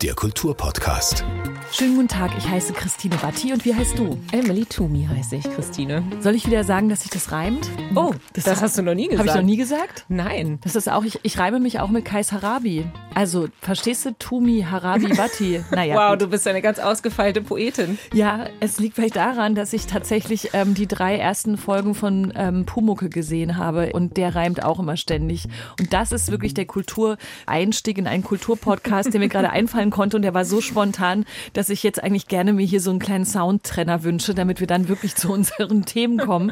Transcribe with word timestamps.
Der 0.00 0.14
Kulturpodcast. 0.14 1.24
Schönen 1.72 1.96
guten 1.96 2.08
Tag, 2.08 2.30
ich 2.38 2.48
heiße 2.48 2.72
Christine 2.72 3.16
Batti 3.16 3.52
und 3.52 3.64
wie 3.64 3.74
heißt 3.74 3.98
du? 3.98 4.18
Emily 4.32 4.64
Toomey 4.64 5.06
heiße 5.06 5.36
ich, 5.36 5.44
Christine. 5.44 6.02
Soll 6.20 6.34
ich 6.34 6.46
wieder 6.46 6.64
sagen, 6.64 6.88
dass 6.88 7.02
sich 7.02 7.10
das 7.10 7.30
reimt? 7.30 7.68
Oh, 7.94 8.14
das, 8.32 8.44
das 8.44 8.62
hast 8.62 8.78
du 8.78 8.82
noch 8.82 8.94
nie 8.94 9.08
gesagt. 9.08 9.18
Habe 9.18 9.28
ich 9.28 9.34
noch 9.34 9.50
nie 9.50 9.56
gesagt? 9.56 10.06
Nein. 10.08 10.60
Das 10.62 10.76
ist 10.76 10.88
auch, 10.88 11.04
ich, 11.04 11.20
ich 11.24 11.38
reime 11.38 11.60
mich 11.60 11.80
auch 11.80 11.90
mit 11.90 12.06
Kais 12.06 12.32
Harabi. 12.32 12.86
Also, 13.14 13.48
verstehst 13.60 14.06
du, 14.06 14.12
Tumi 14.16 14.64
Harabi 14.68 15.08
Batti? 15.08 15.60
Naja. 15.70 15.96
wow, 15.96 16.10
gut. 16.12 16.22
du 16.22 16.26
bist 16.28 16.46
eine 16.46 16.62
ganz 16.62 16.78
ausgefeilte 16.78 17.42
Poetin. 17.42 17.98
Ja, 18.14 18.46
es 18.60 18.78
liegt 18.78 18.94
vielleicht 18.94 19.16
daran, 19.16 19.54
dass 19.54 19.72
ich 19.72 19.86
tatsächlich 19.86 20.50
ähm, 20.54 20.74
die 20.74 20.86
drei 20.86 21.18
ersten 21.18 21.58
Folgen 21.58 21.94
von 21.94 22.32
ähm, 22.34 22.64
Pumucke 22.64 23.08
gesehen 23.08 23.56
habe 23.56 23.92
und 23.92 24.16
der 24.16 24.34
reimt 24.34 24.62
auch 24.62 24.78
immer 24.78 24.96
ständig. 24.96 25.48
Und 25.78 25.92
das 25.92 26.12
ist 26.12 26.30
wirklich 26.30 26.54
der 26.54 26.66
Kultureinstieg 26.66 27.98
in 27.98 28.06
einen 28.06 28.24
Kulturpodcast, 28.24 29.12
der 29.12 29.20
mir 29.20 29.28
gerade 29.28 29.50
einfallen 29.50 29.87
konnte 29.90 30.16
und 30.16 30.22
der 30.22 30.34
war 30.34 30.44
so 30.44 30.60
spontan, 30.60 31.24
dass 31.52 31.70
ich 31.70 31.82
jetzt 31.82 32.02
eigentlich 32.02 32.26
gerne 32.26 32.52
mir 32.52 32.66
hier 32.66 32.80
so 32.80 32.90
einen 32.90 32.98
kleinen 32.98 33.24
Soundtrenner 33.24 34.02
wünsche, 34.02 34.34
damit 34.34 34.60
wir 34.60 34.66
dann 34.66 34.88
wirklich 34.88 35.14
zu 35.14 35.32
unseren 35.32 35.84
Themen 35.86 36.18
kommen. 36.18 36.50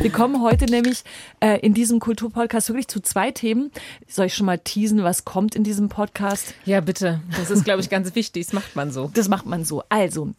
Wir 0.00 0.10
kommen 0.10 0.42
heute 0.42 0.66
nämlich 0.66 1.02
äh, 1.40 1.58
in 1.60 1.72
diesem 1.72 1.98
Kulturpodcast 1.98 2.68
wirklich 2.68 2.88
zu 2.88 3.00
zwei 3.00 3.30
Themen. 3.30 3.70
Soll 4.06 4.26
ich 4.26 4.34
schon 4.34 4.44
mal 4.44 4.58
teasen, 4.58 5.02
was 5.02 5.24
kommt 5.24 5.54
in 5.54 5.64
diesem 5.64 5.88
Podcast? 5.88 6.54
Ja, 6.66 6.80
bitte. 6.82 7.20
Das 7.38 7.50
ist, 7.50 7.64
glaube 7.64 7.80
ich, 7.80 7.88
ganz 7.88 8.14
wichtig. 8.14 8.44
Das 8.44 8.52
macht 8.52 8.76
man 8.76 8.92
so. 8.92 9.10
Das 9.14 9.28
macht 9.28 9.46
man 9.46 9.64
so. 9.64 9.82
Also, 9.88 10.30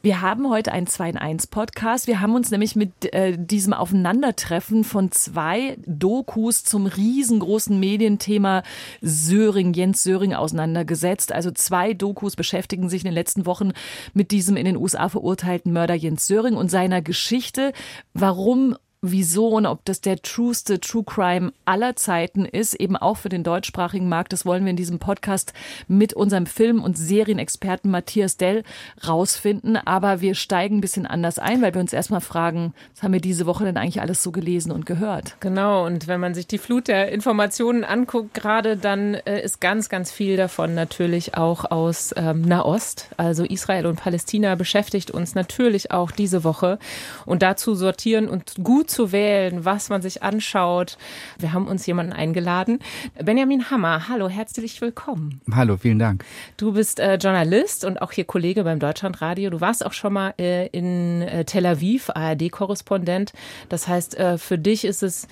wir 0.00 0.22
haben 0.22 0.48
heute 0.48 0.72
einen 0.72 0.86
2 0.86 1.10
in 1.10 1.16
1 1.18 1.48
Podcast. 1.48 2.06
Wir 2.06 2.20
haben 2.20 2.34
uns 2.34 2.50
nämlich 2.50 2.76
mit 2.76 3.12
äh, 3.12 3.36
diesem 3.36 3.74
Aufeinandertreffen 3.74 4.84
von 4.84 5.12
zwei 5.12 5.76
Dokus 5.86 6.64
zum 6.64 6.86
riesengroßen 6.86 7.78
Medienthema 7.78 8.62
Söring, 9.02 9.74
Jens 9.74 10.02
Söring 10.02 10.32
auseinandergesetzt. 10.32 11.32
Also 11.32 11.50
zwei 11.50 11.92
Dokus 11.92 12.36
beschäftigen 12.36 12.88
sich 12.88 13.02
in 13.02 13.08
den 13.08 13.14
letzten 13.14 13.44
Wochen 13.44 13.72
mit 14.14 14.30
diesem 14.30 14.56
in 14.56 14.64
den 14.64 14.76
USA 14.76 15.10
verurteilten 15.10 15.72
Mörder 15.72 15.94
Jens 15.94 16.26
Söring 16.26 16.54
und 16.54 16.70
seiner 16.70 17.02
Geschichte. 17.02 17.72
Warum 18.14 18.76
wieso 19.02 19.48
und 19.48 19.66
ob 19.66 19.84
das 19.84 20.00
der 20.02 20.20
trueste 20.20 20.78
True 20.78 21.04
Crime 21.04 21.52
aller 21.64 21.96
Zeiten 21.96 22.44
ist, 22.44 22.74
eben 22.74 22.96
auch 22.96 23.16
für 23.16 23.30
den 23.30 23.42
deutschsprachigen 23.42 24.08
Markt. 24.08 24.32
Das 24.32 24.44
wollen 24.44 24.64
wir 24.64 24.70
in 24.70 24.76
diesem 24.76 24.98
Podcast 24.98 25.54
mit 25.88 26.12
unserem 26.12 26.44
Film- 26.46 26.82
und 26.82 26.98
Serienexperten 26.98 27.90
Matthias 27.90 28.36
Dell 28.36 28.62
rausfinden. 29.06 29.76
Aber 29.76 30.20
wir 30.20 30.34
steigen 30.34 30.78
ein 30.78 30.80
bisschen 30.82 31.06
anders 31.06 31.38
ein, 31.38 31.62
weil 31.62 31.72
wir 31.72 31.80
uns 31.80 31.94
erstmal 31.94 32.20
fragen, 32.20 32.74
was 32.94 33.02
haben 33.02 33.14
wir 33.14 33.20
diese 33.20 33.46
Woche 33.46 33.64
denn 33.64 33.78
eigentlich 33.78 34.02
alles 34.02 34.22
so 34.22 34.32
gelesen 34.32 34.70
und 34.70 34.84
gehört? 34.84 35.36
Genau. 35.40 35.86
Und 35.86 36.06
wenn 36.06 36.20
man 36.20 36.34
sich 36.34 36.46
die 36.46 36.58
Flut 36.58 36.88
der 36.88 37.10
Informationen 37.10 37.84
anguckt, 37.84 38.34
gerade 38.34 38.76
dann 38.76 39.14
äh, 39.14 39.42
ist 39.42 39.60
ganz, 39.60 39.88
ganz 39.88 40.12
viel 40.12 40.36
davon 40.36 40.74
natürlich 40.74 41.36
auch 41.36 41.70
aus 41.70 42.12
ähm, 42.16 42.42
Nahost. 42.42 43.08
Also 43.16 43.44
Israel 43.44 43.86
und 43.86 43.96
Palästina 43.96 44.56
beschäftigt 44.56 45.10
uns 45.10 45.34
natürlich 45.34 45.90
auch 45.90 46.10
diese 46.10 46.44
Woche. 46.44 46.78
Und 47.24 47.42
dazu 47.42 47.74
sortieren 47.74 48.28
und 48.28 48.56
gut 48.62 48.89
zu 48.90 49.12
wählen, 49.12 49.64
was 49.64 49.88
man 49.88 50.02
sich 50.02 50.22
anschaut. 50.22 50.98
Wir 51.38 51.52
haben 51.52 51.66
uns 51.66 51.86
jemanden 51.86 52.12
eingeladen. 52.12 52.80
Benjamin 53.22 53.70
Hammer, 53.70 54.08
hallo, 54.08 54.28
herzlich 54.28 54.80
willkommen. 54.80 55.40
Hallo, 55.54 55.76
vielen 55.76 55.98
Dank. 55.98 56.24
Du 56.56 56.72
bist 56.72 57.00
äh, 57.00 57.14
Journalist 57.14 57.84
und 57.84 58.02
auch 58.02 58.12
hier 58.12 58.24
Kollege 58.24 58.64
beim 58.64 58.78
Deutschlandradio. 58.78 59.50
Du 59.50 59.60
warst 59.60 59.86
auch 59.86 59.92
schon 59.92 60.12
mal 60.12 60.34
äh, 60.38 60.66
in 60.68 61.22
äh, 61.22 61.44
Tel 61.44 61.64
Aviv, 61.64 62.10
ARD-Korrespondent. 62.10 63.32
Das 63.68 63.88
heißt, 63.88 64.18
äh, 64.18 64.36
für 64.36 64.58
dich 64.58 64.84
ist 64.84 65.02
es 65.02 65.28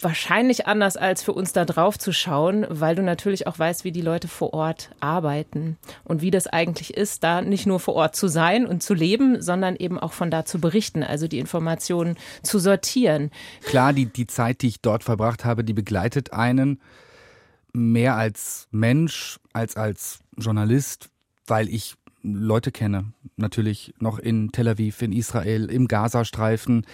wahrscheinlich 0.00 0.66
anders 0.66 0.96
als 0.96 1.22
für 1.22 1.32
uns 1.32 1.52
da 1.52 1.64
drauf 1.64 1.98
zu 1.98 2.12
schauen, 2.12 2.66
weil 2.68 2.94
du 2.94 3.02
natürlich 3.02 3.46
auch 3.46 3.58
weißt, 3.58 3.84
wie 3.84 3.92
die 3.92 4.02
Leute 4.02 4.28
vor 4.28 4.54
Ort 4.54 4.90
arbeiten 5.00 5.76
und 6.04 6.22
wie 6.22 6.30
das 6.30 6.46
eigentlich 6.46 6.96
ist, 6.96 7.24
da 7.24 7.42
nicht 7.42 7.66
nur 7.66 7.80
vor 7.80 7.94
Ort 7.94 8.14
zu 8.14 8.28
sein 8.28 8.66
und 8.66 8.82
zu 8.82 8.94
leben, 8.94 9.42
sondern 9.42 9.76
eben 9.76 9.98
auch 9.98 10.12
von 10.12 10.30
da 10.30 10.44
zu 10.44 10.60
berichten, 10.60 11.02
also 11.02 11.26
die 11.26 11.38
Informationen 11.38 12.16
zu 12.42 12.58
sortieren. 12.58 13.30
Klar, 13.62 13.92
die, 13.92 14.06
die 14.06 14.26
Zeit, 14.26 14.62
die 14.62 14.68
ich 14.68 14.80
dort 14.80 15.02
verbracht 15.02 15.44
habe, 15.44 15.64
die 15.64 15.74
begleitet 15.74 16.32
einen 16.32 16.80
mehr 17.72 18.14
als 18.14 18.68
Mensch 18.70 19.40
als 19.52 19.76
als 19.76 20.20
Journalist, 20.36 21.10
weil 21.46 21.68
ich 21.68 21.96
Leute 22.22 22.72
kenne, 22.72 23.12
natürlich 23.36 23.92
noch 23.98 24.18
in 24.18 24.50
Tel 24.50 24.68
Aviv, 24.68 25.02
in 25.02 25.12
Israel, 25.12 25.70
im 25.70 25.88
Gazastreifen 25.88 26.86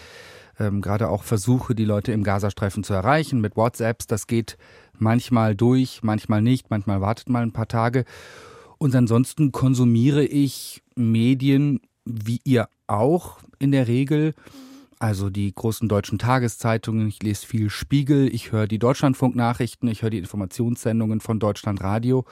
ähm, 0.60 0.82
gerade 0.82 1.08
auch 1.08 1.24
versuche, 1.24 1.74
die 1.74 1.84
Leute 1.84 2.12
im 2.12 2.22
Gazastreifen 2.22 2.84
zu 2.84 2.92
erreichen 2.92 3.40
mit 3.40 3.56
WhatsApps. 3.56 4.06
Das 4.06 4.26
geht 4.26 4.56
manchmal 4.98 5.56
durch, 5.56 6.02
manchmal 6.02 6.42
nicht, 6.42 6.70
manchmal 6.70 7.00
wartet 7.00 7.28
mal 7.28 7.42
ein 7.42 7.52
paar 7.52 7.66
Tage. 7.66 8.04
Und 8.78 8.94
ansonsten 8.94 9.50
konsumiere 9.50 10.24
ich 10.24 10.82
Medien 10.94 11.80
wie 12.04 12.40
ihr 12.44 12.68
auch 12.86 13.38
in 13.58 13.72
der 13.72 13.88
Regel. 13.88 14.34
Also 14.98 15.30
die 15.30 15.54
großen 15.54 15.88
deutschen 15.88 16.18
Tageszeitungen, 16.18 17.08
ich 17.08 17.22
lese 17.22 17.46
viel 17.46 17.70
Spiegel, 17.70 18.32
ich 18.34 18.52
höre 18.52 18.66
die 18.66 18.78
Deutschlandfunknachrichten, 18.78 19.88
ich 19.88 20.02
höre 20.02 20.10
die 20.10 20.18
Informationssendungen 20.18 21.20
von 21.20 21.40
Deutschlandradio. 21.40 22.26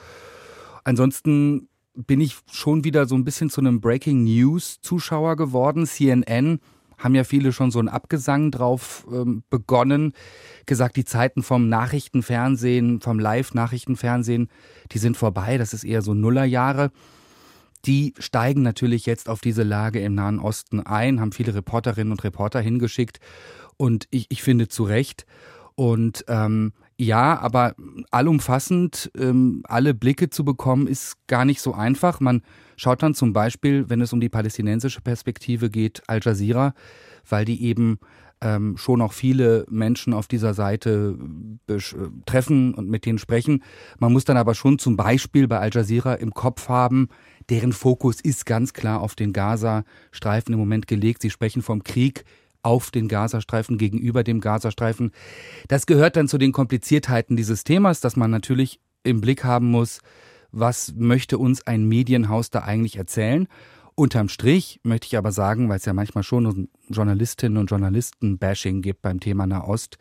Ansonsten 0.83 1.67
bin 1.95 2.21
ich 2.21 2.37
schon 2.51 2.83
wieder 2.83 3.07
so 3.07 3.15
ein 3.15 3.23
bisschen 3.23 3.49
zu 3.49 3.61
einem 3.61 3.81
Breaking 3.81 4.23
News 4.23 4.79
Zuschauer 4.81 5.35
geworden. 5.35 5.87
CNN 5.87 6.59
haben 6.99 7.15
ja 7.15 7.23
viele 7.23 7.51
schon 7.51 7.71
so 7.71 7.79
einen 7.79 7.87
Abgesang 7.87 8.51
drauf 8.51 9.07
ähm, 9.11 9.43
begonnen, 9.49 10.13
gesagt, 10.65 10.95
die 10.95 11.05
Zeiten 11.05 11.41
vom 11.41 11.69
Nachrichtenfernsehen, 11.69 13.01
vom 13.01 13.19
Live-Nachrichtenfernsehen, 13.19 14.49
die 14.91 14.99
sind 14.99 15.17
vorbei, 15.17 15.57
das 15.57 15.73
ist 15.73 15.83
eher 15.83 16.01
so 16.01 16.13
Nullerjahre. 16.13 16.91
Die 17.85 18.13
steigen 18.19 18.61
natürlich 18.61 19.05
jetzt 19.05 19.29
auf 19.29 19.39
diese 19.39 19.63
Lage 19.63 19.99
im 20.01 20.13
Nahen 20.13 20.39
Osten 20.39 20.81
ein, 20.81 21.21
haben 21.21 21.31
viele 21.31 21.55
Reporterinnen 21.55 22.11
und 22.11 22.23
Reporter 22.23 22.59
hingeschickt 22.59 23.19
und 23.77 24.07
ich, 24.11 24.25
ich 24.29 24.43
finde 24.43 24.67
zu 24.67 24.83
Recht. 24.83 25.25
Und 25.75 26.25
ähm, 26.27 26.73
ja, 26.99 27.39
aber 27.39 27.75
allumfassend 28.11 29.09
ähm, 29.17 29.61
alle 29.63 29.93
Blicke 29.93 30.29
zu 30.29 30.43
bekommen, 30.43 30.85
ist 30.85 31.15
gar 31.27 31.45
nicht 31.45 31.61
so 31.61 31.73
einfach. 31.73 32.19
Man 32.19 32.41
schaut 32.75 33.01
dann 33.01 33.13
zum 33.13 33.31
Beispiel, 33.31 33.89
wenn 33.89 34.01
es 34.01 34.11
um 34.11 34.19
die 34.19 34.27
palästinensische 34.27 34.99
Perspektive 34.99 35.69
geht, 35.69 36.03
Al 36.07 36.19
Jazeera, 36.21 36.73
weil 37.27 37.45
die 37.45 37.63
eben 37.63 37.99
ähm, 38.41 38.75
schon 38.75 39.01
auch 39.01 39.13
viele 39.13 39.65
Menschen 39.69 40.13
auf 40.13 40.27
dieser 40.27 40.53
Seite 40.53 41.17
treffen 42.25 42.73
und 42.73 42.89
mit 42.89 43.05
denen 43.05 43.17
sprechen. 43.17 43.63
Man 43.99 44.11
muss 44.11 44.25
dann 44.25 44.35
aber 44.35 44.53
schon 44.53 44.77
zum 44.77 44.97
Beispiel 44.97 45.47
bei 45.47 45.59
Al 45.59 45.69
Jazeera 45.73 46.15
im 46.15 46.33
Kopf 46.33 46.67
haben, 46.67 47.07
deren 47.49 47.71
Fokus 47.71 48.19
ist 48.19 48.45
ganz 48.45 48.73
klar 48.73 48.99
auf 48.99 49.15
den 49.15 49.31
Gaza-Streifen 49.31 50.51
im 50.51 50.59
Moment 50.59 50.85
gelegt. 50.85 51.21
Sie 51.21 51.29
sprechen 51.29 51.61
vom 51.61 51.81
Krieg 51.81 52.25
auf 52.61 52.91
den 52.91 53.07
Gazastreifen, 53.07 53.77
gegenüber 53.77 54.23
dem 54.23 54.41
Gazastreifen. 54.41 55.11
Das 55.67 55.85
gehört 55.85 56.15
dann 56.15 56.27
zu 56.27 56.37
den 56.37 56.51
Kompliziertheiten 56.51 57.37
dieses 57.37 57.63
Themas, 57.63 58.01
dass 58.01 58.15
man 58.15 58.31
natürlich 58.31 58.79
im 59.03 59.21
Blick 59.21 59.43
haben 59.43 59.71
muss, 59.71 60.01
was 60.51 60.93
möchte 60.95 61.37
uns 61.37 61.65
ein 61.65 61.85
Medienhaus 61.85 62.49
da 62.49 62.59
eigentlich 62.59 62.97
erzählen. 62.97 63.47
Unterm 63.95 64.29
Strich 64.29 64.79
möchte 64.83 65.07
ich 65.07 65.17
aber 65.17 65.31
sagen, 65.31 65.69
weil 65.69 65.77
es 65.77 65.85
ja 65.85 65.93
manchmal 65.93 66.23
schon 66.23 66.69
Journalistinnen 66.89 67.57
und 67.57 67.69
Journalisten-Bashing 67.69 68.81
gibt 68.81 69.01
beim 69.01 69.19
Thema 69.19 69.45
Nahost, 69.45 69.97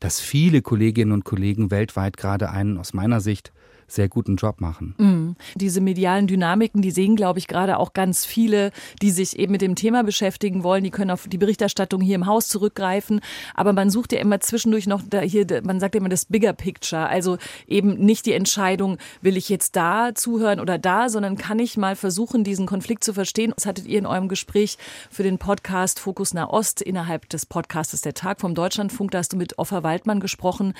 dass 0.00 0.20
viele 0.20 0.62
Kolleginnen 0.62 1.12
und 1.12 1.24
Kollegen 1.24 1.70
weltweit 1.70 2.16
gerade 2.16 2.50
einen 2.50 2.78
aus 2.78 2.94
meiner 2.94 3.20
Sicht 3.20 3.52
sehr 3.88 4.08
guten 4.08 4.36
Job 4.36 4.60
machen. 4.60 4.94
Mhm. 4.98 5.36
Diese 5.54 5.80
medialen 5.80 6.26
Dynamiken, 6.26 6.82
die 6.82 6.90
sehen, 6.90 7.16
glaube 7.16 7.38
ich, 7.38 7.48
gerade 7.48 7.78
auch 7.78 7.94
ganz 7.94 8.26
viele, 8.26 8.70
die 9.02 9.10
sich 9.10 9.38
eben 9.38 9.52
mit 9.52 9.62
dem 9.62 9.74
Thema 9.74 10.04
beschäftigen 10.04 10.62
wollen. 10.62 10.84
Die 10.84 10.90
können 10.90 11.10
auf 11.10 11.26
die 11.26 11.38
Berichterstattung 11.38 12.00
hier 12.00 12.14
im 12.14 12.26
Haus 12.26 12.48
zurückgreifen. 12.48 13.20
Aber 13.54 13.72
man 13.72 13.90
sucht 13.90 14.12
ja 14.12 14.20
immer 14.20 14.40
zwischendurch 14.40 14.86
noch 14.86 15.02
da 15.08 15.20
hier, 15.20 15.46
man 15.64 15.80
sagt 15.80 15.94
ja 15.94 16.00
immer 16.00 16.10
das 16.10 16.26
Bigger 16.26 16.52
Picture. 16.52 17.08
Also 17.08 17.38
eben 17.66 17.94
nicht 17.94 18.26
die 18.26 18.32
Entscheidung, 18.32 18.98
will 19.22 19.36
ich 19.36 19.48
jetzt 19.48 19.74
da 19.74 20.14
zuhören 20.14 20.60
oder 20.60 20.78
da, 20.78 21.08
sondern 21.08 21.36
kann 21.36 21.58
ich 21.58 21.76
mal 21.76 21.96
versuchen, 21.96 22.44
diesen 22.44 22.66
Konflikt 22.66 23.02
zu 23.04 23.14
verstehen. 23.14 23.52
Das 23.54 23.66
hattet 23.66 23.86
ihr 23.86 23.98
in 23.98 24.06
eurem 24.06 24.28
Gespräch 24.28 24.76
für 25.10 25.22
den 25.22 25.38
Podcast 25.38 25.98
Fokus 25.98 26.34
Nahost 26.34 26.82
innerhalb 26.82 27.28
des 27.30 27.46
Podcastes 27.46 28.02
Der 28.02 28.14
Tag 28.14 28.40
vom 28.40 28.54
Deutschlandfunk. 28.54 29.10
Da 29.12 29.18
hast 29.18 29.32
du 29.32 29.36
mit 29.36 29.58
Offer 29.58 29.82
Waldmann 29.82 30.20
gesprochen, 30.20 30.74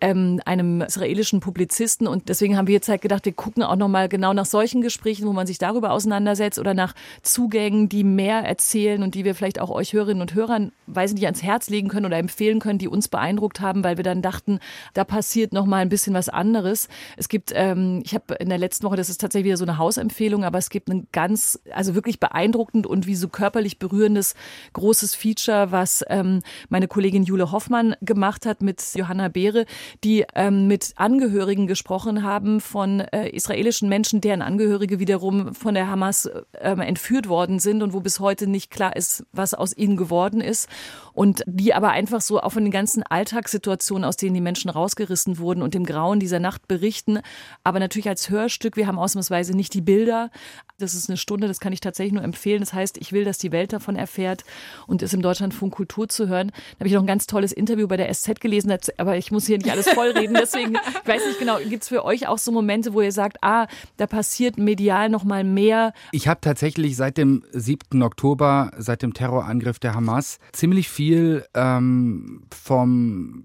ähm, 0.00 0.40
einem 0.46 0.80
israelischen 0.80 1.40
Publizisten. 1.40 2.06
Und 2.06 2.28
deswegen 2.28 2.53
deswegen 2.54 2.58
haben 2.58 2.66
wir 2.68 2.74
jetzt 2.74 2.88
halt 2.88 3.02
gedacht, 3.02 3.24
wir 3.24 3.32
gucken 3.32 3.62
auch 3.62 3.76
nochmal 3.76 4.08
genau 4.08 4.32
nach 4.32 4.46
solchen 4.46 4.80
Gesprächen, 4.80 5.26
wo 5.26 5.32
man 5.32 5.46
sich 5.46 5.58
darüber 5.58 5.90
auseinandersetzt 5.90 6.58
oder 6.58 6.74
nach 6.74 6.94
Zugängen, 7.22 7.88
die 7.88 8.04
mehr 8.04 8.44
erzählen 8.44 9.02
und 9.02 9.14
die 9.14 9.24
wir 9.24 9.34
vielleicht 9.34 9.60
auch 9.60 9.70
euch 9.70 9.92
Hörerinnen 9.92 10.20
und 10.20 10.34
Hörern, 10.34 10.72
weiß 10.86 11.14
nicht, 11.14 11.24
ans 11.24 11.42
Herz 11.42 11.68
legen 11.68 11.88
können 11.88 12.06
oder 12.06 12.18
empfehlen 12.18 12.60
können, 12.60 12.78
die 12.78 12.88
uns 12.88 13.08
beeindruckt 13.08 13.60
haben, 13.60 13.82
weil 13.82 13.96
wir 13.96 14.04
dann 14.04 14.22
dachten, 14.22 14.60
da 14.94 15.04
passiert 15.04 15.52
nochmal 15.52 15.82
ein 15.82 15.88
bisschen 15.88 16.14
was 16.14 16.28
anderes. 16.28 16.88
Es 17.16 17.28
gibt, 17.28 17.52
ähm, 17.54 18.02
ich 18.04 18.14
habe 18.14 18.34
in 18.34 18.48
der 18.48 18.58
letzten 18.58 18.84
Woche, 18.84 18.96
das 18.96 19.08
ist 19.08 19.20
tatsächlich 19.20 19.46
wieder 19.46 19.56
so 19.56 19.64
eine 19.64 19.78
Hausempfehlung, 19.78 20.44
aber 20.44 20.58
es 20.58 20.70
gibt 20.70 20.88
ein 20.88 21.08
ganz, 21.12 21.58
also 21.72 21.94
wirklich 21.94 22.20
beeindruckend 22.20 22.86
und 22.86 23.06
wie 23.06 23.16
so 23.16 23.28
körperlich 23.28 23.78
berührendes 23.78 24.34
großes 24.74 25.14
Feature, 25.14 25.72
was 25.72 26.04
ähm, 26.08 26.40
meine 26.68 26.86
Kollegin 26.86 27.24
Jule 27.24 27.50
Hoffmann 27.50 27.96
gemacht 28.00 28.46
hat 28.46 28.62
mit 28.62 28.82
Johanna 28.94 29.28
Beere, 29.28 29.66
die 30.04 30.24
ähm, 30.34 30.68
mit 30.68 30.92
Angehörigen 30.96 31.66
gesprochen 31.66 32.22
haben 32.22 32.43
von 32.60 33.00
äh, 33.00 33.28
israelischen 33.28 33.88
Menschen, 33.88 34.20
deren 34.20 34.42
Angehörige 34.42 34.98
wiederum 34.98 35.54
von 35.54 35.74
der 35.74 35.88
Hamas 35.88 36.26
äh, 36.26 36.70
entführt 36.70 37.28
worden 37.28 37.58
sind 37.58 37.82
und 37.82 37.92
wo 37.92 38.00
bis 38.00 38.20
heute 38.20 38.46
nicht 38.46 38.70
klar 38.70 38.96
ist, 38.96 39.24
was 39.32 39.54
aus 39.54 39.76
ihnen 39.76 39.96
geworden 39.96 40.40
ist. 40.40 40.68
Und 41.12 41.44
die 41.46 41.74
aber 41.74 41.90
einfach 41.90 42.20
so 42.20 42.40
auch 42.40 42.50
von 42.50 42.64
den 42.64 42.72
ganzen 42.72 43.02
Alltagssituationen, 43.04 44.04
aus 44.04 44.16
denen 44.16 44.34
die 44.34 44.40
Menschen 44.40 44.68
rausgerissen 44.68 45.38
wurden 45.38 45.62
und 45.62 45.74
dem 45.74 45.84
Grauen 45.84 46.18
dieser 46.18 46.40
Nacht 46.40 46.66
berichten. 46.66 47.20
Aber 47.62 47.78
natürlich 47.78 48.08
als 48.08 48.30
Hörstück, 48.30 48.76
wir 48.76 48.86
haben 48.86 48.98
ausnahmsweise 48.98 49.56
nicht 49.56 49.74
die 49.74 49.80
Bilder. 49.80 50.30
Das 50.78 50.94
ist 50.94 51.08
eine 51.08 51.16
Stunde, 51.16 51.46
das 51.46 51.60
kann 51.60 51.72
ich 51.72 51.80
tatsächlich 51.80 52.14
nur 52.14 52.24
empfehlen. 52.24 52.60
Das 52.60 52.72
heißt, 52.72 52.98
ich 52.98 53.12
will, 53.12 53.24
dass 53.24 53.38
die 53.38 53.52
Welt 53.52 53.72
davon 53.72 53.94
erfährt 53.94 54.44
und 54.88 55.02
ist 55.02 55.14
im 55.14 55.22
Deutschlandfunk 55.22 55.72
Kultur 55.72 56.08
zu 56.08 56.28
hören. 56.28 56.48
Da 56.48 56.80
habe 56.80 56.88
ich 56.88 56.94
noch 56.94 57.02
ein 57.02 57.06
ganz 57.06 57.26
tolles 57.26 57.52
Interview 57.52 57.86
bei 57.86 57.96
der 57.96 58.12
SZ 58.12 58.40
gelesen, 58.40 58.76
aber 58.98 59.16
ich 59.16 59.30
muss 59.30 59.46
hier 59.46 59.58
nicht 59.58 59.70
alles 59.70 59.88
vollreden. 59.88 60.36
Deswegen, 60.38 60.74
ich 60.74 61.08
weiß 61.08 61.26
nicht 61.26 61.38
genau, 61.38 61.58
gibt 61.58 61.84
es 61.84 61.88
für 61.88 62.04
euch 62.04 62.26
auch 62.26 62.33
so 62.38 62.52
Momente, 62.52 62.94
wo 62.94 63.00
ihr 63.00 63.12
sagt, 63.12 63.38
ah, 63.42 63.66
da 63.96 64.06
passiert 64.06 64.58
medial 64.58 65.08
noch 65.08 65.24
mal 65.24 65.44
mehr? 65.44 65.92
Ich 66.12 66.28
habe 66.28 66.40
tatsächlich 66.40 66.96
seit 66.96 67.18
dem 67.18 67.44
7. 67.52 68.02
Oktober, 68.02 68.70
seit 68.78 69.02
dem 69.02 69.14
Terrorangriff 69.14 69.78
der 69.78 69.94
Hamas, 69.94 70.38
ziemlich 70.52 70.88
viel 70.88 71.44
ähm, 71.54 72.44
vom, 72.54 73.44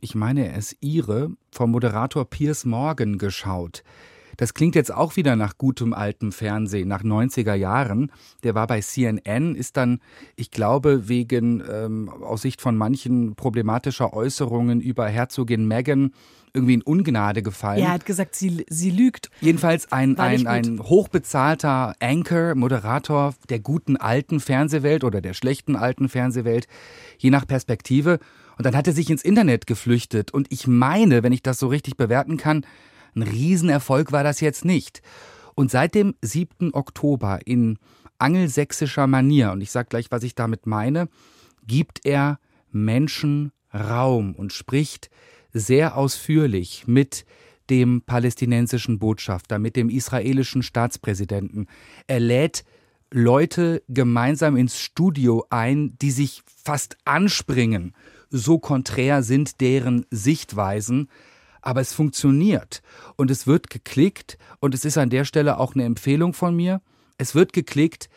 ich 0.00 0.14
meine, 0.14 0.48
er 0.48 0.62
ihre, 0.80 1.30
vom 1.50 1.70
Moderator 1.70 2.24
Piers 2.24 2.64
Morgan 2.64 3.18
geschaut. 3.18 3.82
Das 4.36 4.54
klingt 4.54 4.74
jetzt 4.74 4.92
auch 4.92 5.16
wieder 5.16 5.36
nach 5.36 5.58
gutem 5.58 5.92
altem 5.92 6.32
Fernsehen, 6.32 6.88
nach 6.88 7.02
90er 7.02 7.54
Jahren. 7.54 8.10
Der 8.42 8.54
war 8.54 8.66
bei 8.66 8.80
CNN, 8.80 9.54
ist 9.54 9.76
dann, 9.76 10.00
ich 10.36 10.50
glaube, 10.50 11.08
wegen 11.08 11.62
ähm, 11.70 12.08
aus 12.08 12.42
Sicht 12.42 12.60
von 12.60 12.76
manchen 12.76 13.34
problematischer 13.34 14.12
Äußerungen 14.12 14.80
über 14.80 15.06
Herzogin 15.06 15.66
Meghan 15.66 16.12
irgendwie 16.54 16.74
in 16.74 16.82
Ungnade 16.82 17.42
gefallen. 17.42 17.82
Er 17.82 17.92
hat 17.92 18.04
gesagt, 18.04 18.34
sie, 18.34 18.64
sie 18.68 18.90
lügt. 18.90 19.30
Jedenfalls 19.40 19.90
ein, 19.90 20.18
ein, 20.18 20.46
ein 20.46 20.80
hochbezahlter 20.80 21.94
Anchor, 22.00 22.54
Moderator 22.54 23.34
der 23.48 23.58
guten 23.58 23.96
alten 23.96 24.38
Fernsehwelt 24.40 25.04
oder 25.04 25.20
der 25.20 25.34
schlechten 25.34 25.76
alten 25.76 26.08
Fernsehwelt, 26.08 26.66
je 27.18 27.30
nach 27.30 27.46
Perspektive. 27.46 28.18
Und 28.58 28.66
dann 28.66 28.76
hat 28.76 28.86
er 28.86 28.92
sich 28.92 29.08
ins 29.08 29.22
Internet 29.22 29.66
geflüchtet. 29.66 30.30
Und 30.32 30.46
ich 30.50 30.66
meine, 30.66 31.22
wenn 31.22 31.32
ich 31.32 31.42
das 31.42 31.58
so 31.58 31.68
richtig 31.68 31.96
bewerten 31.96 32.36
kann, 32.36 32.66
ein 33.14 33.22
Riesenerfolg 33.22 34.12
war 34.12 34.24
das 34.24 34.40
jetzt 34.40 34.64
nicht. 34.64 35.02
Und 35.54 35.70
seit 35.70 35.94
dem 35.94 36.14
7. 36.22 36.74
Oktober 36.74 37.40
in 37.44 37.78
angelsächsischer 38.18 39.06
Manier, 39.06 39.52
und 39.52 39.60
ich 39.62 39.70
sage 39.70 39.88
gleich, 39.88 40.10
was 40.10 40.22
ich 40.22 40.34
damit 40.34 40.66
meine, 40.66 41.08
gibt 41.66 42.04
er 42.04 42.38
Menschen 42.70 43.52
Raum 43.74 44.34
und 44.34 44.52
spricht 44.52 45.10
sehr 45.52 45.96
ausführlich 45.96 46.84
mit 46.86 47.24
dem 47.70 48.02
palästinensischen 48.02 48.98
Botschafter, 48.98 49.58
mit 49.58 49.76
dem 49.76 49.88
israelischen 49.88 50.62
Staatspräsidenten. 50.62 51.66
Er 52.06 52.20
lädt 52.20 52.64
Leute 53.10 53.82
gemeinsam 53.88 54.56
ins 54.56 54.78
Studio 54.78 55.44
ein, 55.50 55.96
die 56.00 56.10
sich 56.10 56.42
fast 56.46 56.96
anspringen. 57.04 57.94
So 58.30 58.58
konträr 58.58 59.22
sind 59.22 59.60
deren 59.60 60.06
Sichtweisen 60.10 61.08
aber 61.62 61.80
es 61.80 61.94
funktioniert 61.94 62.82
und 63.16 63.30
es 63.30 63.46
wird 63.46 63.70
geklickt 63.70 64.36
und 64.60 64.74
es 64.74 64.84
ist 64.84 64.98
an 64.98 65.10
der 65.10 65.24
Stelle 65.24 65.58
auch 65.58 65.74
eine 65.74 65.84
Empfehlung 65.84 66.34
von 66.34 66.54
mir. 66.54 66.82
Es 67.16 67.34
wird 67.34 67.52
geklickt, 67.52 68.10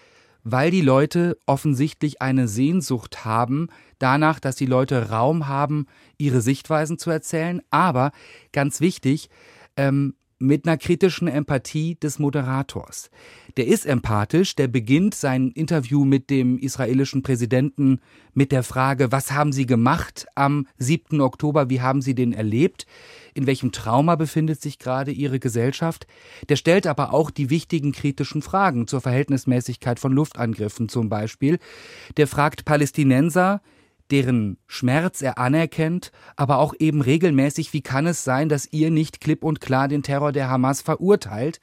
weil 0.44 0.72
die 0.72 0.81
Leute 0.81 1.38
offensichtlich 1.46 2.22
eine 2.22 2.48
Sehnsucht 2.48 3.24
haben 3.24 3.70
danach, 4.00 4.39
dass 4.39 4.56
die 4.56 4.65
Leute 4.65 5.09
Raum 5.09 5.47
haben, 5.47 5.88
ihre 6.18 6.42
Sichtweisen 6.42 6.97
zu 6.97 7.09
erzählen, 7.09 7.62
aber 7.69 8.12
ganz 8.51 8.81
wichtig, 8.81 9.30
ähm, 9.77 10.15
mit 10.38 10.68
einer 10.68 10.77
kritischen 10.77 11.30
Empathie 11.30 11.95
des 11.95 12.19
Moderators. 12.19 13.09
Der 13.56 13.68
ist 13.68 13.86
empathisch, 13.86 14.56
der 14.56 14.68
beginnt 14.68 15.15
sein 15.15 15.50
Interview 15.50 16.03
mit 16.03 16.30
dem 16.30 16.57
israelischen 16.57 17.24
Präsidenten 17.24 18.00
mit 18.33 18.51
der 18.51 18.63
Frage, 18.63 19.13
was 19.13 19.31
haben 19.31 19.53
Sie 19.53 19.65
gemacht 19.65 20.25
am 20.36 20.68
7. 20.77 21.21
Oktober, 21.21 21.69
wie 21.69 21.81
haben 21.81 22.01
Sie 22.01 22.15
den 22.15 22.33
erlebt? 22.33 22.86
in 23.36 23.45
welchem 23.45 23.71
Trauma 23.71 24.15
befindet 24.15 24.62
sich 24.62 24.80
gerade 24.80 25.12
ihre 25.12 25.39
Gesellschaft. 25.39 26.07
Der 26.50 26.56
stellt 26.56 26.88
aber 26.88 27.13
auch 27.13 27.30
die 27.30 27.50
wichtigen 27.50 27.92
kritischen 27.92 28.42
Fragen 28.42 28.88
zur 28.88 29.01
Verhältnismäßigkeit 29.01 30.00
von 30.00 30.13
Luftangriffen 30.13 30.89
zum 30.89 31.09
Beispiel. 31.09 31.59
Der 32.18 32.27
fragt 32.27 32.65
Palästinenser, 32.65 33.62
deren 34.12 34.57
Schmerz 34.68 35.22
er 35.22 35.38
anerkennt, 35.38 36.12
aber 36.36 36.60
auch 36.60 36.74
eben 36.80 37.02
regelmäßig, 37.02 37.74
wie 37.74 37.81
kann 37.81 38.07
es 38.07 38.24
sein, 38.24 38.50
dass 38.50 38.72
ihr 38.72 38.92
nicht 38.92 39.22
klipp 39.22 39.44
und 39.44 39.62
klar 39.62 39.88
den 39.88 40.04
Terror 40.04 40.31
der 40.31 40.50
Hamas 40.50 40.81
verurteilt? 40.81 41.60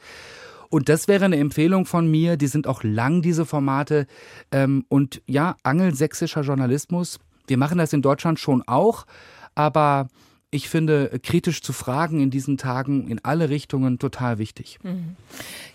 Und 0.69 0.89
das 0.89 1.07
wäre 1.07 1.27
eine 1.27 1.37
Empfehlung 1.37 1.85
von 1.85 2.11
mir. 2.11 2.39
Die 2.39 2.47
sind 2.47 2.67
auch 2.67 2.83
lang, 2.83 3.21
diese 3.21 3.45
Formate. 3.45 4.07
Ähm, 4.51 4.87
und 4.89 5.21
ja, 5.27 5.57
angelsächsischer 5.63 6.41
Journalismus. 6.41 7.21
Wir 7.47 7.59
machen 7.59 7.77
das 7.77 7.93
in 7.93 8.01
Deutschland 8.01 8.41
schon 8.41 8.63
auch, 8.67 9.05
aber 9.55 10.09
ich 10.55 10.69
finde, 10.69 11.19
kritisch 11.23 11.63
zu 11.63 11.73
fragen 11.73 12.21
in 12.21 12.31
diesen 12.31 12.59
Tagen 12.59 13.09
in 13.09 13.25
alle 13.25 13.49
Richtungen 13.49 13.99
total 13.99 14.37
wichtig. 14.37 14.79
Mhm. 14.83 15.17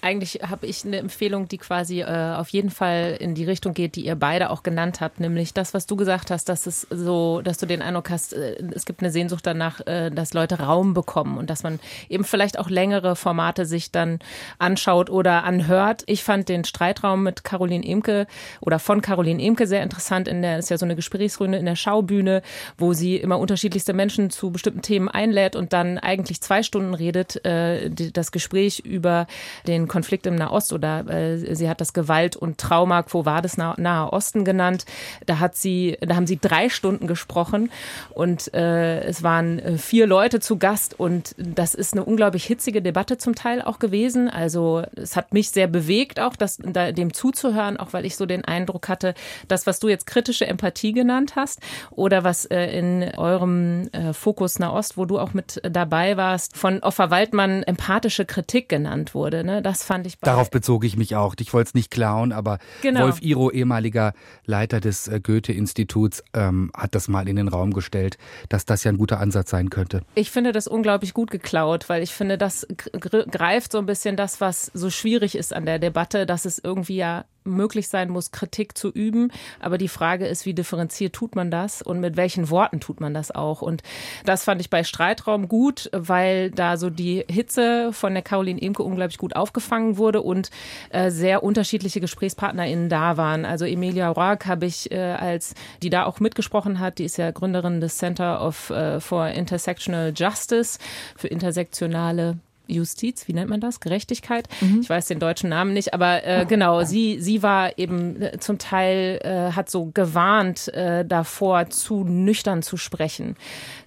Eigentlich 0.01 0.41
habe 0.47 0.67
ich 0.67 0.85
eine 0.85 0.97
Empfehlung, 0.97 1.47
die 1.47 1.57
quasi 1.57 2.01
äh, 2.01 2.35
auf 2.35 2.49
jeden 2.49 2.69
Fall 2.69 3.17
in 3.19 3.33
die 3.33 3.43
Richtung 3.43 3.73
geht, 3.73 3.95
die 3.95 4.05
ihr 4.05 4.15
beide 4.15 4.51
auch 4.51 4.61
genannt 4.61 5.01
habt, 5.01 5.19
nämlich 5.19 5.55
das, 5.55 5.73
was 5.73 5.87
du 5.87 5.95
gesagt 5.95 6.29
hast, 6.29 6.47
dass 6.47 6.67
es 6.67 6.85
so, 6.91 7.41
dass 7.41 7.57
du 7.57 7.65
den 7.65 7.81
Eindruck 7.81 8.11
hast, 8.11 8.33
äh, 8.33 8.63
es 8.75 8.85
gibt 8.85 9.01
eine 9.01 9.09
Sehnsucht 9.09 9.47
danach, 9.47 9.81
äh, 9.87 10.11
dass 10.11 10.35
Leute 10.35 10.59
Raum 10.59 10.93
bekommen 10.93 11.39
und 11.39 11.49
dass 11.49 11.63
man 11.63 11.79
eben 12.07 12.23
vielleicht 12.23 12.59
auch 12.59 12.69
längere 12.69 13.15
Formate 13.15 13.65
sich 13.65 13.91
dann 13.91 14.19
anschaut 14.59 15.09
oder 15.09 15.43
anhört. 15.43 16.03
Ich 16.05 16.23
fand 16.23 16.49
den 16.49 16.65
Streitraum 16.65 17.23
mit 17.23 17.43
Caroline 17.43 17.83
Emke 17.83 18.27
oder 18.61 18.77
von 18.77 19.01
Caroline 19.01 19.41
Emke 19.41 19.65
sehr 19.65 19.81
interessant. 19.81 20.27
In 20.27 20.43
der 20.43 20.59
ist 20.59 20.69
ja 20.69 20.77
so 20.77 20.85
eine 20.85 20.95
Gesprächsrunde 20.95 21.57
in 21.57 21.65
der 21.65 21.75
Schaubühne, 21.75 22.43
wo 22.77 22.93
sie 22.93 23.17
immer 23.17 23.39
unterschiedlichste 23.39 23.93
Menschen 23.93 24.29
zu 24.29 24.51
bestimmten 24.51 24.66
bestimmten 24.67 24.81
Themen 24.81 25.07
einlädt 25.09 25.55
und 25.55 25.71
dann 25.71 25.97
eigentlich 25.97 26.41
zwei 26.41 26.61
Stunden 26.63 26.93
redet, 26.93 27.43
äh, 27.45 27.89
das 27.89 28.31
Gespräch 28.31 28.79
über 28.79 29.27
den 29.65 29.87
Konflikt 29.87 30.27
im 30.27 30.35
Nahost 30.35 30.73
oder 30.73 31.07
äh, 31.09 31.55
sie 31.55 31.69
hat 31.69 31.79
das 31.79 31.93
Gewalt 31.93 32.35
und 32.35 32.57
Trauma, 32.57 33.03
Quo 33.03 33.25
Vadis 33.25 33.57
Nahe 33.57 34.11
Osten 34.11 34.43
genannt. 34.43 34.85
Da 35.25 35.39
hat 35.39 35.55
sie, 35.55 35.97
da 36.01 36.15
haben 36.15 36.27
sie 36.27 36.37
drei 36.39 36.69
Stunden 36.69 37.07
gesprochen 37.07 37.71
und 38.09 38.53
äh, 38.53 39.01
es 39.03 39.23
waren 39.23 39.59
äh, 39.59 39.77
vier 39.77 40.05
Leute 40.05 40.39
zu 40.39 40.57
Gast 40.57 40.99
und 40.99 41.33
das 41.37 41.73
ist 41.73 41.93
eine 41.93 42.03
unglaublich 42.03 42.45
hitzige 42.45 42.81
Debatte 42.81 43.17
zum 43.17 43.35
Teil 43.35 43.61
auch 43.61 43.79
gewesen. 43.79 44.29
Also 44.29 44.83
es 44.95 45.15
hat 45.15 45.33
mich 45.33 45.49
sehr 45.51 45.67
bewegt, 45.67 46.19
auch 46.19 46.35
das, 46.35 46.57
da, 46.61 46.91
dem 46.91 47.13
zuzuhören, 47.13 47.77
auch 47.77 47.93
weil 47.93 48.05
ich 48.05 48.17
so 48.17 48.25
den 48.25 48.43
Eindruck 48.43 48.89
hatte, 48.89 49.13
das, 49.47 49.65
was 49.65 49.79
du 49.79 49.87
jetzt 49.87 50.07
kritische 50.07 50.45
Empathie 50.45 50.91
genannt 50.91 51.35
hast 51.35 51.61
oder 51.91 52.23
was 52.23 52.45
äh, 52.45 52.65
in 52.77 53.03
eurem 53.17 53.87
äh, 53.93 54.13
Fokus 54.13 54.56
Nahost, 54.59 54.97
wo 54.97 55.05
du 55.05 55.19
auch 55.19 55.33
mit 55.33 55.61
dabei 55.63 56.17
warst, 56.17 56.57
von 56.57 56.79
Offa 56.79 57.09
Waldmann 57.09 57.63
empathische 57.63 58.25
Kritik 58.25 58.69
genannt 58.69 59.13
wurde. 59.13 59.43
Ne? 59.43 59.61
Das 59.61 59.83
fand 59.83 60.07
ich. 60.07 60.17
Darauf 60.19 60.49
bezog 60.49 60.83
ich 60.83 60.97
mich 60.97 61.15
auch. 61.15 61.35
Ich 61.39 61.53
wollte 61.53 61.69
es 61.69 61.73
nicht 61.73 61.91
klauen, 61.91 62.31
aber 62.31 62.59
genau. 62.81 63.01
Wolf 63.01 63.21
Iro, 63.21 63.51
ehemaliger 63.51 64.13
Leiter 64.45 64.79
des 64.79 65.07
äh, 65.07 65.19
Goethe-Instituts, 65.19 66.23
ähm, 66.33 66.71
hat 66.75 66.95
das 66.95 67.07
mal 67.07 67.27
in 67.27 67.35
den 67.35 67.47
Raum 67.47 67.73
gestellt, 67.73 68.17
dass 68.49 68.65
das 68.65 68.83
ja 68.83 68.91
ein 68.91 68.97
guter 68.97 69.19
Ansatz 69.19 69.49
sein 69.49 69.69
könnte. 69.69 70.01
Ich 70.15 70.31
finde 70.31 70.51
das 70.51 70.67
unglaublich 70.67 71.13
gut 71.13 71.31
geklaut, 71.31 71.89
weil 71.89 72.03
ich 72.03 72.13
finde, 72.13 72.37
das 72.37 72.67
greift 72.99 73.71
so 73.71 73.77
ein 73.77 73.85
bisschen 73.85 74.15
das, 74.15 74.41
was 74.41 74.71
so 74.73 74.89
schwierig 74.89 75.35
ist 75.35 75.53
an 75.53 75.65
der 75.65 75.79
Debatte, 75.79 76.25
dass 76.25 76.45
es 76.45 76.59
irgendwie 76.59 76.97
ja 76.97 77.25
möglich 77.47 77.87
sein 77.87 78.09
muss, 78.09 78.31
Kritik 78.31 78.77
zu 78.77 78.89
üben. 78.89 79.31
Aber 79.59 79.77
die 79.77 79.87
Frage 79.87 80.27
ist, 80.27 80.45
wie 80.45 80.53
differenziert 80.53 81.13
tut 81.13 81.35
man 81.35 81.51
das 81.51 81.81
und 81.81 81.99
mit 81.99 82.17
welchen 82.17 82.49
Worten 82.49 82.79
tut 82.79 82.99
man 82.99 83.13
das 83.13 83.31
auch? 83.31 83.61
Und 83.61 83.83
das 84.25 84.43
fand 84.43 84.61
ich 84.61 84.69
bei 84.69 84.83
Streitraum 84.83 85.47
gut, 85.47 85.89
weil 85.93 86.51
da 86.51 86.77
so 86.77 86.89
die 86.89 87.25
Hitze 87.29 87.91
von 87.93 88.13
der 88.13 88.23
Caroline 88.23 88.59
Imke 88.59 88.83
unglaublich 88.83 89.17
gut 89.17 89.35
aufgefangen 89.35 89.97
wurde 89.97 90.21
und 90.21 90.49
äh, 90.89 91.11
sehr 91.11 91.43
unterschiedliche 91.43 91.99
GesprächspartnerInnen 91.99 92.89
da 92.89 93.17
waren. 93.17 93.45
Also 93.45 93.65
Emilia 93.65 94.09
Roark 94.09 94.45
habe 94.45 94.65
ich 94.65 94.91
äh, 94.91 94.97
als, 94.97 95.55
die 95.81 95.89
da 95.89 96.05
auch 96.05 96.19
mitgesprochen 96.19 96.79
hat, 96.79 96.99
die 96.99 97.05
ist 97.05 97.17
ja 97.17 97.31
Gründerin 97.31 97.81
des 97.81 97.97
Center 97.97 98.45
of, 98.45 98.69
uh, 98.69 98.99
for 98.99 99.27
Intersectional 99.27 100.13
Justice 100.15 100.79
für 101.15 101.27
intersektionale 101.27 102.37
Justiz, 102.67 103.27
wie 103.27 103.33
nennt 103.33 103.49
man 103.49 103.61
das? 103.61 103.79
Gerechtigkeit. 103.79 104.47
Mhm. 104.61 104.81
Ich 104.81 104.89
weiß 104.89 105.07
den 105.07 105.19
deutschen 105.19 105.49
Namen 105.49 105.73
nicht, 105.73 105.93
aber 105.93 106.25
äh, 106.25 106.45
genau, 106.45 106.83
sie, 106.83 107.19
sie 107.19 107.43
war 107.43 107.77
eben 107.77 108.21
äh, 108.21 108.39
zum 108.39 108.57
Teil, 108.57 109.19
äh, 109.23 109.51
hat 109.53 109.69
so 109.69 109.91
gewarnt 109.93 110.67
äh, 110.73 111.05
davor, 111.05 111.69
zu 111.69 112.03
nüchtern 112.03 112.61
zu 112.61 112.77
sprechen. 112.77 113.35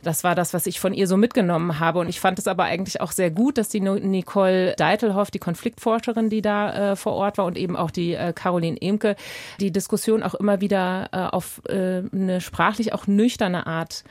Das 0.03 0.25
war 0.25 0.35
das, 0.35 0.55
was 0.55 0.67
ich 0.67 0.81
von 0.81 0.95
ihr 0.95 1.07
so 1.07 1.17
mitgenommen 1.17 1.79
habe. 1.79 1.99
Und 1.99 2.09
ich 2.09 2.21
fand 2.21 2.39
es 2.39 2.47
aber 2.47 2.65
eigentlich 2.65 3.01
auch 3.01 3.13
sehr 3.13 3.31
gut, 3.31 3.59
dass 3.59 3.69
die 3.69 3.81
Nicole 3.81 4.75
Deitelhoff, 4.77 5.31
die 5.31 5.39
Konfliktforscherin, 5.39 6.31
die 6.31 6.43
da 6.43 6.93
äh, 6.93 6.97
vor 6.97 7.13
Ort 7.13 7.39
war, 7.39 7.45
und 7.45 7.59
eben 7.59 7.77
auch 7.77 7.91
die 7.91 8.15
äh, 8.15 8.33
Caroline 8.33 8.81
Emke, 8.81 9.17
die 9.61 9.71
Diskussion 9.71 10.23
auch 10.23 10.35
immer 10.35 10.61
wieder 10.61 11.09
äh, 11.13 11.17
auf 11.35 11.63
äh, 11.69 12.03
eine 12.13 12.41
sprachlich 12.41 12.93
auch 12.93 13.07
nüchterne 13.07 13.67
Art 13.67 14.05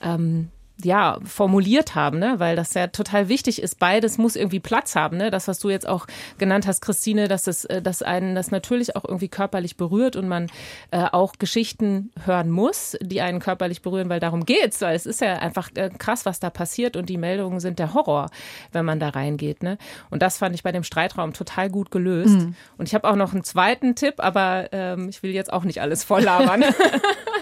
ähm, 0.00 0.48
ja, 0.84 1.18
formuliert 1.24 1.94
haben, 1.94 2.18
ne? 2.18 2.34
weil 2.38 2.56
das 2.56 2.74
ja 2.74 2.86
total 2.88 3.28
wichtig 3.28 3.62
ist. 3.62 3.78
Beides 3.78 4.18
muss 4.18 4.36
irgendwie 4.36 4.60
Platz 4.60 4.94
haben. 4.96 5.16
Ne? 5.16 5.30
Das, 5.30 5.48
was 5.48 5.58
du 5.58 5.70
jetzt 5.70 5.88
auch 5.88 6.06
genannt 6.38 6.66
hast, 6.66 6.80
Christine, 6.80 7.28
dass, 7.28 7.44
das, 7.44 7.64
äh, 7.64 7.82
dass 7.82 8.02
einen 8.02 8.34
das 8.34 8.50
natürlich 8.50 8.96
auch 8.96 9.04
irgendwie 9.04 9.28
körperlich 9.28 9.76
berührt 9.76 10.16
und 10.16 10.28
man 10.28 10.48
äh, 10.90 11.04
auch 11.10 11.34
Geschichten 11.38 12.10
hören 12.24 12.50
muss, 12.50 12.96
die 13.00 13.20
einen 13.20 13.40
körperlich 13.40 13.82
berühren, 13.82 14.08
weil 14.08 14.20
darum 14.20 14.44
geht's. 14.44 14.80
Weil 14.80 14.96
es 14.96 15.06
ist 15.06 15.20
ja 15.20 15.36
einfach 15.38 15.70
äh, 15.74 15.90
krass, 15.96 16.26
was 16.26 16.40
da 16.40 16.50
passiert 16.50 16.96
und 16.96 17.08
die 17.08 17.18
Meldungen 17.18 17.60
sind 17.60 17.78
der 17.78 17.94
Horror, 17.94 18.30
wenn 18.72 18.84
man 18.84 19.00
da 19.00 19.10
reingeht. 19.10 19.62
Ne? 19.62 19.78
Und 20.10 20.22
das 20.22 20.38
fand 20.38 20.54
ich 20.54 20.62
bei 20.62 20.72
dem 20.72 20.84
Streitraum 20.84 21.32
total 21.32 21.70
gut 21.70 21.90
gelöst. 21.90 22.40
Mhm. 22.40 22.54
Und 22.78 22.88
ich 22.88 22.94
habe 22.94 23.08
auch 23.08 23.16
noch 23.16 23.32
einen 23.32 23.44
zweiten 23.44 23.94
Tipp, 23.94 24.14
aber 24.18 24.68
ähm, 24.72 25.08
ich 25.08 25.22
will 25.22 25.32
jetzt 25.32 25.52
auch 25.52 25.64
nicht 25.64 25.80
alles 25.80 26.04
voll 26.04 26.22
labern. 26.22 26.64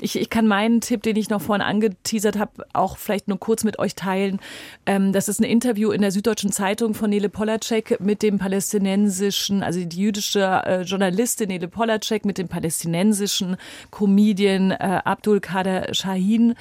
ich, 0.00 0.18
ich 0.18 0.30
kann 0.30 0.46
meinen 0.46 0.80
Tipp, 0.80 1.02
den 1.02 1.16
ich 1.16 1.30
noch 1.30 1.40
vorhin 1.40 1.62
angeteasert 1.62 2.38
habe, 2.38 2.66
auch 2.72 2.96
vielleicht 2.96 3.28
nur 3.28 3.38
kurz 3.38 3.64
mit 3.64 3.78
euch 3.78 3.94
teilen. 3.94 4.40
Ähm, 4.86 5.12
das 5.12 5.28
ist 5.28 5.40
ein 5.40 5.44
Interview 5.44 5.90
in 5.90 6.00
der 6.00 6.10
Süddeutschen 6.10 6.52
Zeitung 6.52 6.94
von 6.94 7.10
Nele 7.10 7.28
Polacek 7.28 8.00
mit 8.00 8.22
dem 8.22 8.38
palästinensischen, 8.38 9.62
also 9.62 9.84
die 9.84 10.00
jüdische 10.00 10.40
äh, 10.40 10.82
Journalistin 10.82 11.48
Nele 11.48 11.68
Polacek 11.68 12.24
mit 12.24 12.38
dem 12.38 12.48
palästinensischen 12.48 13.56
Comedian 13.90 14.70
äh, 14.70 15.00
Abdul 15.04 15.40
Kader 15.40 15.92
Shahin. 15.94 16.54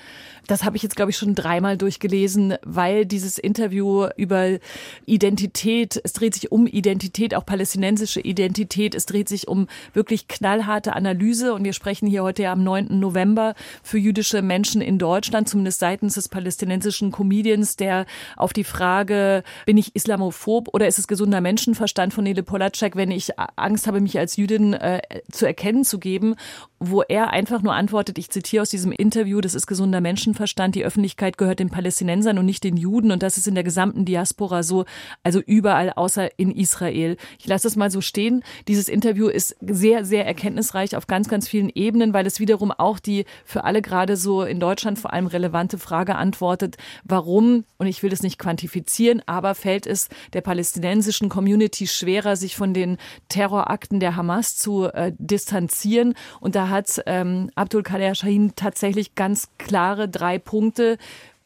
Das 0.49 0.63
habe 0.63 0.77
ich 0.77 0.83
jetzt, 0.83 0.95
glaube 0.95 1.11
ich, 1.11 1.17
schon 1.17 1.35
dreimal 1.35 1.77
durchgelesen, 1.77 2.55
weil 2.65 3.05
dieses 3.05 3.37
Interview 3.37 4.07
über 4.17 4.57
Identität, 5.05 6.01
es 6.03 6.13
dreht 6.13 6.33
sich 6.33 6.51
um 6.51 6.65
Identität, 6.65 7.35
auch 7.35 7.45
palästinensische 7.45 8.19
Identität, 8.19 8.95
es 8.95 9.05
dreht 9.05 9.29
sich 9.29 9.47
um 9.47 9.67
wirklich 9.93 10.27
knallharte 10.27 10.95
Analyse 10.95 11.53
und 11.53 11.63
wir 11.63 11.73
sprechen 11.73 12.07
hier 12.07 12.23
heute 12.23 12.41
ja 12.41 12.51
am 12.51 12.63
9. 12.63 12.99
November 12.99 13.53
für 13.83 13.99
jüdische 13.99 14.41
Menschen 14.41 14.81
in 14.81 14.97
Deutschland, 14.97 15.47
zumindest 15.47 15.81
seitens 15.81 16.15
des 16.15 16.29
palästinensischen 16.29 17.11
Comedians, 17.11 17.75
der 17.75 18.07
auf 18.35 18.51
die 18.51 18.63
Frage, 18.63 19.43
bin 19.67 19.77
ich 19.77 19.95
islamophob 19.95 20.69
oder 20.73 20.87
ist 20.87 20.97
es 20.97 21.07
gesunder 21.07 21.41
Menschenverstand 21.41 22.11
von 22.11 22.23
Nele 22.23 22.41
Polacek, 22.41 22.95
wenn 22.95 23.11
ich 23.11 23.37
Angst 23.55 23.85
habe, 23.85 24.01
mich 24.01 24.17
als 24.17 24.35
Jüdin 24.35 24.73
äh, 24.73 25.01
zu 25.31 25.45
erkennen 25.45 25.83
zu 25.83 25.99
geben, 25.99 26.33
wo 26.79 27.01
er 27.01 27.31
einfach 27.31 27.61
nur 27.61 27.73
antwortet, 27.73 28.17
ich 28.17 28.29
zitiere 28.29 28.61
aus 28.61 28.69
diesem 28.69 28.91
Interview, 28.91 29.41
das 29.41 29.53
ist 29.53 29.67
gesunder 29.67 29.99
Menschenverstand, 29.99 30.75
die 30.75 30.85
Öffentlichkeit 30.85 31.37
gehört 31.37 31.59
den 31.59 31.69
Palästinensern 31.69 32.37
und 32.37 32.45
nicht 32.45 32.63
den 32.63 32.77
Juden 32.77 33.11
und 33.11 33.21
das 33.21 33.37
ist 33.37 33.47
in 33.47 33.55
der 33.55 33.65
gesamten 33.65 34.05
Diaspora 34.05 34.63
so, 34.63 34.85
also 35.23 35.41
überall 35.41 35.91
außer 35.91 36.39
in 36.39 36.51
Israel. 36.51 37.17
Ich 37.37 37.47
lasse 37.47 37.67
es 37.67 37.75
mal 37.75 37.91
so 37.91 37.99
stehen. 37.99 38.43
Dieses 38.67 38.87
Interview 38.87 39.27
ist 39.27 39.57
sehr, 39.59 40.05
sehr 40.05 40.25
erkenntnisreich 40.25 40.95
auf 40.95 41.07
ganz, 41.07 41.27
ganz 41.27 41.49
vielen 41.49 41.69
Ebenen, 41.69 42.13
weil 42.13 42.25
es 42.25 42.39
wiederum 42.39 42.71
auch 42.71 42.99
die 42.99 43.25
für 43.43 43.65
alle 43.65 43.81
gerade 43.81 44.15
so 44.15 44.43
in 44.43 44.59
Deutschland 44.59 44.99
vor 44.99 45.11
allem 45.11 45.27
relevante 45.27 45.77
Frage 45.77 46.15
antwortet, 46.15 46.77
warum, 47.03 47.65
und 47.77 47.87
ich 47.87 48.03
will 48.03 48.09
das 48.09 48.23
nicht 48.23 48.39
quantifizieren, 48.39 49.21
aber 49.25 49.53
fällt 49.53 49.85
es 49.85 50.07
der 50.31 50.41
palästinensischen 50.41 51.27
Community 51.27 51.87
schwerer, 51.87 52.37
sich 52.37 52.55
von 52.55 52.73
den 52.73 52.97
Terrorakten 53.27 53.99
der 53.99 54.15
Hamas 54.15 54.55
zu 54.55 54.85
äh, 54.85 55.11
distanzieren. 55.17 56.13
Und 56.39 56.55
da 56.55 56.68
hat 56.69 57.01
ähm, 57.05 57.49
Abdul 57.55 57.83
Kader 57.83 58.15
Shahin 58.15 58.53
tatsächlich 58.55 59.15
ganz 59.15 59.49
klare 59.57 60.07
drei 60.07 60.39
Punkte, 60.39 60.97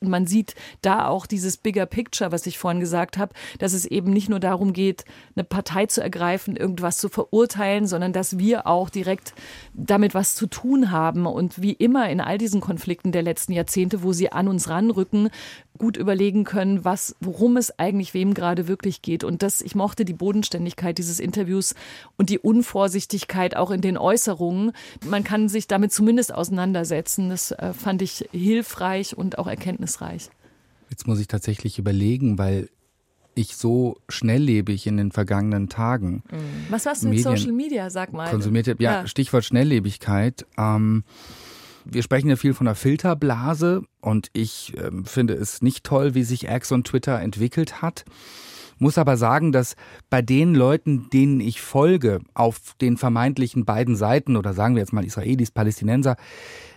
und 0.04 0.10
man 0.10 0.28
sieht 0.28 0.56
da 0.82 1.08
auch 1.08 1.26
dieses 1.26 1.58
Bigger 1.58 1.86
Picture, 1.86 2.32
was 2.32 2.46
ich 2.46 2.58
vorhin 2.58 2.82
gesagt 2.82 3.18
habe, 3.18 3.34
dass 3.60 3.72
es 3.72 3.86
eben 3.86 4.12
nicht 4.12 4.30
nur 4.30 4.42
darum 4.42 4.74
geht, 4.74 5.06
eine 5.36 5.46
Partei 5.46 5.86
zu 5.86 6.02
ergreifen, 6.02 6.58
irgendwas 6.58 6.98
zu 6.98 7.08
verurteilen, 7.08 7.88
sondern 7.88 8.12
dass 8.12 8.38
wir 8.38 8.68
auch 8.68 8.90
direkt 8.90 9.34
damit 9.74 10.14
was 10.14 10.36
zu 10.36 10.48
tun 10.48 10.92
haben. 10.92 11.26
Und 11.26 11.62
wie 11.62 11.72
immer 11.72 12.10
in 12.10 12.20
all 12.20 12.38
diesen 12.38 12.60
Konflikten 12.60 13.14
der 13.14 13.24
letzten 13.24 13.54
Jahrzehnte, 13.54 14.04
wo 14.04 14.12
sie 14.12 14.32
an 14.32 14.50
uns 14.50 14.68
ranrücken, 14.68 15.30
gut 15.78 15.98
überlegen 15.98 16.44
können, 16.44 16.86
was, 16.86 17.16
worum 17.20 17.58
es 17.58 17.78
eigentlich 17.80 18.14
wem 18.14 18.34
gerade 18.34 18.68
wirklich 18.68 19.02
geht. 19.02 19.24
Und 19.24 19.42
das, 19.42 19.62
ich 19.62 19.76
mochte 19.76 20.06
die 20.06 20.14
Bodenständigkeit 20.14 20.98
dieses 20.98 21.20
Interviews 21.20 21.76
und 22.18 22.30
die 22.30 22.40
Unvorsichtigkeit 22.40 23.56
auch 23.56 23.72
in 23.72 23.82
den 23.82 23.98
Äußerungen. 23.98 24.72
Man 25.06 25.24
kann 25.24 25.50
sich 25.50 25.68
damit 25.68 25.92
zumindest 25.92 26.34
auseinandersetzen. 26.34 27.30
Das 27.30 27.52
äh, 27.52 27.74
fand 27.74 28.02
ich 28.02 28.30
hilfreich 28.32 29.18
und 29.18 29.38
auch 29.38 29.48
erkenntnisreich. 29.48 30.30
Jetzt 30.90 31.08
muss 31.08 31.20
ich 31.20 31.28
tatsächlich 31.28 31.80
überlegen, 31.80 32.38
weil 32.38 32.70
ich 33.36 33.56
so 33.56 33.98
schnelllebig 34.10 34.86
in 34.86 34.98
den 34.98 35.12
vergangenen 35.12 35.70
Tagen. 35.70 36.24
Was 36.70 36.86
hast 36.86 37.04
du 37.04 37.10
mit 37.10 37.24
Social 37.24 37.52
Media, 37.52 37.90
sag 37.90 38.14
mal? 38.14 38.30
Konsumiert, 38.30 38.68
ja, 38.68 38.76
ja. 38.80 39.08
Stichwort 39.08 39.44
Schnelllebigkeit. 39.44 40.46
Ähm, 40.58 41.04
wir 41.86 42.04
sprechen 42.04 42.30
ja 42.30 42.36
viel 42.36 42.54
von 42.54 42.66
der 42.66 42.76
Filterblase 42.76 43.84
und 44.02 44.30
ich 44.34 44.78
äh, 44.78 44.92
finde 45.04 45.34
es 45.34 45.62
nicht 45.62 45.84
toll, 45.84 46.16
wie 46.16 46.24
sich 46.24 46.48
X 46.48 46.72
und 46.72 46.88
Twitter 46.88 47.20
entwickelt 47.20 47.82
hat. 47.82 48.06
Muss 48.80 48.98
aber 48.98 49.18
sagen, 49.18 49.52
dass 49.52 49.76
bei 50.10 50.22
den 50.22 50.56
Leuten, 50.56 51.10
denen 51.12 51.40
ich 51.40 51.62
folge, 51.62 52.20
auf 52.34 52.74
den 52.82 52.98
vermeintlichen 52.98 53.66
beiden 53.66 53.96
Seiten 53.96 54.36
oder 54.36 54.54
sagen 54.54 54.76
wir 54.76 54.82
jetzt 54.82 54.94
mal 54.94 55.06
Israelis, 55.06 55.52
Palästinenser, 55.52 56.16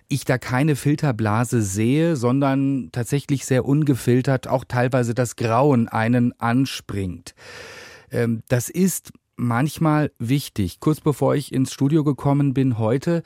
ich 0.08 0.24
da 0.24 0.38
keine 0.38 0.76
Filterblase 0.76 1.62
sehe, 1.62 2.16
sondern 2.16 2.90
tatsächlich 2.92 3.44
sehr 3.44 3.64
ungefiltert 3.64 4.46
auch 4.46 4.64
teilweise 4.64 5.14
das 5.14 5.36
Grauen 5.36 5.88
einen 5.88 6.38
anspringt. 6.38 7.34
Ähm, 8.10 8.42
das 8.48 8.68
ist 8.68 9.12
manchmal 9.36 10.10
wichtig. 10.18 10.80
Kurz 10.80 11.00
bevor 11.00 11.34
ich 11.34 11.52
ins 11.52 11.72
Studio 11.72 12.04
gekommen 12.04 12.54
bin 12.54 12.78
heute, 12.78 13.22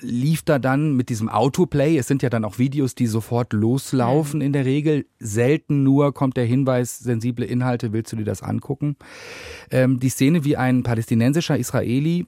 lief 0.00 0.42
da 0.42 0.58
dann 0.58 0.94
mit 0.94 1.08
diesem 1.08 1.28
Autoplay, 1.28 1.96
es 1.96 2.06
sind 2.06 2.22
ja 2.22 2.30
dann 2.30 2.44
auch 2.44 2.58
Videos, 2.58 2.94
die 2.94 3.06
sofort 3.06 3.52
loslaufen 3.52 4.40
in 4.40 4.52
der 4.52 4.64
Regel, 4.64 5.06
selten 5.18 5.82
nur 5.82 6.12
kommt 6.12 6.36
der 6.36 6.44
Hinweis, 6.44 6.98
sensible 6.98 7.46
Inhalte, 7.46 7.92
willst 7.92 8.12
du 8.12 8.16
dir 8.16 8.24
das 8.24 8.42
angucken? 8.42 8.96
Ähm, 9.70 10.00
die 10.00 10.08
Szene, 10.08 10.44
wie 10.44 10.56
ein 10.56 10.82
palästinensischer 10.82 11.58
Israeli 11.58 12.26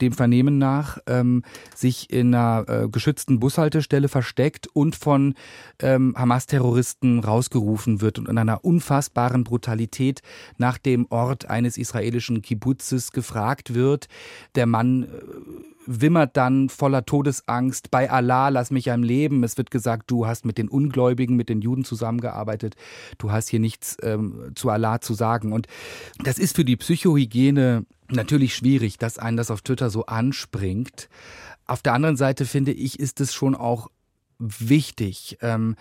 dem 0.00 0.12
Vernehmen 0.12 0.58
nach 0.58 0.98
ähm, 1.06 1.42
sich 1.74 2.10
in 2.10 2.34
einer 2.34 2.64
äh, 2.68 2.88
geschützten 2.88 3.40
Bushaltestelle 3.40 4.08
versteckt 4.08 4.68
und 4.72 4.96
von 4.96 5.34
ähm, 5.80 6.14
Hamas-Terroristen 6.16 7.20
rausgerufen 7.20 8.00
wird 8.00 8.18
und 8.18 8.28
in 8.28 8.38
einer 8.38 8.64
unfassbaren 8.64 9.44
Brutalität 9.44 10.20
nach 10.56 10.78
dem 10.78 11.06
Ort 11.10 11.48
eines 11.48 11.76
israelischen 11.76 12.42
Kibbutzes 12.42 13.12
gefragt 13.12 13.74
wird. 13.74 14.08
Der 14.54 14.66
Mann 14.66 15.04
äh, 15.04 15.06
wimmert 15.90 16.36
dann 16.36 16.68
voller 16.68 17.06
Todesangst, 17.06 17.90
bei 17.90 18.10
Allah, 18.10 18.50
lass 18.50 18.70
mich 18.70 18.92
am 18.92 19.02
Leben. 19.02 19.42
Es 19.42 19.56
wird 19.56 19.70
gesagt, 19.70 20.10
du 20.10 20.26
hast 20.26 20.44
mit 20.44 20.58
den 20.58 20.68
Ungläubigen, 20.68 21.34
mit 21.34 21.48
den 21.48 21.62
Juden 21.62 21.84
zusammengearbeitet, 21.84 22.76
du 23.16 23.32
hast 23.32 23.48
hier 23.48 23.58
nichts 23.58 23.96
ähm, 24.02 24.52
zu 24.54 24.68
Allah 24.68 25.00
zu 25.00 25.14
sagen. 25.14 25.52
Und 25.52 25.66
das 26.22 26.38
ist 26.38 26.54
für 26.54 26.64
die 26.64 26.76
Psychohygiene 26.76 27.86
natürlich 28.10 28.54
schwierig, 28.54 28.98
dass 28.98 29.18
einen 29.18 29.38
das 29.38 29.50
auf 29.50 29.62
Twitter 29.62 29.88
so 29.88 30.04
anspringt. 30.04 31.08
Auf 31.64 31.80
der 31.80 31.94
anderen 31.94 32.16
Seite 32.16 32.44
finde 32.44 32.72
ich, 32.72 33.00
ist 33.00 33.20
es 33.20 33.32
schon 33.32 33.54
auch 33.54 33.88
wichtig, 34.38 35.38
ähm, 35.40 35.74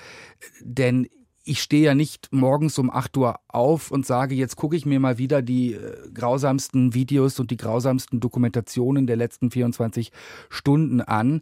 denn 0.62 1.08
ich 1.48 1.62
stehe 1.62 1.86
ja 1.86 1.96
nicht 1.96 2.28
morgens 2.32 2.78
um 2.78 2.92
8 2.92 3.16
Uhr 3.18 3.40
auf 3.48 3.90
und 3.90 4.06
sage, 4.06 4.36
jetzt 4.36 4.58
gucke 4.58 4.76
ich 4.76 4.86
mir 4.86 5.00
mal 5.00 5.18
wieder 5.18 5.42
die 5.42 5.74
äh, 5.74 5.96
grausamsten 6.14 6.94
Videos 6.94 7.40
und 7.40 7.52
die 7.52 7.58
grausamsten 7.58 8.20
Dokumentationen 8.20 9.08
der 9.08 9.16
letzten 9.16 9.50
24 9.50 10.12
Stunden 10.50 11.02
an. 11.02 11.42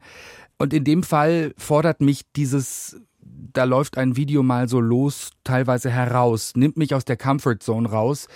Und 0.57 0.73
in 0.73 0.83
dem 0.83 1.01
Fall 1.01 1.53
fordert 1.57 2.01
mich 2.01 2.21
dieses, 2.35 3.01
da 3.21 3.63
läuft 3.63 3.97
ein 3.97 4.15
Video 4.15 4.43
mal 4.43 4.69
so 4.69 4.79
los, 4.79 5.31
teilweise 5.43 5.89
heraus, 5.89 6.53
nimmt 6.55 6.77
mich 6.77 6.93
aus 6.93 7.05
der 7.05 7.17
Comfort 7.17 7.57
Zone 7.59 7.89
raus, 7.89 8.27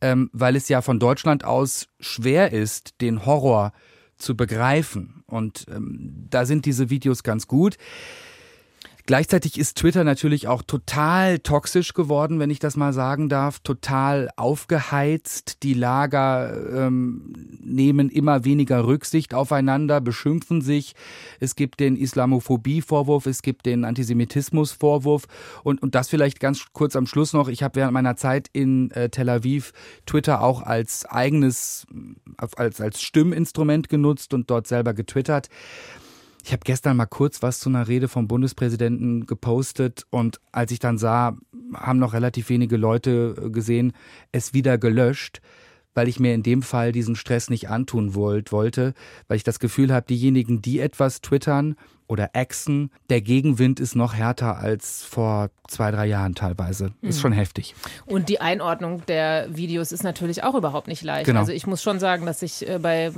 ähm, 0.00 0.30
weil 0.32 0.56
es 0.56 0.68
ja 0.68 0.80
von 0.80 0.98
Deutschland 0.98 1.44
aus 1.44 1.88
schwer 2.00 2.52
ist, 2.52 3.00
den 3.02 3.26
Horror 3.26 3.72
zu 4.16 4.34
begreifen. 4.34 5.22
Und 5.26 5.66
ähm, 5.70 6.26
da 6.30 6.46
sind 6.46 6.64
diese 6.64 6.88
Videos 6.88 7.22
ganz 7.22 7.46
gut. 7.46 7.76
Gleichzeitig 9.08 9.58
ist 9.58 9.78
Twitter 9.78 10.04
natürlich 10.04 10.48
auch 10.48 10.60
total 10.60 11.38
toxisch 11.38 11.94
geworden, 11.94 12.40
wenn 12.40 12.50
ich 12.50 12.58
das 12.58 12.76
mal 12.76 12.92
sagen 12.92 13.30
darf, 13.30 13.58
total 13.60 14.28
aufgeheizt. 14.36 15.62
Die 15.62 15.72
Lager 15.72 16.52
ähm, 16.76 17.32
nehmen 17.58 18.10
immer 18.10 18.44
weniger 18.44 18.86
Rücksicht 18.86 19.32
aufeinander, 19.32 20.02
beschimpfen 20.02 20.60
sich. 20.60 20.92
Es 21.40 21.56
gibt 21.56 21.80
den 21.80 21.96
Islamophobie-Vorwurf, 21.96 23.24
es 23.24 23.40
gibt 23.40 23.64
den 23.64 23.86
Antisemitismus-Vorwurf 23.86 25.24
und, 25.62 25.80
und 25.80 25.94
das 25.94 26.10
vielleicht 26.10 26.38
ganz 26.38 26.66
kurz 26.74 26.94
am 26.94 27.06
Schluss 27.06 27.32
noch. 27.32 27.48
Ich 27.48 27.62
habe 27.62 27.76
während 27.76 27.94
meiner 27.94 28.16
Zeit 28.16 28.50
in 28.52 28.90
äh, 28.90 29.08
Tel 29.08 29.30
Aviv 29.30 29.72
Twitter 30.04 30.42
auch 30.42 30.60
als 30.60 31.06
eigenes, 31.06 31.86
als, 32.36 32.78
als 32.78 33.00
Stimminstrument 33.00 33.88
genutzt 33.88 34.34
und 34.34 34.50
dort 34.50 34.66
selber 34.66 34.92
getwittert. 34.92 35.48
Ich 36.44 36.52
habe 36.52 36.62
gestern 36.64 36.96
mal 36.96 37.06
kurz 37.06 37.42
was 37.42 37.60
zu 37.60 37.68
einer 37.68 37.88
Rede 37.88 38.08
vom 38.08 38.28
Bundespräsidenten 38.28 39.26
gepostet 39.26 40.04
und 40.10 40.40
als 40.52 40.72
ich 40.72 40.78
dann 40.78 40.98
sah, 40.98 41.36
haben 41.74 41.98
noch 41.98 42.14
relativ 42.14 42.48
wenige 42.48 42.76
Leute 42.76 43.34
äh, 43.36 43.50
gesehen, 43.50 43.92
es 44.32 44.54
wieder 44.54 44.78
gelöscht, 44.78 45.40
weil 45.94 46.08
ich 46.08 46.20
mir 46.20 46.34
in 46.34 46.42
dem 46.42 46.62
Fall 46.62 46.92
diesen 46.92 47.16
Stress 47.16 47.50
nicht 47.50 47.68
antun 47.68 48.14
wollte, 48.14 48.94
weil 49.26 49.36
ich 49.36 49.44
das 49.44 49.58
Gefühl 49.58 49.92
habe, 49.92 50.06
diejenigen, 50.06 50.62
die 50.62 50.78
etwas 50.78 51.20
twittern 51.20 51.76
oder 52.08 52.30
Echsen. 52.32 52.90
Der 53.10 53.20
Gegenwind 53.20 53.78
ist 53.78 53.94
noch 53.94 54.14
härter 54.14 54.58
als 54.58 55.04
vor 55.04 55.50
zwei, 55.68 55.90
drei 55.90 56.06
Jahren 56.06 56.34
teilweise. 56.34 56.92
Ist 57.02 57.18
mhm. 57.18 57.20
schon 57.20 57.32
heftig. 57.32 57.74
Und 58.06 58.30
die 58.30 58.40
Einordnung 58.40 59.04
der 59.06 59.54
Videos 59.54 59.92
ist 59.92 60.02
natürlich 60.02 60.42
auch 60.42 60.54
überhaupt 60.54 60.88
nicht 60.88 61.02
leicht. 61.02 61.26
Genau. 61.26 61.40
Also 61.40 61.52
ich 61.52 61.66
muss 61.66 61.82
schon 61.82 62.00
sagen, 62.00 62.24
dass 62.24 62.40
ich 62.42 62.66
äh, 62.66 62.78
bei, 62.78 63.12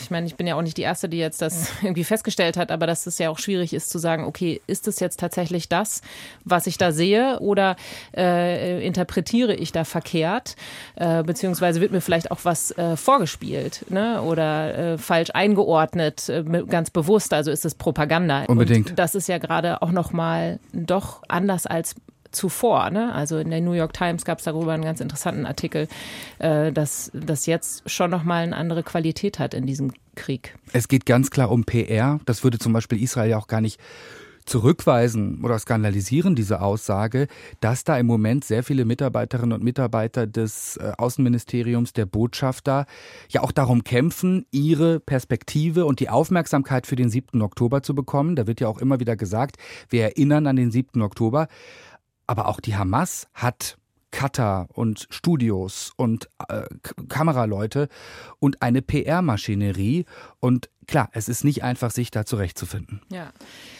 ich 0.00 0.10
meine, 0.10 0.26
ich 0.26 0.36
bin 0.36 0.46
ja 0.46 0.54
auch 0.56 0.62
nicht 0.62 0.76
die 0.76 0.82
Erste, 0.82 1.08
die 1.08 1.16
jetzt 1.16 1.40
das 1.40 1.70
irgendwie 1.82 2.04
festgestellt 2.04 2.58
hat, 2.58 2.70
aber 2.70 2.86
dass 2.86 3.06
es 3.06 3.18
ja 3.18 3.30
auch 3.30 3.38
schwierig 3.38 3.72
ist 3.72 3.88
zu 3.88 3.98
sagen, 3.98 4.24
okay, 4.24 4.60
ist 4.66 4.86
es 4.86 5.00
jetzt 5.00 5.18
tatsächlich 5.18 5.70
das, 5.70 6.02
was 6.44 6.66
ich 6.66 6.76
da 6.76 6.92
sehe 6.92 7.40
oder 7.40 7.76
äh, 8.14 8.86
interpretiere 8.86 9.54
ich 9.54 9.72
da 9.72 9.84
verkehrt, 9.84 10.56
äh, 10.96 11.22
beziehungsweise 11.22 11.80
wird 11.80 11.92
mir 11.92 12.02
vielleicht 12.02 12.30
auch 12.30 12.40
was 12.42 12.70
äh, 12.72 12.96
vorgespielt 12.98 13.86
ne? 13.88 14.20
oder 14.20 14.76
äh, 14.76 14.98
falsch 14.98 15.30
eingeordnet, 15.32 16.28
äh, 16.28 16.44
ganz 16.68 16.90
bewusst. 16.90 17.32
Also 17.32 17.50
ist 17.50 17.64
es 17.64 17.74
Problem 17.74 17.93
Propaganda. 17.94 18.44
Unbedingt. 18.46 18.90
Und 18.90 18.98
das 18.98 19.14
ist 19.14 19.28
ja 19.28 19.38
gerade 19.38 19.80
auch 19.80 19.92
nochmal 19.92 20.58
doch 20.72 21.22
anders 21.28 21.66
als 21.66 21.94
zuvor. 22.32 22.90
Ne? 22.90 23.14
Also 23.14 23.38
in 23.38 23.50
der 23.50 23.60
New 23.60 23.72
York 23.72 23.92
Times 23.92 24.24
gab 24.24 24.38
es 24.38 24.44
darüber 24.44 24.72
einen 24.72 24.82
ganz 24.82 25.00
interessanten 25.00 25.46
Artikel, 25.46 25.86
äh, 26.40 26.72
dass 26.72 27.12
das 27.14 27.46
jetzt 27.46 27.88
schon 27.88 28.10
nochmal 28.10 28.42
eine 28.42 28.56
andere 28.56 28.82
Qualität 28.82 29.38
hat 29.38 29.54
in 29.54 29.66
diesem 29.66 29.92
Krieg. 30.16 30.56
Es 30.72 30.88
geht 30.88 31.06
ganz 31.06 31.30
klar 31.30 31.50
um 31.50 31.64
PR. 31.64 32.18
Das 32.26 32.42
würde 32.42 32.58
zum 32.58 32.72
Beispiel 32.72 33.00
Israel 33.00 33.30
ja 33.30 33.38
auch 33.38 33.46
gar 33.46 33.60
nicht 33.60 33.80
zurückweisen 34.44 35.42
oder 35.42 35.58
skandalisieren 35.58 36.34
diese 36.34 36.60
Aussage, 36.60 37.28
dass 37.60 37.84
da 37.84 37.98
im 37.98 38.06
Moment 38.06 38.44
sehr 38.44 38.62
viele 38.62 38.84
Mitarbeiterinnen 38.84 39.52
und 39.52 39.64
Mitarbeiter 39.64 40.26
des 40.26 40.76
äh, 40.76 40.92
Außenministeriums, 40.98 41.92
der 41.92 42.06
Botschafter, 42.06 42.86
ja 43.28 43.42
auch 43.42 43.52
darum 43.52 43.84
kämpfen, 43.84 44.46
ihre 44.50 45.00
Perspektive 45.00 45.86
und 45.86 46.00
die 46.00 46.08
Aufmerksamkeit 46.08 46.86
für 46.86 46.96
den 46.96 47.08
7. 47.08 47.40
Oktober 47.42 47.82
zu 47.82 47.94
bekommen. 47.94 48.36
Da 48.36 48.46
wird 48.46 48.60
ja 48.60 48.68
auch 48.68 48.78
immer 48.78 49.00
wieder 49.00 49.16
gesagt, 49.16 49.56
wir 49.88 50.02
erinnern 50.02 50.46
an 50.46 50.56
den 50.56 50.70
7. 50.70 51.00
Oktober. 51.02 51.48
Aber 52.26 52.48
auch 52.48 52.60
die 52.60 52.76
Hamas 52.76 53.28
hat 53.34 53.76
Cutter 54.14 54.68
und 54.72 55.08
Studios 55.10 55.92
und 55.96 56.28
äh, 56.48 56.62
Kameraleute 57.08 57.88
und 58.38 58.62
eine 58.62 58.80
PR-Maschinerie. 58.80 60.04
Und 60.38 60.70
klar, 60.86 61.10
es 61.12 61.28
ist 61.28 61.42
nicht 61.42 61.64
einfach, 61.64 61.90
sich 61.90 62.12
da 62.12 62.24
zurechtzufinden. 62.24 63.00
Ja. 63.10 63.32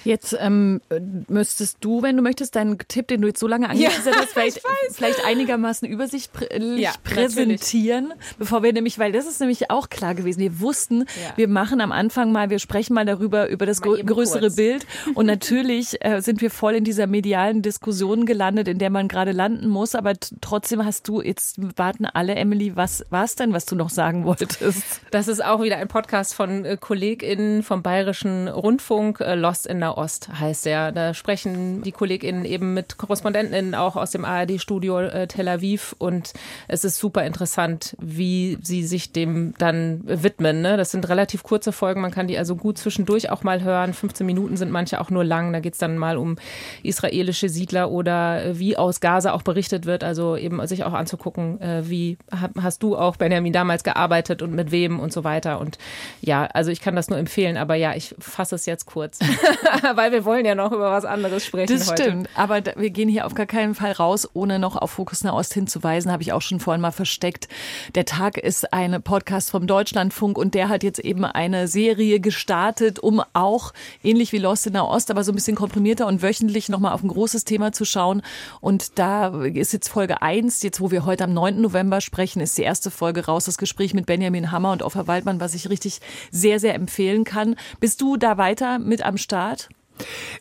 Jetzt 0.04 0.36
ähm, 0.38 0.80
müsstest 1.28 1.78
du, 1.80 2.02
wenn 2.02 2.16
du 2.16 2.22
möchtest, 2.22 2.56
deinen 2.56 2.78
Tipp, 2.78 3.08
den 3.08 3.22
du 3.22 3.28
jetzt 3.28 3.40
so 3.40 3.46
lange 3.46 3.68
angesetzt 3.68 4.06
ja, 4.06 4.12
hast, 4.16 4.28
vielleicht, 4.32 4.60
vielleicht 4.92 5.24
einigermaßen 5.24 5.88
übersichtlich 5.88 6.80
ja, 6.80 6.92
präsentieren, 7.02 8.08
natürlich. 8.08 8.36
bevor 8.38 8.62
wir 8.62 8.72
nämlich, 8.72 8.98
weil 8.98 9.12
das 9.12 9.26
ist 9.26 9.40
nämlich 9.40 9.70
auch 9.70 9.88
klar 9.88 10.14
gewesen. 10.14 10.40
Wir 10.40 10.60
wussten, 10.60 11.00
ja. 11.00 11.36
wir 11.36 11.48
machen 11.48 11.80
am 11.80 11.92
Anfang 11.92 12.32
mal, 12.32 12.50
wir 12.50 12.58
sprechen 12.58 12.94
mal 12.94 13.06
darüber, 13.06 13.48
über 13.48 13.66
das 13.66 13.80
größere 13.80 14.40
kurz. 14.40 14.56
Bild. 14.56 14.86
Und 15.14 15.26
natürlich 15.34 16.04
äh, 16.04 16.20
sind 16.20 16.40
wir 16.40 16.50
voll 16.50 16.74
in 16.74 16.84
dieser 16.84 17.06
medialen 17.06 17.62
Diskussion 17.62 18.26
gelandet, 18.26 18.68
in 18.68 18.78
der 18.78 18.90
man 18.90 19.08
gerade 19.08 19.32
landen 19.32 19.68
muss. 19.68 19.94
Aber 19.94 20.12
trotzdem 20.40 20.84
hast 20.84 21.08
du, 21.08 21.22
jetzt 21.22 21.56
warten 21.78 22.06
alle, 22.06 22.34
Emily, 22.34 22.76
was 22.76 23.04
war 23.10 23.24
es 23.24 23.36
denn, 23.36 23.52
was 23.52 23.64
du 23.64 23.74
noch 23.74 23.90
sagen 23.90 24.24
wolltest? 24.24 24.62
Das 25.10 25.28
ist 25.28 25.44
auch 25.44 25.62
wieder 25.62 25.76
ein 25.76 25.88
Podcast 25.88 26.34
von 26.34 26.64
äh, 26.64 26.76
KollegInnen 26.78 27.62
vom 27.62 27.82
Bayerischen 27.82 28.48
Rundfunk, 28.48 29.20
äh, 29.20 29.34
Lost 29.34 29.66
in 29.66 29.80
Nahost 29.94 30.28
heißt 30.28 30.66
er. 30.66 30.92
Da 30.92 31.14
sprechen 31.14 31.82
die 31.82 31.92
KollegInnen 31.92 32.44
eben 32.44 32.74
mit 32.74 32.98
KorrespondentInnen 32.98 33.74
auch 33.74 33.96
aus 33.96 34.10
dem 34.10 34.24
ARD-Studio 34.24 35.00
äh, 35.00 35.26
Tel 35.26 35.48
Aviv 35.48 35.94
und 35.98 36.32
es 36.68 36.84
ist 36.84 36.98
super 36.98 37.24
interessant, 37.24 37.96
wie 38.00 38.58
sie 38.62 38.84
sich 38.84 39.12
dem 39.12 39.54
dann 39.58 40.00
widmen. 40.04 40.62
Ne? 40.62 40.76
Das 40.76 40.90
sind 40.90 41.08
relativ 41.08 41.42
kurze 41.42 41.72
Folgen, 41.72 42.00
man 42.00 42.10
kann 42.10 42.26
die 42.26 42.38
also 42.38 42.56
gut 42.56 42.78
zwischendurch 42.78 43.30
auch 43.30 43.42
mal 43.42 43.62
hören. 43.62 43.94
15 43.94 44.26
Minuten 44.26 44.56
sind 44.56 44.70
manche 44.70 45.00
auch 45.00 45.10
nur 45.10 45.24
lang. 45.24 45.52
Da 45.52 45.60
geht 45.60 45.74
es 45.74 45.78
dann 45.78 45.96
mal 45.96 46.16
um 46.16 46.36
israelische 46.82 47.48
Siedler 47.48 47.90
oder 47.90 48.44
äh, 48.44 48.58
wie 48.58 48.76
aus 48.76 49.00
Gaza 49.00 49.32
auch 49.32 49.42
berichtet 49.42 49.86
wird. 49.86 50.04
Also 50.04 50.36
eben 50.36 50.64
sich 50.66 50.84
auch 50.84 50.92
anzugucken, 50.92 51.58
wie 51.82 52.16
hast 52.60 52.82
du 52.82 52.96
auch, 52.96 53.16
Benjamin, 53.16 53.52
damals 53.52 53.84
gearbeitet 53.84 54.42
und 54.42 54.54
mit 54.54 54.70
wem 54.70 54.98
und 54.98 55.12
so 55.12 55.24
weiter. 55.24 55.60
Und 55.60 55.78
ja, 56.20 56.46
also 56.46 56.70
ich 56.70 56.80
kann 56.80 56.96
das 56.96 57.08
nur 57.08 57.18
empfehlen, 57.18 57.56
aber 57.56 57.74
ja, 57.74 57.94
ich 57.94 58.14
fasse 58.18 58.54
es 58.54 58.66
jetzt 58.66 58.86
kurz, 58.86 59.18
weil 59.94 60.12
wir 60.12 60.24
wollen 60.24 60.44
ja 60.44 60.54
noch 60.54 60.72
über 60.72 60.90
was 60.90 61.04
anderes 61.04 61.44
sprechen. 61.44 61.72
Das 61.72 61.90
heute. 61.90 62.02
stimmt, 62.02 62.28
aber 62.34 62.62
wir 62.76 62.90
gehen 62.90 63.08
hier 63.08 63.26
auf 63.26 63.34
gar 63.34 63.46
keinen 63.46 63.74
Fall 63.74 63.92
raus, 63.92 64.28
ohne 64.32 64.58
noch 64.58 64.76
auf 64.76 64.92
Fokus 64.92 65.24
Nahost 65.24 65.54
hinzuweisen, 65.54 66.10
habe 66.10 66.22
ich 66.22 66.32
auch 66.32 66.42
schon 66.42 66.60
vorhin 66.60 66.80
mal 66.80 66.92
versteckt. 66.92 67.48
Der 67.94 68.04
Tag 68.04 68.38
ist 68.38 68.72
ein 68.72 69.02
Podcast 69.02 69.50
vom 69.50 69.66
Deutschlandfunk 69.66 70.38
und 70.38 70.54
der 70.54 70.68
hat 70.68 70.82
jetzt 70.82 70.98
eben 70.98 71.24
eine 71.24 71.68
Serie 71.68 72.20
gestartet, 72.20 72.98
um 72.98 73.22
auch 73.32 73.72
ähnlich 74.02 74.32
wie 74.32 74.38
Lost 74.38 74.66
in 74.66 74.74
Nahost, 74.74 75.10
aber 75.10 75.24
so 75.24 75.32
ein 75.32 75.34
bisschen 75.34 75.56
komprimierter 75.56 76.06
und 76.06 76.22
wöchentlich 76.22 76.68
nochmal 76.68 76.92
auf 76.92 77.02
ein 77.02 77.08
großes 77.08 77.44
Thema 77.44 77.72
zu 77.72 77.84
schauen. 77.84 78.22
Und 78.60 78.98
da 78.98 79.44
ist 79.44 79.72
jetzt 79.72 79.88
Folge 79.88 80.22
1, 80.22 80.62
jetzt 80.62 80.80
wo 80.80 80.90
wir 80.90 81.04
heute 81.04 81.24
am 81.24 81.34
9. 81.34 81.60
November 81.60 82.00
sprechen, 82.00 82.40
ist 82.40 82.56
die 82.58 82.62
erste 82.62 82.90
Folge 82.90 83.26
raus, 83.26 83.44
das 83.44 83.58
Gespräch 83.58 83.94
mit 83.94 84.06
Benjamin 84.06 84.50
Hammer 84.50 84.72
und 84.72 84.82
Offa 84.82 85.06
Waldmann, 85.06 85.40
was 85.40 85.54
ich 85.54 85.68
richtig 85.70 86.00
sehr, 86.30 86.60
sehr 86.60 86.74
empfehlen 86.74 87.24
kann. 87.24 87.56
Bist 87.80 88.00
du 88.00 88.16
da 88.16 88.38
weiter 88.38 88.78
mit 88.78 89.04
am 89.04 89.16
Start? 89.16 89.68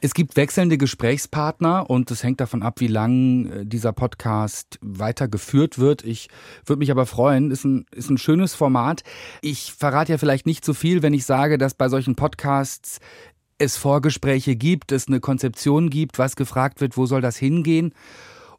Es 0.02 0.14
gibt 0.14 0.36
wechselnde 0.36 0.78
Gesprächspartner 0.78 1.90
und 1.90 2.10
es 2.12 2.24
hängt 2.24 2.40
davon 2.40 2.64
ab, 2.64 2.80
wie 2.80 2.88
lang 2.88 3.46
äh, 3.46 3.66
dieser 3.66 3.94
Podcast 3.94 4.80
weitergeführt 4.82 5.80
wird. 5.80 6.04
Ich 6.04 6.28
würde 6.66 6.80
mich 6.80 6.92
aber 6.92 7.06
freuen. 7.06 7.52
Ist 7.52 7.64
ein, 7.64 7.86
ist 7.92 8.10
ein 8.10 8.18
schönes 8.18 8.56
Format. 8.56 9.04
Ich 9.42 9.74
verrate 9.74 10.14
ja 10.14 10.18
vielleicht 10.18 10.46
nicht 10.46 10.66
so 10.66 10.74
viel, 10.74 11.02
wenn 11.02 11.14
ich 11.14 11.26
sage, 11.26 11.58
dass 11.58 11.74
bei 11.74 11.90
solchen 11.90 12.16
Podcasts 12.16 13.00
es 13.58 13.78
Vorgespräche 13.78 14.56
gibt, 14.56 14.92
es 14.92 15.08
eine 15.08 15.20
Konzeption 15.20 15.90
gibt, 15.90 16.20
was 16.20 16.36
gefragt 16.36 16.82
wird, 16.82 16.98
wo 16.98 17.06
soll 17.06 17.22
das 17.22 17.38
hingehen. 17.38 17.94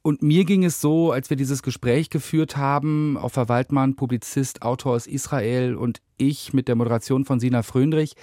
Und 0.02 0.22
mir 0.22 0.44
ging 0.44 0.64
es 0.64 0.80
so, 0.80 1.12
als 1.12 1.30
wir 1.30 1.37
dieses 1.37 1.62
Gespräch 1.62 2.11
geführt 2.11 2.59
haben, 2.59 3.16
auf 3.16 3.37
Waldmann, 3.37 3.96
Publizist, 3.96 4.62
Autor 4.62 4.94
aus 4.94 5.07
Israel 5.07 5.76
und 5.76 6.02
ich 6.18 6.52
mit 6.52 6.68
der 6.68 6.74
Moderation 6.74 7.24
von 7.24 7.40
Sina 7.40 7.62
Fröndrich. 7.62 8.14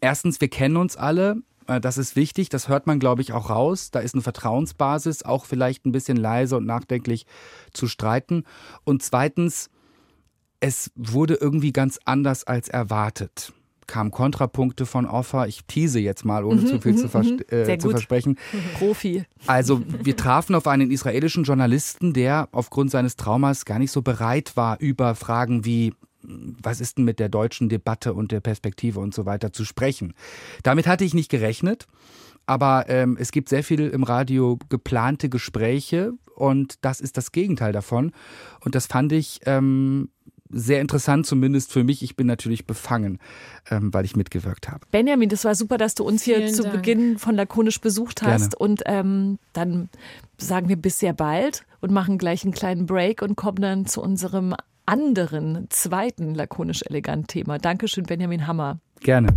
Erstens, 0.00 0.40
wir 0.40 0.48
kennen 0.48 0.76
uns 0.76 0.96
alle. 0.96 1.36
Äh, 1.66 1.80
das 1.80 1.98
ist 1.98 2.16
wichtig, 2.16 2.48
das 2.48 2.68
hört 2.68 2.86
man, 2.86 2.98
glaube 2.98 3.22
ich, 3.22 3.32
auch 3.32 3.50
raus. 3.50 3.90
Da 3.90 4.00
ist 4.00 4.14
eine 4.14 4.22
Vertrauensbasis, 4.22 5.22
auch 5.22 5.44
vielleicht 5.44 5.86
ein 5.86 5.92
bisschen 5.92 6.16
leise 6.16 6.56
und 6.56 6.66
nachdenklich 6.66 7.26
zu 7.72 7.86
streiten. 7.86 8.44
Und 8.84 9.02
zweitens, 9.02 9.70
es 10.60 10.90
wurde 10.94 11.34
irgendwie 11.34 11.72
ganz 11.72 11.98
anders 12.04 12.44
als 12.44 12.68
erwartet 12.68 13.52
kamen 13.86 14.10
Kontrapunkte 14.10 14.86
von 14.86 15.06
Offer. 15.06 15.46
Ich 15.46 15.64
tease 15.66 16.00
jetzt 16.00 16.24
mal, 16.24 16.44
ohne 16.44 16.62
mhm, 16.62 16.66
zu 16.66 16.80
viel 16.80 16.96
zu, 16.96 17.08
vers 17.08 17.26
mhm, 17.26 17.40
äh, 17.50 17.78
zu 17.78 17.90
versprechen. 17.90 18.38
Profi. 18.78 19.24
Also 19.46 19.82
wir 20.02 20.16
trafen 20.16 20.54
auf 20.54 20.66
einen 20.66 20.90
israelischen 20.90 21.44
Journalisten, 21.44 22.12
der 22.12 22.48
aufgrund 22.52 22.90
seines 22.90 23.16
Traumas 23.16 23.64
gar 23.64 23.78
nicht 23.78 23.92
so 23.92 24.02
bereit 24.02 24.56
war, 24.56 24.80
über 24.80 25.14
Fragen 25.14 25.64
wie 25.64 25.94
was 26.26 26.80
ist 26.80 26.98
denn 26.98 27.04
mit 27.04 27.18
der 27.18 27.28
deutschen 27.28 27.68
Debatte 27.68 28.14
und 28.14 28.32
der 28.32 28.40
Perspektive 28.40 29.00
und 29.00 29.14
so 29.14 29.26
weiter 29.26 29.52
zu 29.52 29.64
sprechen. 29.64 30.14
Damit 30.62 30.86
hatte 30.86 31.04
ich 31.04 31.14
nicht 31.14 31.30
gerechnet. 31.30 31.86
Aber 32.46 32.86
ähm, 32.88 33.16
es 33.18 33.32
gibt 33.32 33.48
sehr 33.48 33.64
viel 33.64 33.80
im 33.80 34.02
Radio 34.02 34.58
geplante 34.68 35.30
Gespräche 35.30 36.12
und 36.34 36.74
das 36.82 37.00
ist 37.00 37.16
das 37.16 37.32
Gegenteil 37.32 37.72
davon. 37.72 38.12
Und 38.62 38.74
das 38.74 38.86
fand 38.86 39.12
ich 39.12 39.40
ähm, 39.46 40.10
sehr 40.50 40.80
interessant, 40.80 41.26
zumindest 41.26 41.72
für 41.72 41.84
mich. 41.84 42.02
Ich 42.02 42.16
bin 42.16 42.26
natürlich 42.26 42.66
befangen, 42.66 43.18
ähm, 43.70 43.92
weil 43.94 44.04
ich 44.04 44.14
mitgewirkt 44.14 44.68
habe. 44.68 44.86
Benjamin, 44.90 45.28
das 45.28 45.44
war 45.44 45.54
super, 45.54 45.78
dass 45.78 45.94
du 45.94 46.04
uns 46.04 46.22
hier 46.22 46.36
Vielen 46.36 46.54
zu 46.54 46.62
Dank. 46.62 46.74
Beginn 46.74 47.18
von 47.18 47.34
Lakonisch 47.34 47.80
besucht 47.80 48.22
hast. 48.22 48.56
Gerne. 48.56 48.56
Und 48.58 48.82
ähm, 48.86 49.38
dann 49.52 49.88
sagen 50.38 50.68
wir 50.68 50.76
bis 50.76 50.98
sehr 50.98 51.12
bald 51.12 51.64
und 51.80 51.92
machen 51.92 52.18
gleich 52.18 52.44
einen 52.44 52.52
kleinen 52.52 52.86
Break 52.86 53.22
und 53.22 53.36
kommen 53.36 53.62
dann 53.62 53.86
zu 53.86 54.02
unserem 54.02 54.54
anderen, 54.86 55.66
zweiten 55.70 56.34
lakonisch 56.34 56.82
elegant 56.82 57.28
Thema. 57.28 57.58
Dankeschön, 57.58 58.04
Benjamin 58.04 58.46
Hammer. 58.46 58.78
Gerne. 59.00 59.28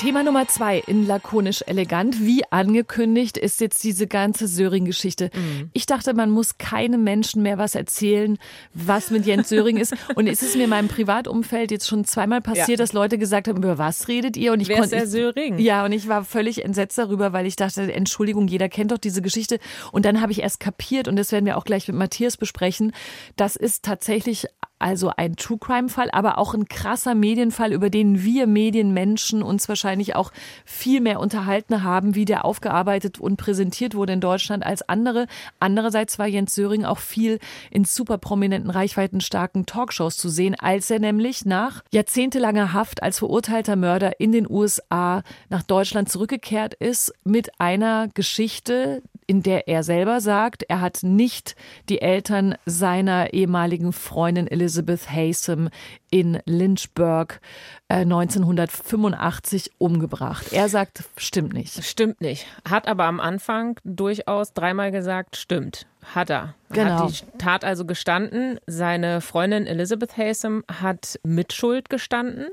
Thema 0.00 0.22
Nummer 0.22 0.48
zwei 0.48 0.78
in 0.78 1.06
lakonisch 1.06 1.62
elegant. 1.66 2.24
Wie 2.24 2.42
angekündigt 2.50 3.36
ist 3.36 3.60
jetzt 3.60 3.84
diese 3.84 4.06
ganze 4.06 4.46
Söring-Geschichte. 4.46 5.28
Mhm. 5.34 5.68
Ich 5.74 5.84
dachte, 5.84 6.14
man 6.14 6.30
muss 6.30 6.56
keinem 6.56 7.04
Menschen 7.04 7.42
mehr 7.42 7.58
was 7.58 7.74
erzählen, 7.74 8.38
was 8.72 9.10
mit 9.10 9.26
Jens 9.26 9.50
Söring 9.50 9.76
ist. 9.76 9.94
Und 10.14 10.26
es 10.26 10.40
ist 10.40 10.56
mir 10.56 10.64
in 10.64 10.70
meinem 10.70 10.88
Privatumfeld 10.88 11.70
jetzt 11.70 11.86
schon 11.86 12.06
zweimal 12.06 12.40
passiert, 12.40 12.68
ja. 12.70 12.76
dass 12.76 12.94
Leute 12.94 13.18
gesagt 13.18 13.46
haben, 13.46 13.58
über 13.58 13.76
was 13.76 14.08
redet 14.08 14.38
ihr? 14.38 14.54
Und 14.54 14.60
ich 14.60 14.68
Wer 14.68 14.78
konnte, 14.78 14.96
ist 14.96 15.02
der 15.02 15.06
Söring? 15.06 15.58
Ja, 15.58 15.84
und 15.84 15.92
ich 15.92 16.08
war 16.08 16.24
völlig 16.24 16.64
entsetzt 16.64 16.96
darüber, 16.96 17.34
weil 17.34 17.44
ich 17.44 17.56
dachte, 17.56 17.92
Entschuldigung, 17.92 18.48
jeder 18.48 18.70
kennt 18.70 18.92
doch 18.92 18.98
diese 18.98 19.20
Geschichte. 19.20 19.58
Und 19.92 20.06
dann 20.06 20.22
habe 20.22 20.32
ich 20.32 20.40
erst 20.40 20.60
kapiert, 20.60 21.08
und 21.08 21.16
das 21.16 21.30
werden 21.30 21.44
wir 21.44 21.58
auch 21.58 21.64
gleich 21.64 21.86
mit 21.88 21.96
Matthias 21.98 22.38
besprechen, 22.38 22.92
das 23.36 23.54
ist 23.54 23.84
tatsächlich 23.84 24.46
also 24.80 25.12
ein 25.16 25.36
True 25.36 25.58
Crime 25.58 25.88
Fall, 25.88 26.10
aber 26.10 26.38
auch 26.38 26.54
ein 26.54 26.68
krasser 26.68 27.14
Medienfall, 27.14 27.72
über 27.72 27.90
den 27.90 28.22
wir 28.22 28.46
Medienmenschen 28.46 29.42
uns 29.42 29.68
wahrscheinlich 29.68 30.16
auch 30.16 30.32
viel 30.64 31.00
mehr 31.00 31.20
unterhalten 31.20 31.82
haben, 31.82 32.14
wie 32.14 32.24
der 32.24 32.44
aufgearbeitet 32.44 33.20
und 33.20 33.36
präsentiert 33.36 33.94
wurde 33.94 34.12
in 34.12 34.20
Deutschland 34.20 34.64
als 34.64 34.88
andere. 34.88 35.26
Andererseits 35.58 36.18
war 36.18 36.26
Jens 36.26 36.54
Söring 36.54 36.84
auch 36.84 36.98
viel 36.98 37.38
in 37.70 37.84
super 37.84 38.18
prominenten, 38.18 38.70
reichweitenstarken 38.70 39.66
Talkshows 39.66 40.16
zu 40.16 40.28
sehen, 40.28 40.56
als 40.58 40.90
er 40.90 40.98
nämlich 40.98 41.44
nach 41.44 41.82
jahrzehntelanger 41.92 42.72
Haft 42.72 43.02
als 43.02 43.18
verurteilter 43.18 43.76
Mörder 43.76 44.20
in 44.20 44.32
den 44.32 44.50
USA 44.50 45.22
nach 45.48 45.62
Deutschland 45.62 46.08
zurückgekehrt 46.08 46.74
ist 46.74 47.12
mit 47.24 47.60
einer 47.60 48.08
Geschichte, 48.14 49.02
in 49.30 49.44
der 49.44 49.68
er 49.68 49.84
selber 49.84 50.20
sagt, 50.20 50.64
er 50.64 50.80
hat 50.80 51.04
nicht 51.04 51.54
die 51.88 52.02
Eltern 52.02 52.56
seiner 52.66 53.32
ehemaligen 53.32 53.92
Freundin 53.92 54.48
Elizabeth 54.48 55.08
Haysom 55.08 55.68
in 56.10 56.40
Lynchburg 56.46 57.40
äh, 57.86 57.98
1985 57.98 59.70
umgebracht. 59.78 60.52
Er 60.52 60.68
sagt, 60.68 61.04
stimmt 61.16 61.52
nicht. 61.52 61.84
Stimmt 61.84 62.20
nicht. 62.20 62.44
Hat 62.68 62.88
aber 62.88 63.04
am 63.04 63.20
Anfang 63.20 63.78
durchaus 63.84 64.52
dreimal 64.52 64.90
gesagt, 64.90 65.36
stimmt. 65.36 65.86
Hat 66.12 66.28
er. 66.28 66.54
Genau. 66.70 67.04
Hat 67.04 67.10
die 67.10 67.38
Tat 67.38 67.64
also 67.64 67.84
gestanden. 67.84 68.58
Seine 68.66 69.20
Freundin 69.20 69.68
Elizabeth 69.68 70.16
Haysom 70.16 70.64
hat 70.66 71.20
Mitschuld 71.22 71.88
gestanden. 71.88 72.48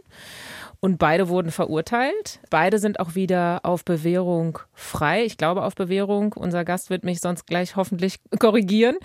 Und 0.79 0.99
beide 0.99 1.27
wurden 1.27 1.51
verurteilt. 1.51 2.39
Beide 2.49 2.77
sind 2.77 2.99
auch 2.99 3.15
wieder 3.15 3.61
auf 3.63 3.83
Bewährung 3.83 4.59
frei. 4.73 5.25
Ich 5.25 5.37
glaube 5.37 5.63
auf 5.63 5.73
Bewährung. 5.73 6.33
Unser 6.33 6.63
Gast 6.65 6.91
wird 6.91 7.03
mich 7.03 7.19
sonst 7.19 7.47
gleich 7.47 7.75
hoffentlich 7.75 8.19
korrigieren. 8.39 8.97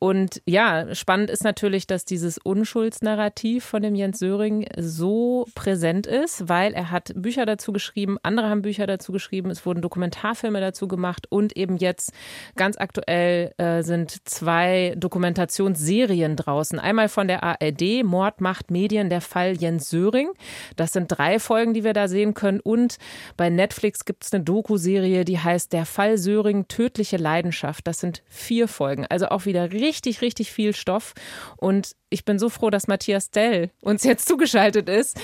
Und 0.00 0.42
ja, 0.44 0.92
spannend 0.94 1.30
ist 1.30 1.44
natürlich, 1.44 1.86
dass 1.86 2.04
dieses 2.04 2.38
Unschuldsnarrativ 2.38 3.64
von 3.64 3.82
dem 3.82 3.94
Jens 3.94 4.18
Söring 4.18 4.66
so 4.76 5.46
präsent 5.54 6.06
ist, 6.06 6.48
weil 6.48 6.74
er 6.74 6.90
hat 6.90 7.12
Bücher 7.14 7.46
dazu 7.46 7.72
geschrieben, 7.72 8.18
andere 8.22 8.48
haben 8.48 8.62
Bücher 8.62 8.86
dazu 8.86 9.12
geschrieben, 9.12 9.50
es 9.50 9.64
wurden 9.64 9.82
Dokumentarfilme 9.82 10.60
dazu 10.60 10.88
gemacht 10.88 11.26
und 11.30 11.56
eben 11.56 11.76
jetzt 11.76 12.12
ganz 12.56 12.76
aktuell 12.76 13.54
äh, 13.56 13.82
sind 13.82 14.28
zwei 14.28 14.94
Dokumentationsserien 14.96 16.36
draußen. 16.36 16.78
Einmal 16.78 17.08
von 17.08 17.28
der 17.28 17.44
ARD, 17.44 18.04
Mord 18.04 18.40
macht 18.40 18.70
Medien, 18.70 19.08
der 19.08 19.20
Fall 19.20 19.56
Jens 19.56 19.88
Söring. 19.90 20.30
Das 20.76 20.92
sind 20.92 21.06
drei 21.06 21.19
Folgen, 21.38 21.74
die 21.74 21.84
wir 21.84 21.92
da 21.92 22.08
sehen 22.08 22.34
können. 22.34 22.60
Und 22.60 22.96
bei 23.36 23.50
Netflix 23.50 24.04
gibt 24.04 24.24
es 24.24 24.32
eine 24.32 24.42
Doku-Serie, 24.42 25.24
die 25.24 25.38
heißt 25.38 25.72
Der 25.72 25.86
Fall 25.86 26.18
Söring, 26.18 26.68
tödliche 26.68 27.16
Leidenschaft. 27.16 27.86
Das 27.86 28.00
sind 28.00 28.22
vier 28.28 28.68
Folgen. 28.68 29.06
Also 29.08 29.28
auch 29.28 29.44
wieder 29.44 29.72
richtig, 29.72 30.22
richtig 30.22 30.52
viel 30.52 30.74
Stoff. 30.74 31.14
Und 31.56 31.94
ich 32.10 32.24
bin 32.24 32.40
so 32.40 32.48
froh, 32.48 32.70
dass 32.70 32.88
Matthias 32.88 33.30
Dell 33.30 33.70
uns 33.80 34.02
jetzt 34.02 34.26
zugeschaltet 34.28 34.88
ist, 34.88 35.16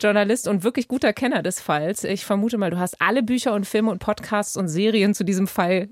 Journalist 0.00 0.48
und 0.48 0.64
wirklich 0.64 0.88
guter 0.88 1.12
Kenner 1.12 1.42
des 1.42 1.60
Falls. 1.60 2.02
Ich 2.02 2.24
vermute 2.24 2.56
mal, 2.56 2.70
du 2.70 2.78
hast 2.78 3.00
alle 3.00 3.22
Bücher 3.22 3.52
und 3.52 3.66
Filme 3.66 3.90
und 3.90 3.98
Podcasts 3.98 4.56
und 4.56 4.68
Serien 4.68 5.14
zu 5.14 5.22
diesem 5.22 5.46
Fall 5.46 5.90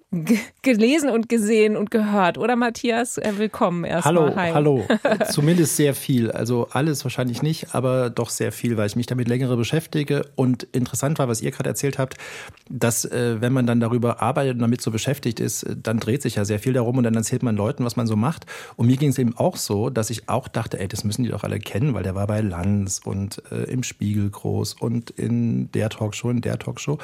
gelesen 0.62 1.10
und 1.10 1.28
gesehen 1.28 1.76
und 1.76 1.90
gehört, 1.90 2.38
oder 2.38 2.56
Matthias? 2.56 3.18
Äh, 3.18 3.34
willkommen 3.36 3.84
erstmal. 3.84 4.14
Hallo, 4.14 4.36
Hi. 4.36 4.52
hallo. 4.52 4.86
Zumindest 5.30 5.76
sehr 5.76 5.94
viel. 5.94 6.30
Also 6.30 6.68
alles 6.70 7.04
wahrscheinlich 7.04 7.42
nicht, 7.42 7.74
aber 7.74 8.08
doch 8.08 8.30
sehr 8.30 8.50
viel, 8.50 8.78
weil 8.78 8.86
ich 8.86 8.96
mich 8.96 9.06
damit 9.06 9.28
längere 9.28 9.56
beschäftige. 9.56 10.22
Und 10.34 10.62
interessant 10.72 11.18
war, 11.18 11.28
was 11.28 11.42
ihr 11.42 11.50
gerade 11.50 11.68
erzählt 11.68 11.98
habt, 11.98 12.14
dass 12.70 13.04
äh, 13.04 13.40
wenn 13.40 13.52
man 13.52 13.66
dann 13.66 13.80
darüber 13.80 14.22
arbeitet 14.22 14.54
und 14.54 14.60
damit 14.60 14.80
so 14.80 14.90
beschäftigt 14.90 15.40
ist, 15.40 15.66
dann 15.82 16.00
dreht 16.00 16.22
sich 16.22 16.36
ja 16.36 16.46
sehr 16.46 16.58
viel 16.58 16.72
darum 16.72 16.96
und 16.96 17.04
dann 17.04 17.14
erzählt 17.14 17.42
man 17.42 17.54
Leuten, 17.54 17.84
was 17.84 17.96
man 17.96 18.06
so 18.06 18.16
macht. 18.16 18.46
Und 18.76 18.86
mir 18.86 18.96
ging 18.96 19.10
es 19.10 19.18
eben 19.18 19.36
auch 19.36 19.56
so, 19.56 19.90
dass 19.90 20.08
ich 20.08 20.30
auch 20.30 20.37
auch 20.38 20.46
dachte, 20.48 20.78
ey, 20.78 20.86
das 20.86 21.02
müssen 21.02 21.24
die 21.24 21.30
doch 21.30 21.42
alle 21.42 21.58
kennen, 21.58 21.94
weil 21.94 22.04
der 22.04 22.14
war 22.14 22.28
bei 22.28 22.40
Lanz 22.40 23.00
und 23.04 23.42
äh, 23.50 23.64
im 23.64 23.82
Spiegel 23.82 24.30
groß 24.30 24.74
und 24.74 25.10
in 25.10 25.70
der 25.72 25.90
Talkshow, 25.90 26.30
in 26.30 26.40
der 26.40 26.58
Talkshow. 26.58 26.98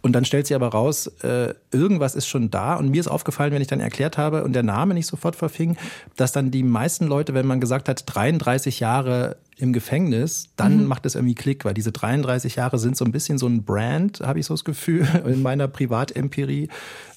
Und 0.00 0.12
dann 0.12 0.24
stellt 0.24 0.46
sie 0.46 0.54
aber 0.54 0.68
raus, 0.68 1.06
äh, 1.22 1.54
irgendwas 1.70 2.14
ist 2.14 2.26
schon 2.26 2.50
da. 2.50 2.76
Und 2.76 2.90
mir 2.90 3.00
ist 3.00 3.08
aufgefallen, 3.08 3.52
wenn 3.52 3.60
ich 3.60 3.68
dann 3.68 3.80
erklärt 3.80 4.16
habe 4.16 4.42
und 4.42 4.54
der 4.54 4.62
Name 4.62 4.94
nicht 4.94 5.06
sofort 5.06 5.36
verfing, 5.36 5.76
dass 6.16 6.32
dann 6.32 6.50
die 6.50 6.62
meisten 6.62 7.06
Leute, 7.06 7.34
wenn 7.34 7.46
man 7.46 7.60
gesagt 7.60 7.88
hat, 7.88 8.04
33 8.06 8.80
Jahre 8.80 9.36
im 9.58 9.72
Gefängnis, 9.72 10.50
dann 10.56 10.82
mhm. 10.82 10.86
macht 10.86 11.04
es 11.04 11.14
irgendwie 11.14 11.34
Klick, 11.34 11.64
weil 11.64 11.74
diese 11.74 11.92
33 11.92 12.56
Jahre 12.56 12.78
sind 12.78 12.96
so 12.96 13.04
ein 13.04 13.12
bisschen 13.12 13.38
so 13.38 13.46
ein 13.46 13.64
Brand, 13.64 14.20
habe 14.20 14.38
ich 14.38 14.46
so 14.46 14.54
das 14.54 14.64
Gefühl, 14.64 15.06
in 15.26 15.42
meiner 15.42 15.68
Privatempirie, 15.68 16.68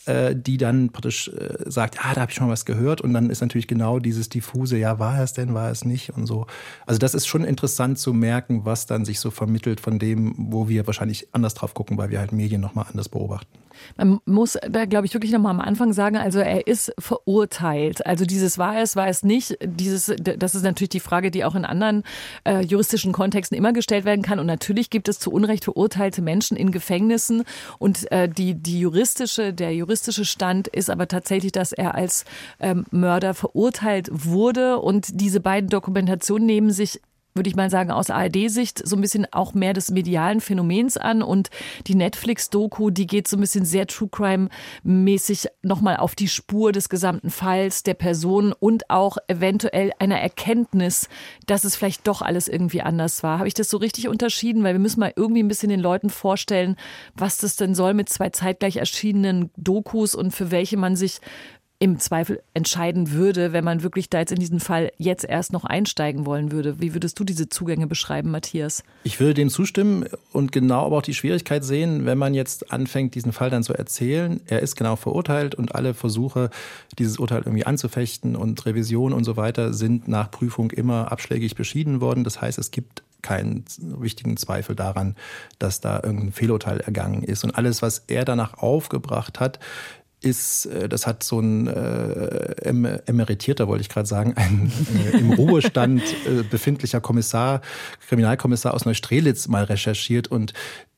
äh, 0.05 0.35
die 0.35 0.57
dann 0.57 0.89
praktisch 0.89 1.27
äh, 1.29 1.69
sagt, 1.69 1.99
ah, 2.03 2.13
da 2.15 2.21
habe 2.21 2.31
ich 2.31 2.35
schon 2.35 2.47
mal 2.47 2.53
was 2.53 2.65
gehört 2.65 3.01
und 3.01 3.13
dann 3.13 3.29
ist 3.29 3.41
natürlich 3.41 3.67
genau 3.67 3.99
dieses 3.99 4.29
diffuse, 4.29 4.77
ja, 4.77 4.97
war 4.97 5.21
es 5.21 5.33
denn, 5.33 5.53
war 5.53 5.69
es 5.69 5.85
nicht 5.85 6.09
und 6.11 6.25
so. 6.25 6.47
Also 6.87 6.97
das 6.97 7.13
ist 7.13 7.27
schon 7.27 7.43
interessant 7.43 7.99
zu 7.99 8.13
merken, 8.13 8.65
was 8.65 8.87
dann 8.87 9.05
sich 9.05 9.19
so 9.19 9.29
vermittelt 9.29 9.79
von 9.79 9.99
dem, 9.99 10.33
wo 10.37 10.67
wir 10.67 10.87
wahrscheinlich 10.87 11.27
anders 11.33 11.53
drauf 11.53 11.75
gucken, 11.75 11.97
weil 11.97 12.09
wir 12.09 12.19
halt 12.19 12.31
Medien 12.31 12.61
nochmal 12.61 12.87
anders 12.89 13.09
beobachten. 13.09 13.61
Man 13.97 14.19
muss 14.25 14.57
da, 14.69 14.85
glaube 14.85 15.05
ich, 15.05 15.13
wirklich 15.13 15.31
nochmal 15.31 15.51
am 15.51 15.61
Anfang 15.61 15.93
sagen, 15.93 16.17
also 16.17 16.39
er 16.39 16.67
ist 16.67 16.93
verurteilt. 16.99 18.05
Also 18.05 18.25
dieses 18.25 18.57
war 18.57 18.79
es, 18.79 18.95
war 18.95 19.07
es 19.07 19.23
nicht. 19.23 19.57
Dieses, 19.63 20.13
das 20.17 20.55
ist 20.55 20.63
natürlich 20.63 20.89
die 20.89 20.99
Frage, 20.99 21.31
die 21.31 21.43
auch 21.43 21.55
in 21.55 21.65
anderen 21.65 22.03
äh, 22.43 22.61
juristischen 22.61 23.11
Kontexten 23.11 23.57
immer 23.57 23.73
gestellt 23.73 24.05
werden 24.05 24.21
kann. 24.21 24.39
Und 24.39 24.45
natürlich 24.45 24.89
gibt 24.89 25.07
es 25.07 25.19
zu 25.19 25.31
Unrecht 25.31 25.63
verurteilte 25.63 26.21
Menschen 26.21 26.57
in 26.57 26.71
Gefängnissen. 26.71 27.43
Und 27.79 28.11
äh, 28.11 28.27
die, 28.29 28.55
die 28.55 28.79
juristische, 28.79 29.53
der 29.53 29.73
juristische 29.73 30.25
Stand 30.25 30.67
ist 30.67 30.89
aber 30.89 31.07
tatsächlich, 31.07 31.51
dass 31.51 31.71
er 31.71 31.95
als 31.95 32.25
ähm, 32.59 32.85
Mörder 32.91 33.33
verurteilt 33.33 34.09
wurde. 34.11 34.79
Und 34.79 35.21
diese 35.21 35.39
beiden 35.39 35.69
Dokumentationen 35.69 36.45
nehmen 36.45 36.71
sich 36.71 37.01
würde 37.33 37.49
ich 37.49 37.55
mal 37.55 37.69
sagen, 37.69 37.91
aus 37.91 38.09
ARD-Sicht 38.09 38.85
so 38.85 38.95
ein 38.95 39.01
bisschen 39.01 39.27
auch 39.31 39.53
mehr 39.53 39.73
des 39.73 39.91
medialen 39.91 40.41
Phänomens 40.41 40.97
an 40.97 41.21
und 41.21 41.49
die 41.87 41.95
Netflix-Doku, 41.95 42.89
die 42.89 43.07
geht 43.07 43.27
so 43.27 43.37
ein 43.37 43.41
bisschen 43.41 43.65
sehr 43.65 43.87
True 43.87 44.09
Crime-mäßig 44.09 45.47
nochmal 45.61 45.97
auf 45.97 46.15
die 46.15 46.27
Spur 46.27 46.71
des 46.71 46.89
gesamten 46.89 47.29
Falls, 47.29 47.83
der 47.83 47.93
Person 47.93 48.53
und 48.53 48.89
auch 48.89 49.17
eventuell 49.27 49.91
einer 49.99 50.19
Erkenntnis, 50.19 51.07
dass 51.47 51.63
es 51.63 51.75
vielleicht 51.75 52.07
doch 52.07 52.21
alles 52.21 52.47
irgendwie 52.47 52.81
anders 52.81 53.23
war. 53.23 53.39
Habe 53.39 53.47
ich 53.47 53.53
das 53.53 53.69
so 53.69 53.77
richtig 53.77 54.07
unterschieden? 54.07 54.63
Weil 54.63 54.73
wir 54.73 54.79
müssen 54.79 54.99
mal 54.99 55.13
irgendwie 55.15 55.43
ein 55.43 55.47
bisschen 55.47 55.69
den 55.69 55.79
Leuten 55.79 56.09
vorstellen, 56.09 56.75
was 57.15 57.37
das 57.37 57.55
denn 57.55 57.75
soll 57.75 57.93
mit 57.93 58.09
zwei 58.09 58.29
zeitgleich 58.29 58.77
erschienenen 58.77 59.51
Dokus 59.57 60.15
und 60.15 60.31
für 60.31 60.51
welche 60.51 60.77
man 60.77 60.95
sich 60.95 61.21
im 61.81 61.97
Zweifel 61.97 62.43
entscheiden 62.53 63.11
würde, 63.11 63.53
wenn 63.53 63.63
man 63.63 63.81
wirklich 63.81 64.07
da 64.07 64.19
jetzt 64.19 64.31
in 64.31 64.37
diesen 64.37 64.59
Fall 64.59 64.91
jetzt 64.99 65.25
erst 65.25 65.51
noch 65.51 65.65
einsteigen 65.65 66.27
wollen 66.27 66.51
würde. 66.51 66.79
Wie 66.79 66.93
würdest 66.93 67.19
du 67.19 67.23
diese 67.23 67.49
Zugänge 67.49 67.87
beschreiben, 67.87 68.29
Matthias? 68.29 68.83
Ich 69.03 69.19
würde 69.19 69.33
dem 69.33 69.49
zustimmen 69.49 70.05
und 70.31 70.51
genau 70.51 70.85
aber 70.85 70.97
auch 70.97 71.01
die 71.01 71.15
Schwierigkeit 71.15 71.63
sehen, 71.63 72.05
wenn 72.05 72.19
man 72.19 72.35
jetzt 72.35 72.71
anfängt, 72.71 73.15
diesen 73.15 73.33
Fall 73.33 73.49
dann 73.49 73.63
zu 73.63 73.73
erzählen. 73.73 74.41
Er 74.45 74.59
ist 74.59 74.75
genau 74.75 74.95
verurteilt 74.95 75.55
und 75.55 75.73
alle 75.73 75.95
Versuche, 75.95 76.51
dieses 76.99 77.17
Urteil 77.17 77.41
irgendwie 77.45 77.65
anzufechten 77.65 78.35
und 78.35 78.63
Revision 78.67 79.11
und 79.11 79.23
so 79.23 79.35
weiter 79.35 79.73
sind 79.73 80.07
nach 80.07 80.29
Prüfung 80.29 80.69
immer 80.69 81.11
abschlägig 81.11 81.55
beschieden 81.55 81.99
worden. 81.99 82.23
Das 82.23 82.39
heißt, 82.39 82.59
es 82.59 82.69
gibt 82.69 83.01
keinen 83.23 83.65
wichtigen 83.79 84.37
Zweifel 84.37 84.75
daran, 84.75 85.15
dass 85.59 85.79
da 85.79 86.01
irgendein 86.03 86.31
Fehlurteil 86.31 86.79
ergangen 86.79 87.23
ist. 87.23 87.43
Und 87.43 87.55
alles, 87.55 87.81
was 87.81 88.03
er 88.07 88.25
danach 88.25 88.57
aufgebracht 88.57 89.39
hat, 89.39 89.59
ist, 90.21 90.67
äh, 90.67 90.87
das 90.87 91.07
hat 91.07 91.23
so 91.23 91.39
ein 91.39 91.67
äh, 91.67 92.53
emeritierter, 93.05 93.67
wollte 93.67 93.81
ich 93.81 93.89
gerade 93.89 94.07
sagen, 94.07 94.33
ein 94.35 94.71
äh, 95.13 95.17
im 95.17 95.33
Ruhestand 95.33 96.01
äh, 96.25 96.43
befindlicher 96.43 97.01
Kommissar, 97.01 97.61
Kriminalkommissar 98.07 98.73
aus 98.73 98.85
Neustrelitz 98.85 99.47
mal 99.47 99.63
recherchiert 99.63 100.29
und 100.29 100.53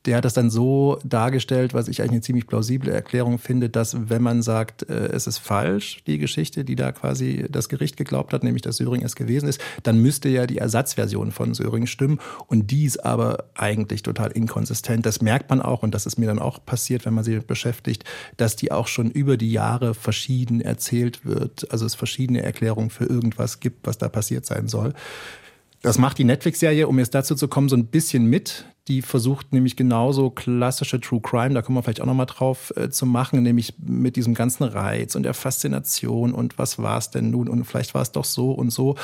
der 0.06 0.18
hat 0.18 0.24
das 0.24 0.34
dann 0.34 0.50
so 0.50 0.98
dargestellt, 1.02 1.72
was 1.72 1.88
ich 1.88 2.00
eigentlich 2.00 2.12
eine 2.12 2.20
ziemlich 2.20 2.46
plausible 2.46 2.92
Erklärung 2.92 3.38
finde, 3.38 3.70
dass 3.70 3.96
wenn 4.10 4.22
man 4.22 4.42
sagt, 4.42 4.88
äh, 4.88 5.06
es 5.06 5.26
ist 5.26 5.38
falsch, 5.38 6.02
die 6.06 6.18
Geschichte, 6.18 6.64
die 6.64 6.76
da 6.76 6.92
quasi 6.92 7.46
das 7.48 7.68
Gericht 7.68 7.96
geglaubt 7.96 8.32
hat, 8.32 8.44
nämlich 8.44 8.62
dass 8.62 8.76
Söring 8.76 9.02
es 9.02 9.16
gewesen 9.16 9.48
ist, 9.48 9.60
dann 9.82 9.98
müsste 9.98 10.28
ja 10.28 10.46
die 10.46 10.58
Ersatzversion 10.58 11.32
von 11.32 11.54
Söring 11.54 11.86
stimmen. 11.86 12.20
Und 12.46 12.70
die 12.70 12.84
ist 12.84 13.04
aber 13.04 13.44
eigentlich 13.54 14.02
total 14.02 14.32
inkonsistent. 14.32 15.06
Das 15.06 15.22
merkt 15.22 15.48
man 15.48 15.62
auch, 15.62 15.82
und 15.82 15.94
das 15.94 16.04
ist 16.04 16.18
mir 16.18 16.26
dann 16.26 16.38
auch 16.38 16.64
passiert, 16.64 17.06
wenn 17.06 17.14
man 17.14 17.24
sich 17.24 17.40
beschäftigt, 17.46 18.04
dass 18.36 18.56
die 18.56 18.72
auch 18.72 18.88
schon 18.88 19.10
über 19.10 19.36
die 19.36 19.52
Jahre 19.52 19.94
verschieden 19.94 20.60
erzählt 20.60 21.24
wird. 21.24 21.70
Also 21.70 21.86
es 21.86 21.94
verschiedene 21.94 22.42
Erklärungen 22.42 22.90
für 22.90 23.04
irgendwas 23.04 23.60
gibt, 23.60 23.86
was 23.86 23.96
da 23.96 24.08
passiert 24.08 24.44
sein 24.44 24.68
soll. 24.68 24.92
Das 25.80 25.98
macht 25.98 26.18
die 26.18 26.24
Netflix-Serie, 26.24 26.88
um 26.88 26.98
jetzt 26.98 27.14
dazu 27.14 27.34
zu 27.34 27.48
kommen, 27.48 27.68
so 27.68 27.76
ein 27.76 27.86
bisschen 27.86 28.24
mit. 28.26 28.64
Die 28.88 29.00
versucht 29.00 29.52
nämlich 29.54 29.76
genauso 29.76 30.28
klassische 30.28 31.00
True 31.00 31.20
Crime, 31.22 31.54
da 31.54 31.62
kommen 31.62 31.78
wir 31.78 31.82
vielleicht 31.82 32.02
auch 32.02 32.06
nochmal 32.06 32.26
drauf 32.26 32.70
äh, 32.76 32.90
zu 32.90 33.06
machen, 33.06 33.42
nämlich 33.42 33.74
mit 33.78 34.16
diesem 34.16 34.34
ganzen 34.34 34.64
Reiz 34.64 35.14
und 35.14 35.22
der 35.22 35.32
Faszination 35.32 36.34
und 36.34 36.58
was 36.58 36.78
war 36.78 36.98
es 36.98 37.10
denn 37.10 37.30
nun 37.30 37.48
und 37.48 37.64
vielleicht 37.64 37.94
war 37.94 38.02
es 38.02 38.12
doch 38.12 38.26
so 38.26 38.52
und 38.52 38.70
so. 38.70 38.96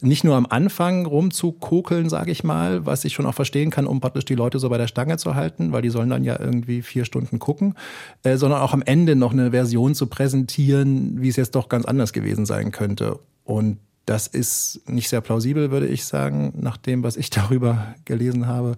Nicht 0.00 0.22
nur 0.22 0.36
am 0.36 0.46
Anfang 0.46 1.04
rumzukokeln, 1.06 2.08
sage 2.08 2.30
ich 2.30 2.44
mal, 2.44 2.86
was 2.86 3.04
ich 3.04 3.14
schon 3.14 3.26
auch 3.26 3.34
verstehen 3.34 3.70
kann, 3.70 3.86
um 3.86 4.00
praktisch 4.00 4.24
die 4.24 4.36
Leute 4.36 4.60
so 4.60 4.68
bei 4.68 4.78
der 4.78 4.86
Stange 4.86 5.16
zu 5.16 5.34
halten, 5.34 5.72
weil 5.72 5.82
die 5.82 5.90
sollen 5.90 6.10
dann 6.10 6.22
ja 6.22 6.38
irgendwie 6.38 6.82
vier 6.82 7.04
Stunden 7.04 7.40
gucken, 7.40 7.74
äh, 8.22 8.36
sondern 8.36 8.60
auch 8.60 8.72
am 8.72 8.82
Ende 8.82 9.16
noch 9.16 9.32
eine 9.32 9.50
Version 9.50 9.96
zu 9.96 10.06
präsentieren, 10.06 11.20
wie 11.20 11.28
es 11.28 11.36
jetzt 11.36 11.56
doch 11.56 11.68
ganz 11.68 11.86
anders 11.86 12.12
gewesen 12.12 12.46
sein 12.46 12.70
könnte. 12.70 13.18
Und 13.42 13.78
das 14.06 14.28
ist 14.28 14.82
nicht 14.88 15.08
sehr 15.08 15.22
plausibel, 15.22 15.72
würde 15.72 15.88
ich 15.88 16.04
sagen, 16.04 16.52
nach 16.60 16.76
dem, 16.76 17.02
was 17.02 17.16
ich 17.16 17.30
darüber 17.30 17.94
gelesen 18.04 18.46
habe 18.46 18.76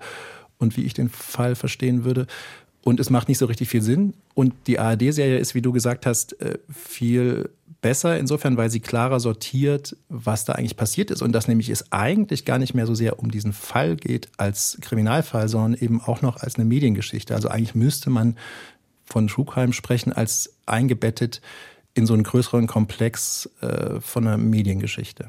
und 0.58 0.76
wie 0.76 0.84
ich 0.84 0.94
den 0.94 1.08
Fall 1.08 1.54
verstehen 1.54 2.04
würde. 2.04 2.26
Und 2.82 3.00
es 3.00 3.10
macht 3.10 3.28
nicht 3.28 3.38
so 3.38 3.46
richtig 3.46 3.68
viel 3.68 3.82
Sinn. 3.82 4.14
Und 4.34 4.54
die 4.68 4.78
ARD-Serie 4.78 5.38
ist, 5.38 5.54
wie 5.56 5.62
du 5.62 5.72
gesagt 5.72 6.06
hast, 6.06 6.40
äh, 6.40 6.58
viel 6.72 7.50
besser 7.80 8.18
insofern, 8.18 8.56
weil 8.56 8.70
sie 8.70 8.80
klarer 8.80 9.18
sortiert, 9.18 9.96
was 10.08 10.44
da 10.44 10.52
eigentlich 10.52 10.76
passiert 10.76 11.10
ist. 11.10 11.20
Und 11.20 11.32
dass 11.32 11.48
nämlich 11.48 11.68
es 11.68 11.90
eigentlich 11.90 12.44
gar 12.44 12.58
nicht 12.58 12.74
mehr 12.74 12.86
so 12.86 12.94
sehr 12.94 13.18
um 13.18 13.30
diesen 13.30 13.52
Fall 13.52 13.96
geht 13.96 14.28
als 14.36 14.78
Kriminalfall, 14.80 15.48
sondern 15.48 15.80
eben 15.80 16.00
auch 16.00 16.22
noch 16.22 16.36
als 16.36 16.56
eine 16.56 16.64
Mediengeschichte. 16.64 17.34
Also 17.34 17.48
eigentlich 17.48 17.74
müsste 17.74 18.08
man 18.08 18.36
von 19.04 19.26
True 19.26 19.72
sprechen 19.72 20.12
als 20.12 20.52
eingebettet 20.66 21.40
in 21.94 22.06
so 22.06 22.14
einen 22.14 22.22
größeren 22.24 22.66
Komplex 22.66 23.50
äh, 23.62 24.00
von 24.00 24.26
einer 24.26 24.36
Mediengeschichte. 24.36 25.26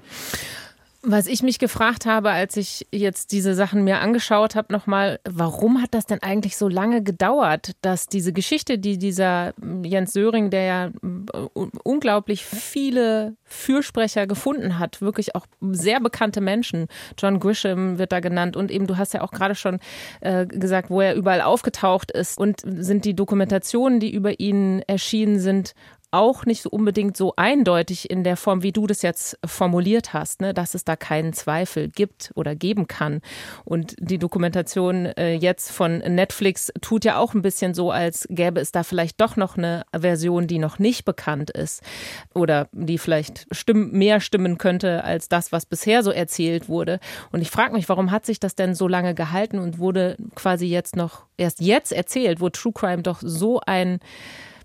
Was 1.10 1.28
ich 1.28 1.42
mich 1.42 1.58
gefragt 1.58 2.06
habe, 2.06 2.32
als 2.32 2.58
ich 2.58 2.86
jetzt 2.92 3.32
diese 3.32 3.56
Sachen 3.56 3.86
mir 3.86 4.00
angeschaut 4.00 4.56
habe, 4.56 4.74
nochmal, 4.74 5.22
warum 5.24 5.82
hat 5.82 5.94
das 5.94 6.06
denn 6.06 6.22
eigentlich 6.22 6.58
so 6.58 6.68
lange 6.68 7.02
gedauert, 7.02 7.72
dass 7.80 8.08
diese 8.08 8.34
Geschichte, 8.34 8.78
die 8.78 8.98
dieser 8.98 9.54
Jens 9.84 10.12
Söring, 10.12 10.50
der 10.50 10.64
ja 10.64 10.86
äh, 10.88 11.62
unglaublich 11.84 12.46
viele 12.46 13.38
Fürsprecher 13.46 14.28
gefunden 14.28 14.80
hat, 14.80 15.00
wirklich 15.02 15.34
auch 15.34 15.46
sehr 15.62 16.02
bekannte 16.02 16.42
Menschen, 16.42 16.88
John 17.18 17.40
Grisham 17.40 17.98
wird 18.00 18.12
da 18.12 18.20
genannt 18.20 18.58
und 18.58 18.70
eben, 18.70 18.86
du 18.86 18.98
hast 18.98 19.14
ja 19.14 19.22
auch 19.22 19.32
gerade 19.32 19.56
schon 19.56 19.80
äh, 20.20 20.46
gesagt, 20.46 20.90
wo 20.90 21.00
er 21.00 21.16
überall 21.16 21.40
aufgetaucht 21.40 22.12
ist 22.12 22.38
und 22.38 22.64
sind 22.66 23.06
die 23.06 23.16
Dokumentationen, 23.16 24.02
die 24.02 24.14
über 24.14 24.42
ihn 24.42 24.82
erschienen 24.88 25.40
sind, 25.40 25.74
auch 26.12 26.46
nicht 26.46 26.62
so 26.62 26.70
unbedingt 26.70 27.18
so 27.18 27.34
eindeutig 27.36 28.10
in 28.10 28.24
der 28.24 28.38
Form, 28.38 28.64
wie 28.64 28.72
du 28.72 28.88
das 28.88 29.02
jetzt 29.02 29.38
formuliert 29.46 30.14
hast, 30.14 30.42
ne, 30.42 30.54
dass 30.54 30.74
es 30.74 30.86
da 30.86 30.96
keinen 30.96 31.34
Zweifel 31.34 31.90
gibt 31.90 32.32
oder 32.36 32.56
geben 32.56 32.88
kann. 32.88 33.22
Und 33.66 33.96
die 34.00 34.18
Dokumentation 34.18 35.06
äh, 35.06 35.34
jetzt 35.34 35.72
von 35.72 35.98
Netflix 35.98 36.72
tut 36.82 37.04
ja 37.04 37.18
auch 37.18 37.34
ein 37.34 37.42
bisschen 37.42 37.74
so, 37.74 37.92
als 37.92 38.26
gäbe 38.30 38.62
es 38.62 38.72
da 38.72 38.84
vielleicht 38.84 39.20
doch 39.20 39.36
noch 39.36 39.58
eine 39.58 39.84
Version, 39.98 40.48
die 40.48 40.60
noch 40.60 40.80
nicht 40.80 41.04
bekannt 41.04 41.50
ist 41.50 41.84
oder 42.34 42.70
die 42.72 42.98
vielleicht 42.98 43.48
stimm 43.52 43.92
mehr 43.92 44.22
stimmen 44.22 44.58
könnte 44.58 45.04
als 45.04 45.28
das, 45.28 45.52
was 45.52 45.66
bisher 45.66 46.04
so 46.04 46.12
erzählt 46.12 46.70
wurde. 46.70 47.00
Und 47.32 47.42
ich 47.42 47.52
frage 47.52 47.74
mich, 47.74 47.90
warum 47.90 48.12
hat 48.12 48.26
sich 48.26 48.40
das 48.40 48.56
denn 48.56 48.76
so 48.76 48.88
lange 48.88 49.14
gehalten 49.14 49.60
und 49.60 49.78
wurde 49.78 50.16
quasi 50.36 50.68
jetzt 50.68 50.96
noch 50.96 51.26
erst 51.38 51.60
jetzt 51.60 51.92
erzählt, 51.92 52.40
wo 52.40 52.50
True 52.50 52.74
Crime 52.74 53.04
doch 53.04 53.20
so 53.22 53.60
ein 53.66 54.00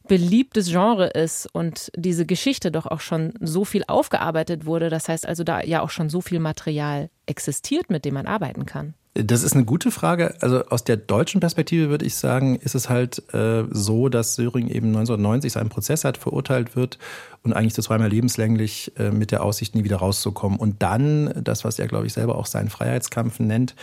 beliebtes 0.09 0.69
Genre 0.69 1.07
ist 1.09 1.49
und 1.53 1.91
diese 1.97 2.27
Geschichte 2.27 2.71
doch 2.71 2.87
auch 2.87 3.01
schon 3.01 3.35
so 3.41 3.65
viel 3.65 3.85
aufgearbeitet 3.87 4.67
wurde. 4.67 4.91
Das 4.91 5.09
heißt 5.09 5.27
also, 5.27 5.45
da 5.45 5.63
ja 5.63 5.83
auch 5.83 5.91
schon 5.91 6.09
so 6.09 6.21
viel 6.21 6.41
Material 6.41 7.11
existiert, 7.27 7.91
mit 7.91 8.05
dem 8.05 8.15
man 8.15 8.27
arbeiten 8.27 8.67
kann. 8.67 8.95
Das 9.15 9.43
ist 9.43 9.53
eine 9.53 9.67
gute 9.67 9.91
Frage. 9.91 10.35
Also 10.41 10.65
aus 10.67 10.85
der 10.85 10.97
deutschen 10.97 11.41
Perspektive 11.41 11.91
würde 11.91 12.07
ich 12.07 12.17
sagen, 12.17 12.57
ist 12.57 12.75
es 12.75 12.89
halt 12.89 13.23
äh, 13.35 13.65
so, 13.71 14.09
dass 14.09 14.37
Söring 14.37 14.69
eben 14.69 14.89
1990 14.89 15.53
seinen 15.53 15.69
Prozess 15.69 16.05
hat, 16.05 16.17
verurteilt 16.17 16.77
wird 16.77 16.99
und 17.43 17.53
eigentlich 17.53 17.75
zu 17.75 17.83
zweimal 17.83 18.09
lebenslänglich 18.09 18.91
äh, 18.97 19.11
mit 19.11 19.31
der 19.31 19.43
Aussicht, 19.43 19.75
nie 19.75 19.85
wieder 19.85 19.99
rauszukommen. 19.99 20.59
Und 20.59 20.83
dann, 20.83 21.31
das, 21.45 21.63
was 21.63 21.79
er, 21.79 21.89
glaube 21.89 22.07
ich, 22.07 22.15
selber 22.15 22.37
auch 22.37 22.47
seinen 22.47 22.71
Freiheitskampf 22.71 23.39
nennt, 23.39 23.75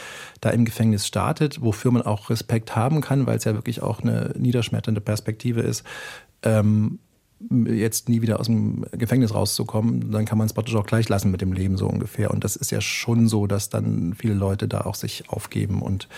da 0.42 0.50
im 0.50 0.66
Gefängnis 0.66 1.06
startet, 1.06 1.62
wofür 1.62 1.92
man 1.92 2.02
auch 2.02 2.32
Respekt 2.32 2.76
haben 2.76 3.02
kann, 3.02 3.28
weil 3.28 3.38
es 3.38 3.44
ja 3.44 3.54
wirklich 3.54 3.84
auch 3.84 4.02
eine 4.02 4.34
niederschmetternde 4.36 5.02
Perspektive 5.02 5.62
ist. 5.62 5.84
Ähm, 6.42 6.98
jetzt 7.50 8.10
nie 8.10 8.22
wieder 8.22 8.40
aus 8.40 8.48
dem 8.48 8.86
Gefängnis 8.92 9.34
rauszukommen, 9.34 10.12
dann 10.12 10.26
kann 10.26 10.38
man 10.38 10.48
es 10.48 10.54
praktisch 10.54 10.76
auch 10.76 10.86
gleich 10.86 11.08
lassen 11.08 11.32
mit 11.32 11.42
dem 11.42 11.54
Leben 11.54 11.78
so 11.78 11.88
ungefähr. 11.88 12.32
Und 12.32 12.44
das 12.44 12.56
ist 12.56 12.72
ja 12.72 12.82
schon 12.82 13.30
so, 13.30 13.48
dass 13.48 13.70
dann 13.70 14.14
viele 14.14 14.34
Leute 14.34 14.68
da 14.68 14.82
auch 14.82 14.96
sich 14.96 15.30
aufgeben 15.30 15.82
und 15.82 16.10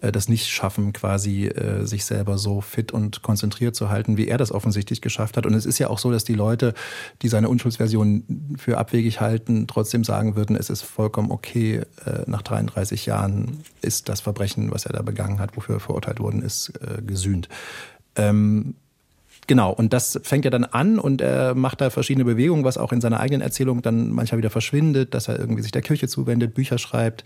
äh, 0.00 0.12
das 0.12 0.28
nicht 0.28 0.46
schaffen, 0.48 0.92
quasi 0.92 1.46
äh, 1.46 1.86
sich 1.86 2.04
selber 2.04 2.36
so 2.36 2.60
fit 2.60 2.92
und 2.92 3.22
konzentriert 3.22 3.74
zu 3.74 3.88
halten, 3.88 4.18
wie 4.18 4.28
er 4.28 4.36
das 4.36 4.52
offensichtlich 4.52 5.00
geschafft 5.00 5.38
hat. 5.38 5.46
Und 5.46 5.54
es 5.54 5.64
ist 5.64 5.78
ja 5.78 5.88
auch 5.88 5.98
so, 5.98 6.10
dass 6.10 6.24
die 6.24 6.34
Leute, 6.34 6.74
die 7.22 7.28
seine 7.28 7.48
Unschuldsversion 7.48 8.56
für 8.58 8.76
abwegig 8.76 9.20
halten, 9.20 9.66
trotzdem 9.66 10.04
sagen 10.04 10.36
würden, 10.36 10.56
es 10.56 10.68
ist 10.68 10.82
vollkommen 10.82 11.30
okay, 11.30 11.82
äh, 12.04 12.22
nach 12.26 12.42
33 12.42 13.06
Jahren 13.06 13.60
ist 13.80 14.10
das 14.10 14.20
Verbrechen, 14.20 14.70
was 14.70 14.84
er 14.84 14.92
da 14.92 15.00
begangen 15.02 15.38
hat, 15.38 15.56
wofür 15.56 15.76
er 15.76 15.80
verurteilt 15.80 16.20
worden 16.20 16.42
ist, 16.42 16.72
gesühnt. 17.06 17.48
Ähm, 18.16 18.74
Genau, 19.48 19.70
und 19.72 19.92
das 19.92 20.18
fängt 20.24 20.44
ja 20.44 20.50
dann 20.50 20.64
an 20.64 20.98
und 20.98 21.20
er 21.20 21.54
macht 21.54 21.80
da 21.80 21.90
verschiedene 21.90 22.24
Bewegungen, 22.24 22.64
was 22.64 22.78
auch 22.78 22.92
in 22.92 23.00
seiner 23.00 23.20
eigenen 23.20 23.42
Erzählung 23.42 23.80
dann 23.80 24.10
manchmal 24.10 24.38
wieder 24.38 24.50
verschwindet, 24.50 25.14
dass 25.14 25.28
er 25.28 25.38
irgendwie 25.38 25.62
sich 25.62 25.70
der 25.70 25.82
Kirche 25.82 26.08
zuwendet, 26.08 26.54
Bücher 26.54 26.78
schreibt 26.78 27.22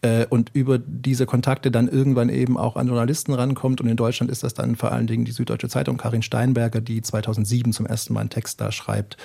äh, 0.00 0.24
und 0.30 0.50
über 0.54 0.78
diese 0.78 1.26
Kontakte 1.26 1.70
dann 1.70 1.86
irgendwann 1.86 2.30
eben 2.30 2.56
auch 2.56 2.76
an 2.76 2.86
Journalisten 2.86 3.34
rankommt. 3.34 3.82
Und 3.82 3.88
in 3.88 3.96
Deutschland 3.96 4.32
ist 4.32 4.42
das 4.42 4.54
dann 4.54 4.76
vor 4.76 4.92
allen 4.92 5.06
Dingen 5.06 5.26
die 5.26 5.32
Süddeutsche 5.32 5.68
Zeitung 5.68 5.98
Karin 5.98 6.22
Steinberger, 6.22 6.80
die 6.80 7.02
2007 7.02 7.74
zum 7.74 7.84
ersten 7.84 8.14
Mal 8.14 8.20
einen 8.20 8.30
Text 8.30 8.60
da 8.62 8.72
schreibt 8.72 9.18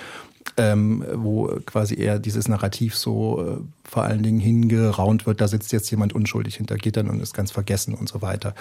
ähm, 0.56 1.04
wo 1.14 1.46
quasi 1.66 1.96
eher 1.96 2.18
dieses 2.18 2.48
Narrativ 2.48 2.94
so 2.96 3.42
äh, 3.42 3.60
vor 3.84 4.04
allen 4.04 4.22
Dingen 4.22 4.40
hingeraunt 4.40 5.26
wird, 5.26 5.40
da 5.40 5.48
sitzt 5.48 5.72
jetzt 5.72 5.90
jemand 5.90 6.14
unschuldig 6.14 6.56
hinter 6.56 6.76
Gittern 6.76 7.10
und 7.10 7.20
ist 7.20 7.34
ganz 7.34 7.50
vergessen 7.50 7.94
und 7.94 8.08
so 8.08 8.22
weiter. 8.22 8.54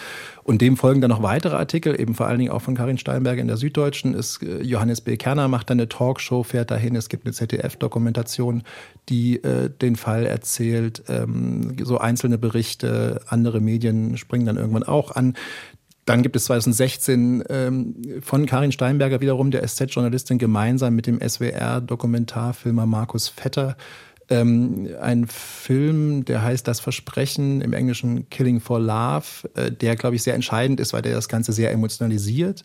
Und 0.44 0.62
dem 0.62 0.76
folgen 0.76 1.02
dann 1.02 1.10
noch 1.10 1.24
weitere 1.24 1.56
Artikel, 1.56 2.00
eben 2.00 2.14
vor 2.14 2.28
allen 2.28 2.40
Dingen 2.40 2.52
auch 2.52 2.62
von 2.62 2.76
Karin 2.76 2.98
Steinberger 2.98 3.42
in 3.42 3.48
der 3.48 3.58
Süddeutschen. 3.58 4.16
Ist, 4.16 4.42
äh, 4.42 4.62
Johannes 4.62 5.02
B. 5.02 5.18
Kerner 5.18 5.48
macht 5.48 5.70
dann 5.70 5.80
eine 5.80 5.88
Talkshow, 5.88 6.44
fährt 6.44 6.72
dahin. 6.72 6.96
Es 6.96 7.10
gibt 7.10 7.26
eine 7.26 7.34
ZDF-Dokumentation, 7.34 8.64
die 9.10 9.44
äh, 9.44 9.70
den 9.70 9.96
Fall 9.96 10.26
erzählt. 10.26 11.04
Ähm, 11.08 11.76
so 11.84 12.00
einzelne 12.00 12.38
Berichte, 12.38 13.22
andere 13.28 13.62
Medien 13.62 14.18
springen 14.18 14.46
dann 14.46 14.58
irgendwann 14.58 14.84
auch 14.84 15.12
an. 15.12 15.36
Dann 16.06 16.22
gibt 16.22 16.36
es 16.36 16.46
2016 16.46 17.44
ähm, 17.50 17.96
von 18.22 18.46
Karin 18.46 18.72
Steinberger 18.72 19.22
wiederum, 19.22 19.52
der 19.52 19.66
SZ-Journalistin, 19.66 20.38
gemeinsam 20.38 20.96
mit 20.96 21.08
dem 21.08 21.20
SWR-Dokumentarfilmer 21.22 22.86
Markus 22.86 23.30
Vetter 23.30 23.78
ähm, 24.30 24.90
ein 25.02 25.28
Film, 25.28 26.26
der 26.26 26.42
heißt 26.42 26.68
Das 26.68 26.80
Versprechen, 26.80 27.62
im 27.62 27.74
Englischen 27.74 28.30
Killing 28.30 28.60
for 28.60 28.80
Love, 28.80 29.50
äh, 29.56 29.72
der, 29.72 29.96
glaube 29.96 30.16
ich, 30.16 30.24
sehr 30.24 30.34
entscheidend 30.34 30.80
ist, 30.80 30.94
weil 30.94 31.02
der 31.02 31.14
das 31.14 31.28
Ganze 31.28 31.54
sehr 31.54 31.72
emotionalisiert 31.72 32.64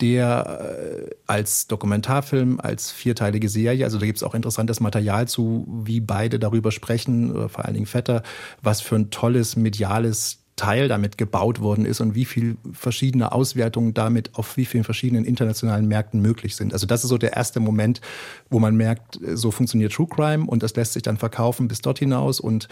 der 0.00 1.08
äh, 1.10 1.10
als 1.26 1.66
Dokumentarfilm, 1.66 2.60
als 2.60 2.92
vierteilige 2.92 3.48
Serie, 3.48 3.84
also 3.84 3.98
da 3.98 4.06
gibt 4.06 4.18
es 4.18 4.22
auch 4.22 4.36
interessantes 4.36 4.78
Material 4.78 5.26
zu, 5.26 5.66
wie 5.66 6.00
beide 6.00 6.38
darüber 6.38 6.70
sprechen, 6.70 7.48
vor 7.48 7.64
allen 7.64 7.74
Dingen 7.74 7.86
Vetter, 7.86 8.22
was 8.62 8.80
für 8.80 8.94
ein 8.94 9.10
tolles 9.10 9.56
mediales 9.56 10.44
Teil 10.58 10.88
damit 10.88 11.16
gebaut 11.16 11.60
worden 11.60 11.86
ist 11.86 12.00
und 12.00 12.14
wie 12.14 12.26
viel 12.26 12.58
verschiedene 12.72 13.32
Auswertungen 13.32 13.94
damit 13.94 14.34
auf 14.34 14.58
wie 14.58 14.66
vielen 14.66 14.84
verschiedenen 14.84 15.24
internationalen 15.24 15.88
Märkten 15.88 16.20
möglich 16.20 16.56
sind. 16.56 16.74
Also 16.74 16.86
das 16.86 17.04
ist 17.04 17.08
so 17.08 17.16
der 17.16 17.34
erste 17.34 17.60
Moment, 17.60 18.02
wo 18.50 18.58
man 18.58 18.76
merkt, 18.76 19.18
so 19.34 19.50
funktioniert 19.50 19.92
True 19.92 20.08
Crime 20.08 20.46
und 20.46 20.62
das 20.62 20.76
lässt 20.76 20.92
sich 20.92 21.02
dann 21.02 21.16
verkaufen 21.16 21.68
bis 21.68 21.80
dort 21.80 21.98
hinaus 21.98 22.40
und 22.40 22.68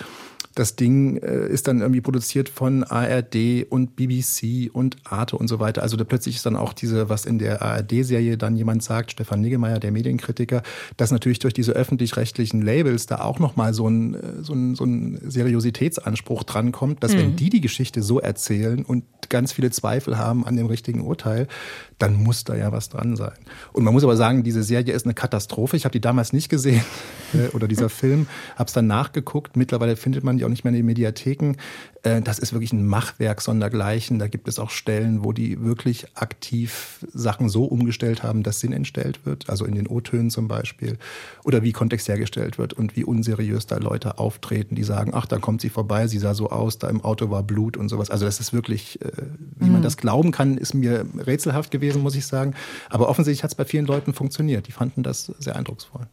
das 0.56 0.74
Ding 0.74 1.18
äh, 1.18 1.48
ist 1.48 1.68
dann 1.68 1.80
irgendwie 1.80 2.00
produziert 2.00 2.48
von 2.48 2.82
ARD 2.82 3.66
und 3.68 3.94
BBC 3.94 4.70
und 4.72 4.96
Arte 5.04 5.36
und 5.36 5.48
so 5.48 5.60
weiter. 5.60 5.82
Also 5.82 5.98
da 5.98 6.04
plötzlich 6.04 6.36
ist 6.36 6.46
dann 6.46 6.56
auch 6.56 6.72
diese, 6.72 7.10
was 7.10 7.26
in 7.26 7.38
der 7.38 7.60
ARD-Serie 7.60 8.38
dann 8.38 8.56
jemand 8.56 8.82
sagt, 8.82 9.12
Stefan 9.12 9.42
Niggemeier, 9.42 9.78
der 9.78 9.92
Medienkritiker, 9.92 10.62
dass 10.96 11.10
natürlich 11.10 11.40
durch 11.40 11.52
diese 11.52 11.72
öffentlich-rechtlichen 11.72 12.62
Labels 12.62 13.04
da 13.06 13.20
auch 13.20 13.38
nochmal 13.38 13.74
so 13.74 13.86
ein, 13.86 14.14
äh, 14.14 14.18
so 14.42 14.54
ein, 14.54 14.74
so 14.74 14.84
ein 14.84 15.20
Seriositätsanspruch 15.26 16.42
drankommt, 16.42 17.04
dass 17.04 17.12
mhm. 17.12 17.18
wenn 17.18 17.36
die 17.36 17.50
die 17.50 17.60
Geschichte 17.60 17.75
so 17.84 18.20
erzählen 18.20 18.84
und 18.84 19.04
ganz 19.28 19.52
viele 19.52 19.70
Zweifel 19.70 20.18
haben 20.18 20.46
an 20.46 20.56
dem 20.56 20.66
richtigen 20.66 21.00
Urteil, 21.00 21.48
dann 21.98 22.14
muss 22.22 22.44
da 22.44 22.54
ja 22.54 22.72
was 22.72 22.88
dran 22.88 23.16
sein. 23.16 23.34
Und 23.72 23.84
man 23.84 23.94
muss 23.94 24.04
aber 24.04 24.16
sagen, 24.16 24.42
diese 24.42 24.62
Serie 24.62 24.92
ist 24.92 25.06
eine 25.06 25.14
Katastrophe. 25.14 25.76
Ich 25.76 25.84
habe 25.84 25.92
die 25.92 26.00
damals 26.00 26.32
nicht 26.32 26.48
gesehen 26.48 26.84
äh, 27.34 27.48
oder 27.54 27.68
dieser 27.68 27.88
Film, 27.88 28.26
habe 28.56 28.68
es 28.68 28.74
dann 28.74 28.86
nachgeguckt. 28.86 29.56
Mittlerweile 29.56 29.96
findet 29.96 30.22
man 30.22 30.36
die 30.36 30.44
auch 30.44 30.48
nicht 30.48 30.64
mehr 30.64 30.70
in 30.70 30.76
den 30.76 30.86
Mediatheken. 30.86 31.54
Äh, 32.02 32.20
das 32.20 32.38
ist 32.38 32.52
wirklich 32.52 32.72
ein 32.72 32.86
Machwerk 32.86 33.40
sondergleichen. 33.40 34.18
Da 34.18 34.28
gibt 34.28 34.46
es 34.46 34.58
auch 34.58 34.70
Stellen, 34.70 35.24
wo 35.24 35.32
die 35.32 35.62
wirklich 35.64 36.06
aktiv 36.16 37.04
Sachen 37.12 37.48
so 37.48 37.64
umgestellt 37.64 38.22
haben, 38.22 38.42
dass 38.42 38.60
Sinn 38.60 38.72
entstellt 38.72 39.24
wird. 39.24 39.48
Also 39.48 39.64
in 39.64 39.74
den 39.74 39.86
O-Tönen 39.86 40.30
zum 40.30 40.48
Beispiel. 40.48 40.98
Oder 41.44 41.62
wie 41.62 41.72
Kontext 41.72 42.08
hergestellt 42.08 42.58
wird 42.58 42.74
und 42.74 42.94
wie 42.94 43.04
unseriös 43.04 43.66
da 43.66 43.78
Leute 43.78 44.18
auftreten, 44.18 44.74
die 44.74 44.84
sagen, 44.84 45.12
ach, 45.14 45.26
da 45.26 45.38
kommt 45.38 45.62
sie 45.62 45.70
vorbei, 45.70 46.06
sie 46.06 46.18
sah 46.18 46.34
so 46.34 46.50
aus, 46.50 46.78
da 46.78 46.88
im 46.88 47.00
Auto 47.00 47.30
war 47.30 47.42
Blut 47.42 47.65
und 47.76 47.88
sowas. 47.88 48.10
Also 48.10 48.26
das 48.26 48.38
ist 48.38 48.52
wirklich, 48.52 49.00
äh, 49.02 49.10
wie 49.56 49.70
man 49.70 49.80
mhm. 49.80 49.84
das 49.84 49.96
glauben 49.96 50.30
kann, 50.30 50.58
ist 50.58 50.74
mir 50.74 51.06
rätselhaft 51.16 51.70
gewesen, 51.70 52.02
muss 52.02 52.14
ich 52.14 52.26
sagen. 52.26 52.54
Aber 52.90 53.08
offensichtlich 53.08 53.42
hat 53.42 53.50
es 53.50 53.54
bei 53.54 53.64
vielen 53.64 53.86
Leuten 53.86 54.14
funktioniert. 54.14 54.66
Die 54.66 54.72
fanden 54.72 55.02
das 55.02 55.32
sehr 55.38 55.56
eindrucksvoll. 55.56 56.06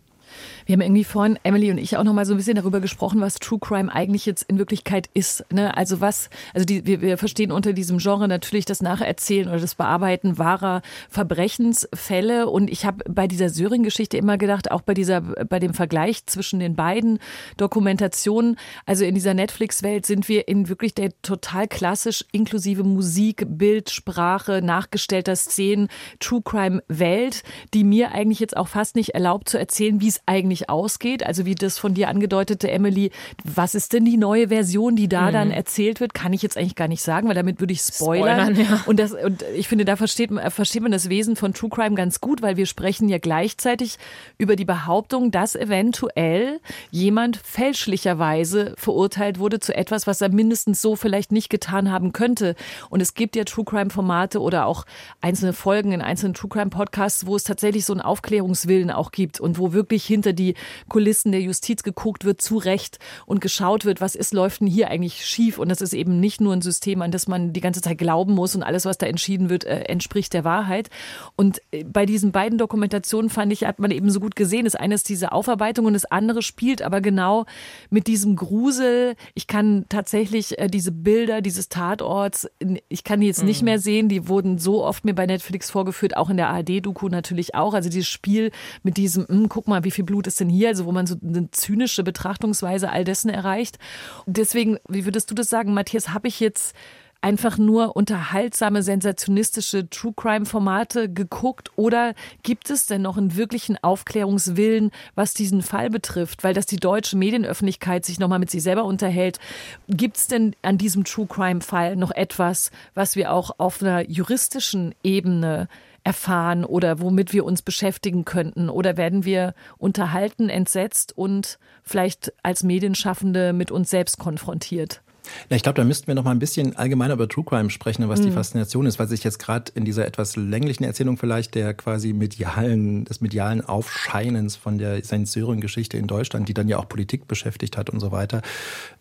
Wir 0.65 0.73
haben 0.73 0.82
irgendwie 0.82 1.04
vorhin, 1.04 1.39
Emily 1.43 1.71
und 1.71 1.78
ich, 1.78 1.97
auch 1.97 2.04
noch 2.04 2.13
mal 2.13 2.26
so 2.26 2.34
ein 2.34 2.38
bisschen 2.38 2.56
darüber 2.56 2.80
gesprochen, 2.80 3.21
was 3.21 3.36
True 3.36 3.60
Crime 3.60 3.93
eigentlich 3.93 4.26
jetzt 4.26 4.43
in 4.43 4.58
Wirklichkeit 4.58 5.10
ist. 5.13 5.45
Ne? 5.52 5.76
Also 5.76 6.02
was, 6.02 6.30
also 6.54 6.65
die, 6.65 6.86
wir, 6.86 7.02
wir 7.02 7.17
verstehen 7.17 7.52
unter 7.52 7.73
diesem 7.73 7.97
Genre 7.97 8.28
natürlich 8.28 8.65
das 8.65 8.82
Nacherzählen 8.82 9.47
oder 9.49 9.60
das 9.60 9.76
Bearbeiten 9.76 10.38
wahrer 10.38 10.82
Verbrechensfälle. 11.10 12.49
Und 12.49 12.69
ich 12.69 12.86
habe 12.86 13.04
bei 13.10 13.28
dieser 13.28 13.49
Söring-Geschichte 13.49 14.17
immer 14.17 14.38
gedacht, 14.38 14.71
auch 14.71 14.82
bei 14.82 14.93
dieser, 14.93 15.21
bei 15.21 15.60
dem 15.60 15.73
Vergleich 15.73 16.26
zwischen 16.26 16.60
den 16.60 16.76
beiden 16.76 17.19
Dokumentationen, 17.58 18.58
also 18.86 19.06
in 19.06 19.15
dieser 19.15 19.34
Netflix-Welt 19.34 20.06
sind 20.06 20.30
wir 20.30 20.47
in 20.47 20.69
wirklich 20.69 20.93
der 20.93 21.12
total 21.21 21.67
klassisch 21.67 22.23
inklusive 22.32 22.84
Musik, 22.84 23.45
Bild, 23.47 23.89
Sprache, 23.89 24.62
nachgestellter 24.62 25.36
Szenen, 25.36 25.89
True 26.19 26.41
Crime 26.43 26.84
Welt, 26.88 27.43
die 27.73 27.84
mir 27.84 28.12
eigentlich 28.12 28.39
jetzt 28.39 28.56
auch 28.58 28.67
fast 28.67 28.95
nicht 28.95 29.10
erlaubt 29.10 29.49
zu 29.49 29.58
erzählen, 29.58 30.02
wie 30.02 30.08
es 30.08 30.21
eigentlich 30.26 30.53
ausgeht. 30.70 31.26
Also 31.26 31.46
wie 31.46 31.56
das 31.56 31.78
von 31.78 31.94
dir 31.94 32.10
angedeutete, 32.10 32.70
Emily, 32.72 33.12
was 33.44 33.76
ist 33.76 33.94
denn 33.94 34.06
die 34.06 34.18
neue 34.18 34.50
Version, 34.50 34.96
die 34.96 35.08
da 35.08 35.28
mhm. 35.28 35.34
dann 35.34 35.52
erzählt 35.52 36.00
wird, 36.00 36.13
kann 36.13 36.34
ich 36.34 36.42
jetzt 36.42 36.58
eigentlich 36.58 36.76
gar 36.76 36.88
nicht 36.88 37.02
sagen, 37.02 37.28
weil 37.28 37.36
damit 37.36 37.60
würde 37.60 37.74
ich 37.74 37.82
spoilern. 37.82 38.56
spoilern 38.56 38.72
ja. 38.72 38.84
Und, 38.86 39.00
das, 39.00 39.13
und 39.13 39.44
ich 39.56 39.68
finde, 39.68 39.86
da 39.86 39.96
versteht 39.96 40.32
man, 40.32 40.50
versteht 40.52 40.82
man 40.82 40.92
das 40.92 41.10
Wesen 41.10 41.36
von 41.36 41.54
True 41.54 41.70
Crime 41.70 41.96
ganz 41.96 42.22
gut, 42.22 42.42
weil 42.42 42.58
wir 42.58 42.66
sprechen 42.66 43.10
ja 43.10 43.18
gleichzeitig 43.18 43.98
über 44.38 44.56
die 44.56 44.66
Behauptung, 44.66 45.32
dass 45.32 45.56
eventuell 45.56 46.60
jemand 46.92 47.38
fälschlicherweise 47.38 48.74
verurteilt 48.78 49.39
wurde 49.39 49.60
zu 49.60 49.76
etwas, 49.76 50.08
was 50.08 50.22
er 50.22 50.30
mindestens 50.30 50.82
so 50.82 50.96
vielleicht 50.96 51.32
nicht 51.32 51.50
getan 51.50 51.92
haben 51.92 52.13
könnte. 52.13 52.56
Und 52.89 53.02
es 53.02 53.13
gibt 53.13 53.36
ja 53.36 53.44
True 53.44 53.66
Crime 53.66 53.89
Formate 53.89 54.42
oder 54.42 54.66
auch 54.66 54.86
einzelne 55.22 55.54
Folgen 55.54 55.92
in 55.92 56.02
einzelnen 56.02 56.34
True 56.34 56.50
Crime 56.50 56.70
Podcasts, 56.70 57.26
wo 57.26 57.36
es 57.36 57.44
tatsächlich 57.44 57.86
so 57.86 57.94
einen 57.94 58.02
Aufklärungswillen 58.02 58.92
auch 58.92 59.12
gibt 59.12 59.39
und 59.39 59.58
wo 59.58 59.74
wirklich 59.74 60.06
hinter 60.06 60.34
die 60.34 60.43
Kulissen 60.90 61.32
der 61.32 61.42
Justiz 61.42 61.84
geguckt 61.84 62.26
wird, 62.26 62.42
zu 62.42 62.58
Recht 62.58 63.00
und 63.26 63.42
geschaut 63.42 63.86
wird, 63.86 64.02
was 64.02 64.16
ist, 64.16 64.34
läuft 64.34 64.62
denn 64.62 64.68
hier 64.68 64.90
eigentlich 64.90 65.26
schief? 65.26 65.58
Und 65.58 65.70
das 65.70 65.82
ist 65.82 65.94
eben 65.94 66.20
nicht 66.20 66.42
nur 66.42 66.54
ein 66.54 66.62
System, 66.62 67.02
an 67.02 67.12
das 67.12 67.28
man 67.28 67.54
die 67.54 67.62
ganze 67.62 67.82
Zeit 67.82 67.98
glauben 67.98 68.34
muss 68.34 68.56
und 68.56 68.64
alles, 68.64 68.86
was 68.86 68.98
da 68.98 69.06
entschieden 69.06 69.50
wird, 69.50 69.64
äh, 69.64 69.82
entspricht 69.84 70.34
der 70.34 70.44
Wahrheit. 70.44 70.90
Und 71.36 71.62
äh, 71.72 71.84
bei 71.84 72.06
diesen 72.06 72.32
beiden 72.32 72.58
Dokumentationen 72.58 73.30
fand 73.30 73.54
ich, 73.54 73.66
hat 73.66 73.80
man 73.80 73.92
eben 73.92 74.10
so 74.12 74.20
gut 74.20 74.36
gesehen, 74.36 74.66
das 74.66 74.76
eine 74.76 74.96
ist 74.96 75.10
diese 75.10 75.32
Aufarbeitung 75.32 75.86
und 75.86 75.94
das 75.94 76.06
andere 76.06 76.42
spielt 76.42 76.82
aber 76.82 77.02
genau 77.02 77.46
mit 77.90 78.08
diesem 78.08 78.36
Grusel. 78.36 79.16
Ich 79.34 79.48
kann 79.48 79.86
tatsächlich 79.90 80.60
äh, 80.60 80.68
diese 80.68 80.92
Bilder 80.92 81.42
dieses 81.42 81.70
Tatorts, 81.70 82.50
ich 82.90 83.04
kann 83.04 83.22
die 83.22 83.28
jetzt 83.28 83.44
nicht 83.44 83.62
mhm. 83.62 83.66
mehr 83.66 83.80
sehen, 83.80 84.10
die 84.10 84.28
wurden 84.28 84.58
so 84.58 84.84
oft 84.84 85.06
mir 85.06 85.14
bei 85.14 85.26
Netflix 85.26 85.70
vorgeführt, 85.70 86.18
auch 86.18 86.30
in 86.30 86.38
der 86.38 86.50
ARD-Doku 86.50 87.10
natürlich 87.10 87.56
auch. 87.56 87.74
Also 87.74 87.90
dieses 87.90 88.08
Spiel 88.08 88.52
mit 88.84 88.98
diesem, 88.98 89.24
mh, 89.24 89.30
hm, 89.30 89.50
guck 89.50 89.68
mal, 89.68 89.84
wie 89.84 89.92
viel 89.92 90.06
Blut 90.06 90.28
ist 90.28 90.33
denn 90.39 90.50
hier? 90.50 90.69
Also 90.69 90.86
wo 90.86 90.91
man 90.91 91.08
so 91.08 91.15
eine 91.22 91.50
zynische 91.52 92.04
Betrachtungsweise 92.04 92.89
all 92.89 93.04
dessen 93.04 93.30
erreicht. 93.30 93.80
Deswegen, 94.26 94.78
wie 94.88 95.06
würdest 95.06 95.32
du 95.32 95.36
das 95.36 95.50
sagen, 95.50 95.74
Matthias, 95.74 96.10
habe 96.10 96.28
ich 96.28 96.39
jetzt 96.39 96.76
einfach 97.24 97.58
nur 97.58 97.96
unterhaltsame, 97.96 98.84
sensationistische 98.84 99.89
True 99.89 100.13
Crime 100.15 100.46
Formate 100.46 101.12
geguckt 101.12 101.72
oder 101.78 102.13
gibt 102.43 102.69
es 102.69 102.86
denn 102.86 103.02
noch 103.02 103.17
einen 103.17 103.38
wirklichen 103.38 103.78
Aufklärungswillen, 103.82 104.91
was 105.15 105.34
diesen 105.34 105.62
Fall 105.62 105.89
betrifft, 105.89 106.43
weil 106.43 106.54
das 106.54 106.65
die 106.65 106.76
deutsche 106.76 107.15
Medienöffentlichkeit 107.15 108.06
sich 108.06 108.19
nochmal 108.19 108.39
mit 108.39 108.52
sich 108.52 108.62
selber 108.62 108.84
unterhält? 108.84 109.39
Gibt 109.88 110.17
es 110.17 110.28
denn 110.28 110.54
an 110.63 110.78
diesem 110.78 111.06
True 111.06 111.28
Crime 111.28 111.62
Fall 111.62 111.96
noch 111.96 112.12
etwas, 112.12 112.72
was 112.93 113.15
wir 113.15 113.32
auch 113.32 113.52
auf 113.58 113.82
einer 113.82 114.08
juristischen 114.10 114.93
Ebene 115.02 115.69
erfahren 116.04 116.66
oder 116.66 117.00
womit 117.00 117.34
wir 117.34 117.46
uns 117.46 117.62
beschäftigen 117.62 118.26
könnten? 118.26 118.70
Oder 118.70 118.98
werden 118.98 119.26
wir 119.26 119.54
unterhalten, 119.78 120.50
entsetzt 120.50 121.18
und 121.18 121.60
vielleicht 121.84 122.34
als 122.44 122.63
Medienschaffende 122.63 123.54
mit 123.54 123.72
uns 123.72 123.89
selbst 123.89 124.20
konfrontiert? 124.20 125.02
Ja, 125.50 125.56
ich 125.56 125.64
glaube, 125.64 125.76
da 125.76 125.84
müssten 125.84 126.08
wir 126.08 126.16
noch 126.16 126.24
mal 126.24 126.32
ein 126.32 126.40
bisschen 126.40 126.76
allgemeiner 126.76 127.14
über 127.14 127.28
True 127.28 127.46
Crime 127.46 127.70
sprechen, 127.70 128.08
was 128.10 128.20
mhm. 128.20 128.26
die 128.26 128.32
Faszination 128.32 128.86
ist, 128.86 129.00
weil 129.00 129.08
sich 129.08 129.24
jetzt 129.24 129.40
gerade 129.40 129.72
in 129.76 129.86
dieser 129.86 130.06
etwas 130.06 130.36
länglichen 130.36 130.84
Erzählung 130.84 131.18
vielleicht 131.18 131.56
der 131.56 131.74
quasi 131.74 132.14
medialen, 132.14 133.06
des 133.06 133.22
medialen 133.22 133.62
Aufscheinens 133.62 134.56
von 134.56 134.78
der 134.78 135.04
Saint-Sören-Geschichte 135.04 135.98
in 135.98 136.08
Deutschland, 136.08 136.50
die 136.50 136.54
dann 136.54 136.68
ja 136.68 136.78
auch 136.78 136.90
Politik 136.90 137.28
beschäftigt 137.28 137.78
hat 137.78 137.90
und 137.90 138.00
so 138.00 138.12
weiter, 138.12 138.42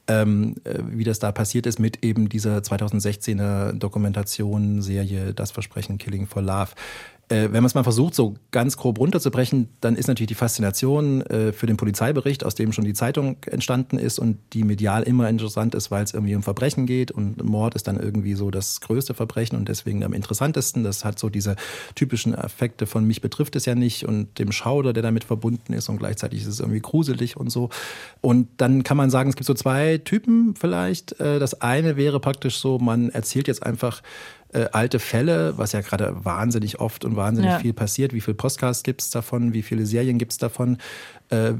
ähm, 0.08 0.56
äh, 0.64 0.78
wie 0.86 1.04
das 1.04 1.18
da 1.18 1.32
passiert 1.32 1.66
ist 1.66 1.78
mit 1.78 2.04
eben 2.04 2.28
dieser 2.28 2.58
2016er 2.58 3.72
Dokumentation, 3.72 4.82
Serie 4.82 5.34
Das 5.34 5.50
Versprechen 5.50 5.98
Killing 5.98 6.26
for 6.26 6.42
Love 6.42 6.70
äh, 7.32 7.44
wenn 7.44 7.62
man 7.62 7.64
es 7.64 7.74
mal 7.74 7.82
versucht, 7.82 8.14
so 8.14 8.34
ganz 8.50 8.76
grob 8.76 8.98
runterzubrechen, 8.98 9.68
dann 9.80 9.96
ist 9.96 10.06
natürlich 10.06 10.28
die 10.28 10.34
Faszination 10.34 11.22
äh, 11.22 11.52
für 11.52 11.66
den 11.66 11.78
Polizeibericht, 11.78 12.44
aus 12.44 12.54
dem 12.54 12.72
schon 12.72 12.84
die 12.84 12.92
Zeitung 12.92 13.38
entstanden 13.46 13.98
ist 13.98 14.18
und 14.18 14.38
die 14.52 14.64
medial 14.64 15.02
immer 15.04 15.30
interessant 15.30 15.74
ist, 15.74 15.90
weil 15.90 16.04
es 16.04 16.12
irgendwie 16.12 16.34
um 16.34 16.42
Verbrechen 16.42 16.84
geht 16.84 17.10
und 17.10 17.42
Mord 17.42 17.74
ist 17.74 17.88
dann 17.88 17.98
irgendwie 17.98 18.34
so 18.34 18.50
das 18.50 18.82
größte 18.82 19.14
Verbrechen 19.14 19.56
und 19.56 19.68
deswegen 19.68 20.04
am 20.04 20.12
interessantesten. 20.12 20.84
Das 20.84 21.06
hat 21.06 21.18
so 21.18 21.30
diese 21.30 21.56
typischen 21.94 22.34
Effekte 22.34 22.86
von 22.86 23.06
mich 23.06 23.22
betrifft 23.22 23.56
es 23.56 23.64
ja 23.64 23.74
nicht 23.74 24.06
und 24.06 24.38
dem 24.38 24.52
Schauder, 24.52 24.92
der 24.92 25.02
damit 25.02 25.24
verbunden 25.24 25.72
ist 25.72 25.88
und 25.88 25.96
gleichzeitig 25.96 26.42
ist 26.42 26.48
es 26.48 26.60
irgendwie 26.60 26.80
gruselig 26.80 27.38
und 27.38 27.50
so. 27.50 27.70
Und 28.20 28.48
dann 28.58 28.82
kann 28.82 28.98
man 28.98 29.08
sagen, 29.08 29.30
es 29.30 29.36
gibt 29.36 29.46
so 29.46 29.54
zwei 29.54 29.98
Typen 29.98 30.54
vielleicht. 30.54 31.18
Äh, 31.18 31.38
das 31.38 31.62
eine 31.62 31.96
wäre 31.96 32.20
praktisch 32.20 32.58
so, 32.58 32.78
man 32.78 33.08
erzählt 33.08 33.48
jetzt 33.48 33.62
einfach 33.62 34.02
äh, 34.52 34.66
alte 34.72 34.98
Fälle, 34.98 35.54
was 35.56 35.72
ja 35.72 35.80
gerade 35.80 36.14
wahnsinnig 36.24 36.80
oft 36.80 37.04
und 37.04 37.16
wahnsinnig 37.16 37.50
ja. 37.50 37.58
viel 37.58 37.72
passiert. 37.72 38.12
Wie 38.12 38.20
viele 38.20 38.34
Podcasts 38.34 38.82
gibt 38.82 39.00
es 39.00 39.10
davon? 39.10 39.54
Wie 39.54 39.62
viele 39.62 39.86
Serien 39.86 40.18
gibt 40.18 40.32
es 40.32 40.38
davon? 40.38 40.78
Äh, 41.30 41.54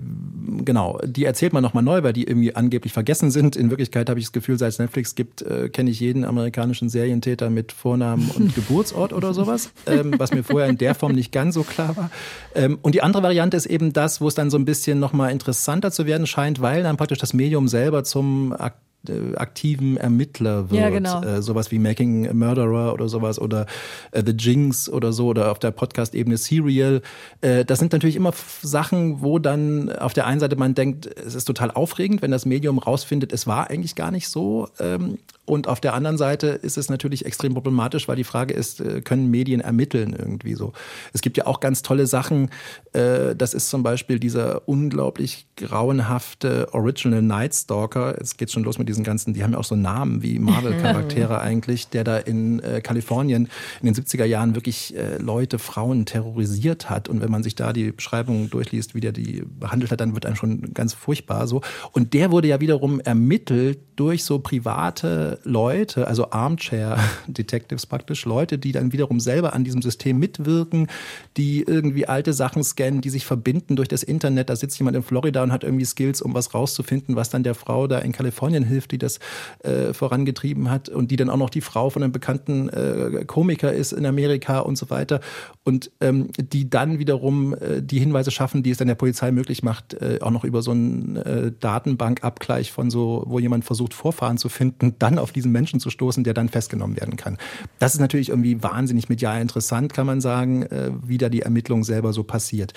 genau, 0.65 0.99
die 1.05 1.25
erzählt 1.25 1.55
man 1.55 1.63
nochmal 1.63 1.83
neu, 1.83 2.03
weil 2.03 2.13
die 2.13 2.25
irgendwie 2.25 2.55
angeblich 2.55 2.93
vergessen 2.93 3.31
sind. 3.31 3.57
In 3.57 3.71
Wirklichkeit 3.71 4.11
habe 4.11 4.21
ich 4.21 4.27
das 4.27 4.33
Gefühl, 4.33 4.59
seit 4.59 4.69
es 4.69 4.79
Netflix 4.79 5.15
gibt, 5.15 5.41
äh, 5.41 5.71
kenne 5.71 5.91
ich 5.91 6.01
jeden 6.01 6.27
amerikanischen 6.27 6.91
Serientäter 6.91 7.49
mit 7.49 7.73
Vornamen 7.73 8.31
und 8.37 8.55
Geburtsort 8.55 9.15
oder 9.15 9.33
sowas, 9.33 9.71
ähm, 9.87 10.15
was 10.19 10.33
mir 10.33 10.45
vorher 10.45 10.69
in 10.69 10.77
der 10.77 10.95
Form 10.95 11.13
nicht 11.13 11.33
ganz 11.33 11.55
so 11.55 11.63
klar 11.63 11.97
war. 11.97 12.11
Ähm, 12.55 12.79
und 12.83 12.95
die 12.95 13.03
andere 13.03 13.23
Variante 13.23 13.57
ist 13.57 13.67
eben 13.67 13.95
das, 13.95 14.21
wo 14.21 14.29
es 14.29 14.35
dann 14.35 14.51
so 14.51 14.59
ein 14.59 14.67
bisschen 14.67 15.01
nochmal 15.01 15.33
interessanter 15.33 15.91
zu 15.91 16.05
werden 16.05 16.27
scheint, 16.27 16.61
weil 16.61 16.83
dann 16.83 16.99
praktisch 16.99 17.19
das 17.19 17.33
Medium 17.33 17.69
selber 17.69 18.05
zum 18.05 18.53
Akt 18.53 18.77
äh, 18.77 18.92
aktiven 19.37 19.97
Ermittler 19.97 20.71
wird. 20.71 20.81
Ja, 20.81 20.91
genau. 20.91 21.23
Äh, 21.23 21.43
sowas 21.43 21.71
wie 21.71 21.79
Making 21.79 22.29
a 22.29 22.33
Murderer 22.33 22.93
oder 22.93 23.09
sowas 23.09 23.39
oder 23.39 23.67
äh, 24.13 24.23
The 24.25 24.33
Jinx 24.33 24.89
oder 24.89 25.13
so 25.13 25.27
oder 25.27 25.51
auf 25.51 25.59
der 25.59 25.71
Podcast-Ebene 25.71 26.37
Serial. 26.37 27.03
Äh, 27.41 27.65
das 27.65 27.79
sind 27.79 27.93
natürlich 27.93 28.17
immer 28.17 28.33
Sachen, 28.63 29.23
wo 29.23 29.39
dann 29.39 29.91
auf 29.91 30.13
der 30.13 30.27
einen 30.27 30.41
Seite 30.41 30.57
man 30.57 30.75
denkt, 30.75 31.07
es 31.07 31.35
ist 31.35 31.45
total 31.45 31.71
aufregend, 31.71 32.23
wenn 32.23 32.31
das 32.31 32.47
Medium 32.47 32.79
rausfindet, 32.79 33.33
es 33.33 33.47
war 33.47 33.71
eigentlich 33.71 33.95
gar 33.95 34.11
nicht 34.11 34.29
so. 34.29 34.69
Ähm, 34.79 35.19
und 35.45 35.67
auf 35.67 35.81
der 35.81 35.95
anderen 35.95 36.19
Seite 36.19 36.47
ist 36.47 36.79
es 36.79 36.89
natürlich 36.89 37.27
extrem 37.27 37.53
problematisch, 37.55 38.07
weil 38.07 38.15
die 38.15 38.23
Frage 38.23 38.55
ist, 38.55 38.81
äh, 38.81 39.01
können 39.01 39.29
Medien 39.29 39.61
ermitteln 39.61 40.15
irgendwie 40.17 40.55
so? 40.55 40.73
Es 41.13 41.21
gibt 41.21 41.37
ja 41.37 41.49
auch 41.49 41.59
ganz 41.59 41.83
tolle 41.83 42.07
Sachen. 42.07 42.49
Äh, 42.93 43.35
das 43.35 43.53
ist 43.53 43.69
zum 43.69 43.83
Beispiel 43.83 44.21
dieser 44.21 44.69
unglaublich 44.69 45.49
grauenhafte 45.57 46.73
Original 46.73 47.23
Night 47.23 47.57
Stalker. 47.57 48.17
Es 48.21 48.37
geht 48.37 48.53
schon 48.53 48.63
los 48.63 48.79
mit 48.79 48.89
diesen 48.89 49.03
ganzen, 49.03 49.35
die 49.35 49.43
haben 49.43 49.53
ja 49.53 49.59
auch 49.59 49.65
so 49.65 49.75
Namen 49.75 50.23
wie 50.23 50.39
Marvel-Charaktere 50.39 51.41
eigentlich, 51.41 51.89
der 51.89 52.05
da 52.05 52.19
in 52.19 52.61
äh, 52.61 52.81
Kalifornien 52.81 53.49
in 53.81 53.87
den 53.87 53.95
70er 53.97 54.25
Jahren 54.25 54.55
wirklich 54.55 54.95
Leute, 55.19 55.59
Frauen 55.59 56.07
terrorisiert 56.07 56.89
hat. 56.89 57.09
Und 57.09 57.21
wenn 57.21 57.31
man 57.31 57.43
sich 57.43 57.55
da 57.55 57.73
die 57.73 57.93
Beschreibung 57.93 58.51
durchliest, 58.51 58.95
wie 58.95 59.01
der 59.01 59.13
die 59.13 59.43
behandelt 59.45 59.91
hat, 59.91 60.01
dann 60.01 60.15
wird 60.15 60.27
einem 60.27 60.37
schon 60.37 60.73
ganz 60.75 60.95
furchtbar 60.95 61.47
so. 61.47 61.63
Und 61.93 62.15
der 62.15 62.31
wurde 62.31 62.49
ja 62.49 62.61
wiederum 62.61 63.01
ermittelt 63.01 63.81
durch 63.97 64.25
so 64.25 64.39
private 64.39 65.32
Leute, 65.45 66.07
also 66.07 66.31
Armchair 66.31 66.99
Detectives 67.27 67.87
praktisch, 67.87 68.25
Leute, 68.25 68.59
die 68.59 68.73
dann 68.73 68.93
wiederum 68.93 69.21
selber 69.21 69.53
an 69.53 69.65
diesem 69.65 69.83
System 69.83 70.19
mitwirken, 70.19 70.89
die 71.37 71.63
irgendwie 71.63 72.07
alte 72.07 72.33
Sachen 72.33 72.63
scannen, 72.65 73.01
die 73.01 73.11
sich 73.11 73.27
verbinden 73.27 73.77
durch 73.77 73.89
das 73.89 74.03
Internet. 74.03 74.51
Da 74.51 74.57
sitzt 74.57 74.79
jemand 74.79 74.97
in 74.97 75.03
Florida 75.03 75.43
und 75.43 75.53
hat 75.53 75.65
irgendwie 75.65 75.85
Skills, 75.85 76.23
um 76.23 76.35
was 76.35 76.55
rauszufinden, 76.55 77.17
was 77.17 77.31
dann 77.31 77.43
der 77.43 77.55
Frau 77.55 77.87
da 77.87 77.99
in 77.99 78.13
Kalifornien 78.13 78.65
hilft, 78.65 78.93
die 78.93 78.99
das 78.99 79.19
äh, 79.61 79.93
vorangetrieben 79.93 80.71
hat 80.71 80.89
und 80.89 81.11
die 81.11 81.17
dann 81.17 81.31
auch 81.31 81.37
noch 81.37 81.51
die 81.51 81.61
Frau 81.61 81.91
von 81.91 82.03
einem 82.03 82.13
bekannten 82.13 82.69
äh, 82.69 83.25
Komiker 83.27 83.73
ist 83.73 83.93
in 83.93 84.07
Amerika 84.07 84.61
und 84.61 84.77
so 84.77 84.91
weiter. 84.91 85.21
Und 85.65 85.91
ähm, 86.01 86.31
die 86.39 86.69
dann 86.69 86.99
wiederum 86.99 87.55
äh, 87.55 87.83
die 87.83 87.99
Hinweise 87.99 88.31
schaffen, 88.31 88.63
die 88.63 88.71
es 88.71 88.79
dann 88.79 88.89
der 88.89 88.95
Polizei 88.95 89.31
möglich 89.31 89.63
macht, 89.63 89.95
äh, 89.95 90.19
auch 90.21 90.31
noch 90.31 90.45
über 90.45 90.63
so 90.63 90.73
einen 90.73 91.17
äh, 91.17 91.53
Datenbankabgleich 91.59 92.73
von 92.73 92.91
so, 92.91 93.25
wo 93.27 93.39
jemand 93.39 93.65
versucht, 93.65 93.95
Vorfahren 93.95 94.39
zu 94.39 94.49
finden, 94.49 94.97
dann 94.99 95.19
auf 95.23 95.33
diesen 95.33 95.53
Menschen 95.53 95.81
zu 95.81 95.91
stoßen, 95.91 96.25
der 96.25 96.35
dann 96.35 96.49
festgenommen 96.49 96.97
werden 96.97 97.17
kann. 97.17 97.39
Das 97.79 97.95
ist 97.95 98.01
natürlich 98.01 98.29
irgendwie 98.29 98.63
wahnsinnig 98.63 99.09
medial 99.09 99.41
interessant, 99.41 99.95
kann 99.95 100.07
man 100.07 100.21
sagen, 100.21 100.63
äh, 100.65 100.91
wie 101.05 101.19
da 101.19 101.29
die 101.29 101.43
Ermittlung 101.43 101.85
selber 101.85 102.13
so 102.13 102.23
passiert. 102.23 102.75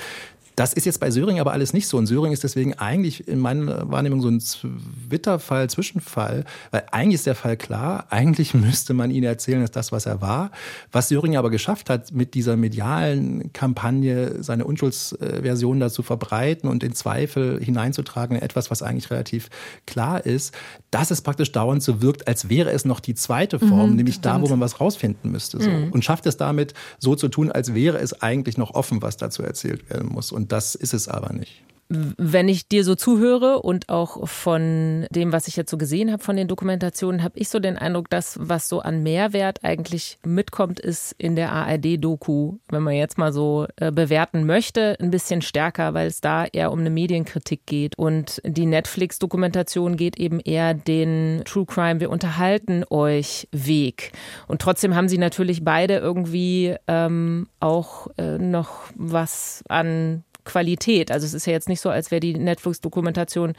Das 0.56 0.74
ist 0.74 0.86
jetzt 0.86 1.00
bei 1.00 1.12
Söring 1.12 1.40
aber 1.40 1.52
alles 1.52 1.74
nicht 1.74 1.88
so. 1.88 1.98
Und 1.98 2.08
Söring 2.08 2.32
ist 2.32 2.44
deswegen 2.44 2.74
eigentlich 2.74 3.28
in 3.28 3.40
meiner 3.40 3.90
Wahrnehmung 3.92 4.22
so 4.22 4.30
ein 4.30 4.40
Zwitterfall, 4.40 5.70
Zwischenfall, 5.70 6.46
weil 6.72 6.84
eigentlich 6.92 7.16
ist 7.16 7.26
der 7.26 7.36
Fall 7.36 7.58
klar. 7.58 8.06
Eigentlich 8.10 8.54
müsste 8.54 8.94
man 8.94 9.12
ihnen 9.12 9.26
erzählen, 9.26 9.62
dass 9.62 9.72
das, 9.72 9.92
was 9.92 10.06
er 10.06 10.22
war. 10.22 10.52
Was 10.92 11.10
Söring 11.10 11.36
aber 11.36 11.50
geschafft 11.50 11.90
hat, 11.90 12.12
mit 12.14 12.34
dieser 12.34 12.56
medialen 12.56 13.52
Kampagne 13.54 14.44
seine 14.44 14.66
Unschuldsversion 14.66 15.80
dazu 15.80 16.04
verbreiten 16.04 16.70
und 16.70 16.84
in 16.84 16.94
Zweifel 16.94 17.62
hineinzutragen 17.62 18.38
in 18.38 18.42
etwas, 18.42 18.72
was 18.72 18.82
eigentlich 18.82 19.12
relativ 19.12 19.50
klar 19.86 20.26
ist, 20.26 20.54
dass 20.92 21.12
es 21.12 21.22
praktisch 21.22 21.52
dauernd 21.52 21.84
so 21.84 22.02
wirkt, 22.02 22.28
als 22.28 22.50
wäre 22.50 22.72
es 22.72 22.86
noch 22.86 23.00
die 23.00 23.16
zweite 23.16 23.60
Form, 23.60 23.92
mhm, 23.92 23.96
nämlich 23.98 24.22
da, 24.22 24.42
wo 24.42 24.48
man 24.48 24.60
was 24.60 24.80
rausfinden 24.80 25.32
müsste. 25.32 25.62
So. 25.62 25.70
Mhm. 25.70 25.92
Und 25.92 26.06
schafft 26.06 26.26
es 26.26 26.38
damit, 26.38 26.74
so 27.00 27.16
zu 27.16 27.28
tun, 27.28 27.52
als 27.52 27.74
wäre 27.74 27.98
es 27.98 28.22
eigentlich 28.22 28.58
noch 28.58 28.74
offen, 28.74 29.02
was 29.02 29.18
dazu 29.18 29.44
erzählt 29.44 29.90
werden 29.90 30.10
muss. 30.10 30.32
Und 30.32 30.45
und 30.46 30.52
das 30.52 30.76
ist 30.76 30.94
es 30.94 31.08
aber 31.08 31.34
nicht 31.34 31.66
wenn 31.88 32.50
ich 32.50 32.68
dir 32.68 32.84
so 32.84 32.96
zuhöre 32.96 33.62
und 33.62 33.90
auch 33.90 34.28
von 34.28 35.06
dem, 35.12 35.32
was 35.32 35.48
ich 35.48 35.56
jetzt 35.56 35.70
so 35.70 35.78
gesehen 35.78 36.12
habe 36.12 36.24
von 36.24 36.36
den 36.36 36.48
Dokumentationen, 36.48 37.22
habe 37.22 37.38
ich 37.38 37.50
so 37.50 37.60
den 37.60 37.78
Eindruck, 37.78 38.10
dass 38.10 38.40
was 38.42 38.68
so 38.68 38.80
an 38.80 39.04
Mehrwert 39.04 39.64
eigentlich 39.64 40.18
mitkommt, 40.26 40.80
ist 40.80 41.14
in 41.20 41.36
der 41.36 41.52
ARD-Doku, 41.52 42.58
wenn 42.70 42.82
man 42.82 42.96
jetzt 42.96 43.20
mal 43.20 43.32
so 43.32 43.68
äh, 43.76 43.92
bewerten 43.92 44.48
möchte, 44.48 44.98
ein 45.00 45.12
bisschen 45.12 45.44
stärker, 45.44 45.94
weil 45.94 46.08
es 46.08 46.22
da 46.22 46.46
eher 46.46 46.72
um 46.72 46.80
eine 46.80 46.90
Medienkritik 46.90 47.68
geht. 47.68 47.96
Und 48.00 48.42
die 48.44 48.66
Netflix-Dokumentation 48.66 49.96
geht 49.96 50.18
eben 50.18 50.40
eher 50.40 50.74
den 50.74 51.44
True 51.46 51.68
Crime, 51.68 52.00
wir 52.00 52.10
unterhalten 52.10 52.84
euch 52.90 53.48
Weg. 53.52 54.12
Und 54.48 54.60
trotzdem 54.60 54.96
haben 54.96 55.08
sie 55.08 55.20
natürlich 55.20 55.64
beide 55.64 55.98
irgendwie 55.98 56.76
ähm, 56.88 57.48
auch 57.60 58.08
äh, 58.18 58.40
noch 58.40 58.90
was 58.96 59.64
an 59.70 60.24
Qualität. 60.46 61.12
Also 61.12 61.26
es 61.26 61.34
ist 61.34 61.46
ja 61.46 61.54
jetzt 61.54 61.68
nicht 61.68 61.82
so, 61.82 61.90
als 61.90 62.12
wäre 62.12 62.22
die 62.22 62.36
Netflix-Dokumentation 62.36 63.54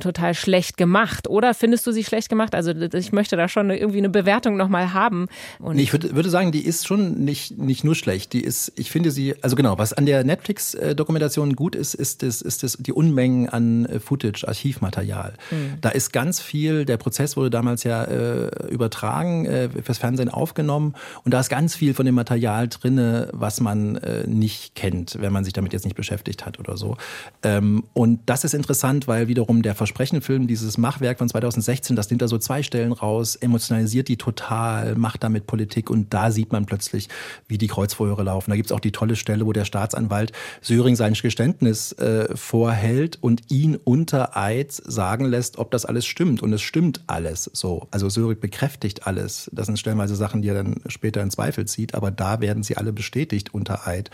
total 0.00 0.34
schlecht 0.34 0.76
gemacht. 0.76 1.28
Oder 1.28 1.54
findest 1.54 1.86
du 1.86 1.92
sie 1.92 2.04
schlecht 2.04 2.28
gemacht? 2.28 2.54
Also 2.54 2.70
ich 2.70 3.12
möchte 3.12 3.36
da 3.36 3.48
schon 3.48 3.70
irgendwie 3.70 3.98
eine 3.98 4.08
Bewertung 4.08 4.56
nochmal 4.56 4.92
haben. 4.92 5.28
Und 5.58 5.78
ich 5.78 5.92
würde, 5.92 6.14
würde 6.14 6.30
sagen, 6.30 6.52
die 6.52 6.64
ist 6.64 6.86
schon 6.86 7.24
nicht, 7.24 7.58
nicht 7.58 7.84
nur 7.84 7.94
schlecht. 7.94 8.32
Die 8.32 8.42
ist, 8.42 8.72
ich 8.76 8.90
finde 8.90 9.10
sie, 9.10 9.34
also 9.42 9.56
genau, 9.56 9.78
was 9.78 9.92
an 9.92 10.06
der 10.06 10.24
Netflix-Dokumentation 10.24 11.56
gut 11.56 11.74
ist, 11.74 11.94
ist, 11.94 12.22
das, 12.22 12.42
ist 12.42 12.62
das 12.62 12.78
die 12.78 12.92
Unmengen 12.92 13.48
an 13.48 13.86
äh, 13.86 14.00
Footage, 14.00 14.46
Archivmaterial. 14.46 15.34
Mhm. 15.50 15.74
Da 15.80 15.90
ist 15.90 16.12
ganz 16.12 16.40
viel, 16.40 16.84
der 16.84 16.96
Prozess 16.96 17.36
wurde 17.36 17.50
damals 17.50 17.84
ja 17.84 18.04
äh, 18.04 18.68
übertragen, 18.70 19.46
äh, 19.46 19.68
fürs 19.82 19.98
Fernsehen 19.98 20.28
aufgenommen 20.28 20.94
und 21.24 21.34
da 21.34 21.40
ist 21.40 21.48
ganz 21.48 21.74
viel 21.74 21.94
von 21.94 22.06
dem 22.06 22.14
Material 22.14 22.68
drinne, 22.68 23.28
was 23.32 23.60
man 23.60 23.96
äh, 23.96 24.26
nicht 24.26 24.74
kennt, 24.74 25.18
wenn 25.20 25.32
man 25.32 25.44
sich 25.44 25.52
damit 25.52 25.72
jetzt 25.72 25.84
nicht 25.84 25.96
beschäftigt 25.96 26.46
hat 26.46 26.58
oder 26.58 26.76
so. 26.76 26.96
Ähm, 27.42 27.84
und 27.92 28.20
das 28.26 28.44
ist 28.44 28.54
interessant, 28.54 29.08
weil 29.08 29.17
weil 29.18 29.26
wiederum 29.26 29.62
der 29.62 29.74
Versprechen-Film, 29.74 30.46
dieses 30.46 30.78
Machwerk 30.78 31.18
von 31.18 31.28
2016, 31.28 31.96
das 31.96 32.08
nimmt 32.08 32.22
da 32.22 32.28
so 32.28 32.38
zwei 32.38 32.62
Stellen 32.62 32.92
raus, 32.92 33.34
emotionalisiert 33.34 34.06
die 34.06 34.16
total, 34.16 34.94
macht 34.94 35.24
damit 35.24 35.48
Politik 35.48 35.90
und 35.90 36.14
da 36.14 36.30
sieht 36.30 36.52
man 36.52 36.66
plötzlich, 36.66 37.08
wie 37.48 37.58
die 37.58 37.66
Kreuzverhöre 37.66 38.22
laufen. 38.22 38.50
Da 38.50 38.56
gibt 38.56 38.70
es 38.70 38.72
auch 38.72 38.78
die 38.78 38.92
tolle 38.92 39.16
Stelle, 39.16 39.44
wo 39.44 39.52
der 39.52 39.64
Staatsanwalt 39.64 40.30
Söring 40.60 40.94
sein 40.94 41.14
Geständnis 41.14 41.90
äh, 41.92 42.36
vorhält 42.36 43.18
und 43.20 43.50
ihn 43.50 43.76
unter 43.82 44.36
Eid 44.36 44.70
sagen 44.72 45.24
lässt, 45.24 45.58
ob 45.58 45.72
das 45.72 45.84
alles 45.84 46.06
stimmt. 46.06 46.40
Und 46.40 46.52
es 46.52 46.62
stimmt 46.62 47.00
alles 47.08 47.50
so. 47.52 47.88
Also 47.90 48.08
Söring 48.08 48.38
bekräftigt 48.38 49.08
alles. 49.08 49.50
Das 49.52 49.66
sind 49.66 49.80
stellenweise 49.80 50.14
Sachen, 50.14 50.42
die 50.42 50.48
er 50.48 50.62
dann 50.62 50.76
später 50.86 51.22
in 51.22 51.32
Zweifel 51.32 51.66
zieht, 51.66 51.96
aber 51.96 52.12
da 52.12 52.40
werden 52.40 52.62
sie 52.62 52.76
alle 52.76 52.92
bestätigt 52.92 53.52
unter 53.52 53.88
Eid. 53.88 54.10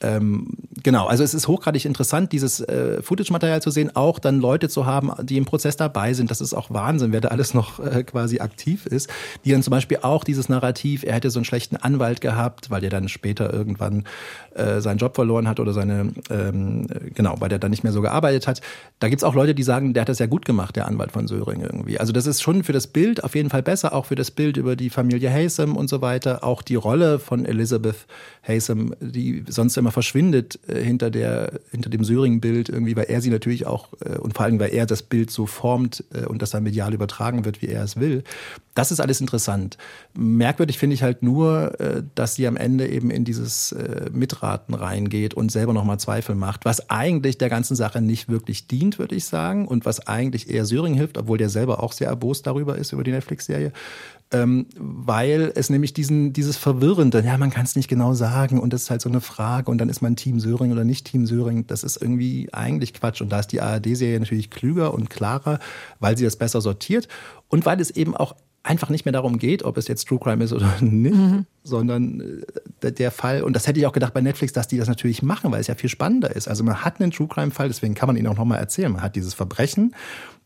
Ähm, 0.00 0.48
genau, 0.82 1.06
also 1.06 1.22
es 1.22 1.34
ist 1.34 1.48
hochgradig 1.48 1.84
interessant, 1.84 2.32
dieses 2.32 2.60
äh, 2.60 3.00
Footage-Material 3.02 3.62
zu 3.62 3.70
sehen, 3.70 3.94
auch 3.94 4.18
dann 4.18 4.40
Leute 4.40 4.68
zu 4.68 4.86
haben, 4.86 5.12
die 5.22 5.36
im 5.36 5.44
Prozess 5.44 5.76
dabei 5.76 6.12
sind. 6.14 6.30
Das 6.30 6.40
ist 6.40 6.52
auch 6.52 6.70
Wahnsinn, 6.70 7.12
wer 7.12 7.20
da 7.20 7.28
alles 7.28 7.54
noch 7.54 7.78
äh, 7.78 8.02
quasi 8.02 8.40
aktiv 8.40 8.86
ist. 8.86 9.08
Die 9.44 9.52
dann 9.52 9.62
zum 9.62 9.70
Beispiel 9.70 9.98
auch 10.02 10.24
dieses 10.24 10.48
Narrativ, 10.48 11.04
er 11.04 11.14
hätte 11.14 11.30
so 11.30 11.38
einen 11.38 11.44
schlechten 11.44 11.76
Anwalt 11.76 12.20
gehabt, 12.20 12.70
weil 12.70 12.80
der 12.80 12.90
dann 12.90 13.08
später 13.08 13.52
irgendwann 13.52 14.04
äh, 14.54 14.80
seinen 14.80 14.98
Job 14.98 15.14
verloren 15.14 15.48
hat 15.48 15.60
oder 15.60 15.72
seine, 15.72 16.12
ähm, 16.30 16.86
genau, 17.14 17.36
weil 17.38 17.48
der 17.48 17.58
dann 17.58 17.70
nicht 17.70 17.84
mehr 17.84 17.92
so 17.92 18.02
gearbeitet 18.02 18.46
hat. 18.46 18.60
Da 18.98 19.08
gibt's 19.08 19.24
auch 19.24 19.34
Leute, 19.34 19.54
die 19.54 19.62
sagen, 19.62 19.94
der 19.94 20.02
hat 20.02 20.08
das 20.08 20.18
ja 20.18 20.26
gut 20.26 20.44
gemacht, 20.44 20.76
der 20.76 20.86
Anwalt 20.86 21.12
von 21.12 21.26
Söring 21.26 21.60
irgendwie. 21.60 21.98
Also 22.00 22.12
das 22.12 22.26
ist 22.26 22.42
schon 22.42 22.64
für 22.64 22.72
das 22.72 22.86
Bild 22.86 23.22
auf 23.22 23.34
jeden 23.34 23.50
Fall 23.50 23.62
besser, 23.62 23.94
auch 23.94 24.06
für 24.06 24.16
das 24.16 24.30
Bild 24.30 24.56
über 24.56 24.76
die 24.76 24.90
Familie 24.90 25.30
Haysom 25.30 25.76
und 25.76 25.88
so 25.88 26.00
weiter. 26.00 26.44
Auch 26.44 26.62
die 26.62 26.74
Rolle 26.74 27.18
von 27.18 27.44
Elizabeth 27.44 28.06
Haysom, 28.42 28.94
die 29.00 29.44
sonst 29.48 29.76
immer 29.84 29.92
verschwindet 29.92 30.58
äh, 30.66 30.82
hinter 30.82 31.10
der 31.10 31.60
hinter 31.70 31.90
dem 31.90 32.04
Söring-Bild 32.04 32.70
irgendwie, 32.70 32.96
weil 32.96 33.04
er 33.04 33.20
sie 33.20 33.28
natürlich 33.28 33.66
auch 33.66 33.88
äh, 34.00 34.16
und 34.16 34.34
vor 34.34 34.46
allem 34.46 34.58
weil 34.58 34.72
er 34.72 34.86
das 34.86 35.02
Bild 35.02 35.30
so 35.30 35.44
formt 35.44 36.02
äh, 36.14 36.24
und 36.24 36.40
das 36.40 36.50
dann 36.50 36.62
medial 36.62 36.94
übertragen 36.94 37.44
wird, 37.44 37.60
wie 37.60 37.68
er 37.68 37.84
es 37.84 38.00
will. 38.00 38.24
Das 38.74 38.90
ist 38.90 39.00
alles 39.00 39.20
interessant. 39.20 39.76
Merkwürdig 40.14 40.78
finde 40.78 40.94
ich 40.94 41.02
halt 41.02 41.22
nur, 41.22 41.78
äh, 41.78 42.02
dass 42.14 42.34
sie 42.34 42.46
am 42.46 42.56
Ende 42.56 42.88
eben 42.88 43.10
in 43.10 43.24
dieses 43.24 43.72
äh, 43.72 44.08
Mitraten 44.10 44.74
reingeht 44.74 45.34
und 45.34 45.52
selber 45.52 45.74
nochmal 45.74 46.00
Zweifel 46.00 46.34
macht, 46.34 46.64
was 46.64 46.88
eigentlich 46.88 47.36
der 47.36 47.50
ganzen 47.50 47.76
Sache 47.76 48.00
nicht 48.00 48.30
wirklich 48.30 48.66
dient, 48.66 48.98
würde 48.98 49.14
ich 49.14 49.26
sagen, 49.26 49.68
und 49.68 49.84
was 49.84 50.08
eigentlich 50.08 50.48
eher 50.48 50.64
Söring 50.64 50.94
hilft, 50.94 51.18
obwohl 51.18 51.36
der 51.36 51.50
selber 51.50 51.82
auch 51.82 51.92
sehr 51.92 52.08
erbost 52.08 52.46
darüber 52.46 52.76
ist, 52.78 52.92
über 52.92 53.04
die 53.04 53.12
Netflix-Serie 53.12 53.72
ähm, 54.34 54.66
weil 54.76 55.52
es 55.54 55.70
nämlich 55.70 55.94
diesen, 55.94 56.32
dieses 56.32 56.56
Verwirrende, 56.56 57.22
ja, 57.24 57.38
man 57.38 57.50
kann 57.50 57.64
es 57.64 57.76
nicht 57.76 57.88
genau 57.88 58.14
sagen 58.14 58.58
und 58.58 58.72
das 58.72 58.82
ist 58.82 58.90
halt 58.90 59.00
so 59.00 59.08
eine 59.08 59.20
Frage 59.20 59.70
und 59.70 59.78
dann 59.78 59.88
ist 59.88 60.02
man 60.02 60.16
Team 60.16 60.40
Söring 60.40 60.72
oder 60.72 60.82
nicht 60.82 61.06
Team 61.06 61.24
Söring, 61.24 61.68
das 61.68 61.84
ist 61.84 62.02
irgendwie 62.02 62.48
eigentlich 62.52 62.94
Quatsch 62.94 63.20
und 63.20 63.30
da 63.30 63.38
ist 63.38 63.52
die 63.52 63.60
ARD-Serie 63.60 64.18
natürlich 64.18 64.50
klüger 64.50 64.92
und 64.92 65.08
klarer, 65.08 65.60
weil 66.00 66.18
sie 66.18 66.24
das 66.24 66.34
besser 66.34 66.60
sortiert 66.60 67.06
und 67.48 67.64
weil 67.64 67.80
es 67.80 67.92
eben 67.92 68.16
auch 68.16 68.34
einfach 68.64 68.88
nicht 68.88 69.04
mehr 69.04 69.12
darum 69.12 69.38
geht, 69.38 69.62
ob 69.62 69.76
es 69.76 69.86
jetzt 69.86 70.08
True 70.08 70.18
Crime 70.18 70.42
ist 70.42 70.52
oder 70.52 70.74
nicht, 70.80 71.14
mhm. 71.14 71.46
sondern 71.62 72.42
äh, 72.82 72.90
der 72.90 73.12
Fall, 73.12 73.42
und 73.42 73.54
das 73.54 73.68
hätte 73.68 73.78
ich 73.78 73.86
auch 73.86 73.92
gedacht 73.92 74.14
bei 74.14 74.20
Netflix, 74.20 74.52
dass 74.52 74.66
die 74.66 74.78
das 74.78 74.88
natürlich 74.88 75.22
machen, 75.22 75.52
weil 75.52 75.60
es 75.60 75.68
ja 75.68 75.76
viel 75.76 75.90
spannender 75.90 76.34
ist. 76.34 76.48
Also 76.48 76.64
man 76.64 76.84
hat 76.84 77.00
einen 77.00 77.12
True 77.12 77.28
Crime 77.28 77.52
Fall, 77.52 77.68
deswegen 77.68 77.94
kann 77.94 78.08
man 78.08 78.16
ihn 78.16 78.26
auch 78.26 78.36
nochmal 78.36 78.58
erzählen. 78.58 78.90
Man 78.90 79.02
hat 79.02 79.14
dieses 79.14 79.34
Verbrechen 79.34 79.94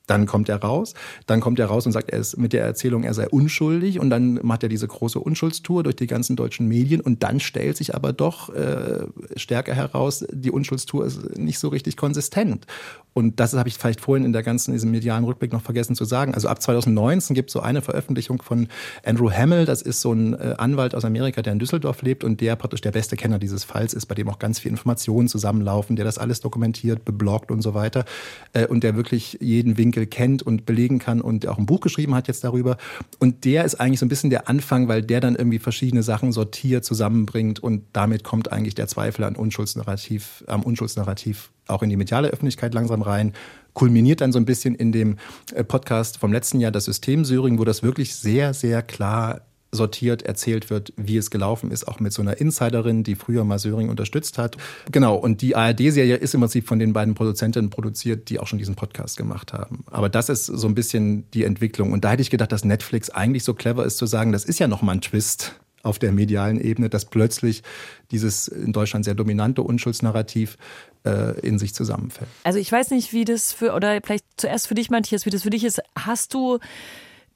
dann 0.09 0.27
kommt 0.27 0.49
er 0.49 0.57
raus, 0.57 0.95
dann 1.27 1.41
kommt 1.41 1.59
er 1.59 1.67
raus 1.67 1.87
und 1.87 1.93
sagt, 1.93 2.11
er 2.11 2.19
ist 2.19 2.37
mit 2.37 2.53
der 2.53 2.65
Erzählung, 2.65 3.05
er 3.05 3.15
sei 3.15 3.29
unschuldig. 3.29 4.01
Und 4.01 4.11
dann 4.11 4.41
macht 4.43 4.63
er 4.63 4.69
diese 4.69 4.89
große 4.89 5.21
Unschuldstour 5.21 5.83
durch 5.83 5.97
die 5.97 6.07
ganzen 6.07 6.35
deutschen 6.35 6.67
Medien. 6.67 7.01
Und 7.01 7.23
dann 7.23 7.41
stellt 7.41 7.77
sich 7.77 7.95
aber 7.95 8.13
doch 8.13 8.53
äh, 8.55 9.07
stärker 9.37 9.75
heraus, 9.75 10.25
die 10.31 10.51
Unschuldstour 10.51 11.07
ist 11.07 11.39
nicht 11.39 11.59
so 11.59 11.69
richtig 11.69 11.97
konsistent. 11.97 12.67
Und 13.15 13.41
das 13.41 13.55
habe 13.55 13.69
ich 13.69 13.77
vielleicht 13.77 14.01
vorhin 14.01 14.25
in 14.25 14.33
der 14.33 14.43
ganzen, 14.43 14.73
diesem 14.73 14.91
medialen 14.91 15.25
Rückblick 15.25 15.53
noch 15.53 15.63
vergessen 15.63 15.97
zu 15.97 16.05
sagen. 16.05 16.35
Also 16.35 16.49
ab 16.49 16.63
2019 16.63 17.35
gibt 17.35 17.51
es 17.51 17.53
so 17.53 17.61
eine 17.61 17.83
Veröffentlichung 17.83 18.43
von 18.43 18.69
Andrew 19.05 19.31
Hamill, 19.31 19.65
das 19.65 19.83
ist 19.83 20.01
so 20.01 20.13
ein 20.13 20.35
äh, 20.35 20.55
Anwalt 20.59 20.95
aus 20.95 21.05
Amerika, 21.05 21.43
der 21.43 21.53
in 21.53 21.59
Düsseldorf 21.59 22.03
lebt 22.03 22.23
und 22.23 22.41
der 22.41 22.55
praktisch 22.57 22.81
der 22.81 22.93
beste 22.93 23.17
Kenner 23.17 23.39
dieses 23.39 23.65
Falls 23.65 23.93
ist, 23.93 24.07
bei 24.07 24.15
dem 24.15 24.29
auch 24.29 24.39
ganz 24.39 24.61
viele 24.61 24.71
Informationen 24.71 25.29
zusammenlaufen, 25.29 25.97
der 25.97 26.05
das 26.05 26.19
alles 26.19 26.41
dokumentiert, 26.41 27.05
bebloggt 27.05 27.51
und 27.51 27.63
so 27.63 27.75
weiter 27.75 28.05
äh, 28.53 28.67
und 28.67 28.85
der 28.85 28.95
wirklich 28.95 29.39
jeden 29.41 29.79
Winkel 29.79 30.07
kennt 30.07 30.43
und 30.43 30.65
belegen 30.65 30.99
kann 30.99 31.21
und 31.21 31.47
auch 31.49 31.59
ein 31.59 31.67
Buch 31.67 31.81
geschrieben 31.81 32.15
hat 32.15 32.29
jetzt 32.29 32.45
darüber. 32.45 32.77
Und 33.19 33.45
der 33.45 33.65
ist 33.65 33.81
eigentlich 33.81 34.01
so 34.01 34.07
ein 34.07 34.11
bisschen 34.11 34.31
der 34.31 34.49
Anfang, 34.49 34.89
weil 34.89 35.03
der 35.03 35.21
dann 35.21 35.35
irgendwie 35.35 35.59
verschiedene 35.59 36.03
Sachen 36.03 36.31
sortiert, 36.33 36.85
zusammenbringt 36.85 37.61
und 37.61 37.83
damit 37.93 38.23
kommt 38.23 38.53
eigentlich 38.53 38.75
der 38.75 38.87
Zweifel 38.87 39.25
an 39.25 39.35
Unschuldsnarrativ, 39.35 40.45
am 40.47 40.63
Unschuldsnarrativ 40.63 41.51
auch 41.69 41.83
in 41.83 41.91
die 41.91 41.97
mediale 41.97 42.29
Öffentlichkeit 42.29 42.75
langsam 42.75 43.03
rein 43.03 43.33
kulminiert 43.75 44.21
dann 44.21 44.33
so 44.33 44.41
ein 44.41 44.45
bisschen 44.45 44.75
in 44.75 44.91
dem 44.91 45.19
äh, 45.55 45.63
Podcast 45.63 46.19
vom 46.19 46.33
letzten 46.33 46.59
Jahr, 46.59 46.73
das 46.73 46.87
System 46.87 47.25
Syring, 47.25 47.59
wo 47.61 47.65
das 47.65 47.83
wirklich 47.83 48.17
sehr, 48.17 48.53
sehr 48.53 48.83
klar 48.83 49.43
sortiert 49.71 50.23
erzählt 50.23 50.71
wird, 50.71 50.93
wie 50.97 51.17
es 51.17 51.31
gelaufen 51.31 51.71
ist, 51.71 51.87
auch 51.87 52.01
mit 52.01 52.13
so 52.13 52.23
einer 52.23 52.41
Insiderin, 52.41 53.05
die 53.05 53.15
früher 53.15 53.45
mal 53.45 53.59
Söring 53.59 53.91
unterstützt 53.91 54.39
hat. 54.39 54.57
Genau, 54.91 55.15
und 55.15 55.43
die 55.43 55.57
ARD-Serie 55.57 56.17
ist 56.17 56.35
im 56.35 56.41
Prinzip 56.41 56.67
von 56.67 56.79
den 56.79 56.93
beiden 56.93 57.15
Produzentinnen 57.15 57.71
produziert, 57.71 58.31
die 58.31 58.41
auch 58.41 58.47
schon 58.47 58.59
diesen 58.59 58.75
Podcast 58.75 59.17
gemacht 59.17 59.53
haben. 59.53 59.85
Aber 59.91 60.09
das 60.09 60.29
ist 60.29 60.47
so 60.47 60.67
ein 60.67 60.75
bisschen 60.75 61.31
die 61.33 61.45
Entwicklung. 61.45 61.93
Und 61.93 62.05
da 62.05 62.13
hätte 62.13 62.23
ich 62.23 62.31
gedacht, 62.31 62.51
dass 62.51 62.65
Netflix 62.65 63.11
eigentlich 63.11 63.45
so 63.45 63.55
clever 63.55 63.85
ist 63.85 63.99
zu 63.99 64.07
sagen, 64.07 64.33
das 64.33 64.45
ist 64.45 64.59
ja 64.59 64.69
nochmal 64.69 64.97
ein 64.97 65.01
Twist 65.03 65.55
auf 65.89 65.99
der 65.99 66.13
medialen 66.13 66.61
Ebene, 66.61 66.89
dass 66.89 67.07
plötzlich 67.07 67.63
dieses 68.11 68.49
in 68.49 68.73
Deutschland 68.73 69.05
sehr 69.05 69.15
dominante 69.15 69.63
Unschuldsnarrativ 69.63 70.57
äh, 71.05 71.39
in 71.41 71.59
sich 71.59 71.75
zusammenfällt. 71.75 72.31
Also 72.45 72.59
ich 72.59 72.71
weiß 72.71 72.91
nicht, 72.91 73.13
wie 73.13 73.25
das 73.25 73.53
für, 73.53 73.75
oder 73.75 73.99
vielleicht 74.05 74.25
zuerst 74.37 74.69
für 74.69 74.75
dich, 74.75 74.91
Matthias, 74.91 75.27
wie 75.27 75.31
das 75.31 75.43
für 75.43 75.51
dich 75.51 75.65
ist. 75.65 75.81
Hast 75.97 76.35
du 76.35 76.59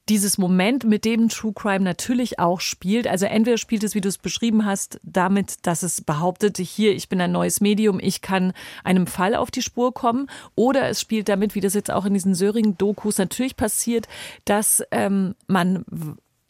dieses 0.09 0.37
Moment, 0.37 0.85
mit 0.85 1.05
dem 1.05 1.29
True 1.29 1.53
Crime 1.55 1.85
natürlich 1.85 2.39
auch 2.39 2.61
spielt. 2.61 3.07
Also 3.07 3.27
entweder 3.27 3.57
spielt 3.57 3.85
es, 3.85 3.95
wie 3.95 4.01
du 4.01 4.09
es 4.09 4.19
beschrieben 4.19 4.67
hast, 4.67 5.01
damit, 5.05 5.65
dass 5.65 5.83
es 5.83 6.01
behauptet, 6.01 6.59
hier, 6.59 6.95
ich 6.95 7.09
bin 7.09 7.21
ein 7.21 7.33
neues 7.33 7.61
Medium, 7.61 8.01
ich 8.01 8.21
kann 8.21 8.53
einem 8.83 9.07
Fall 9.07 9.35
auf 9.35 9.51
die 9.51 9.63
Spur 9.63 9.95
kommen, 9.95 10.29
oder 10.57 10.89
es 10.89 11.01
spielt 11.01 11.29
damit, 11.29 11.55
wie 11.55 11.61
das 11.61 11.75
jetzt 11.75 11.91
auch 11.91 12.05
in 12.05 12.15
diesen 12.15 12.35
Söring-Dokus 12.35 13.19
natürlich 13.19 13.57
passiert, 13.57 14.09
dass 14.45 14.83
ähm, 14.91 15.37
man 15.47 15.85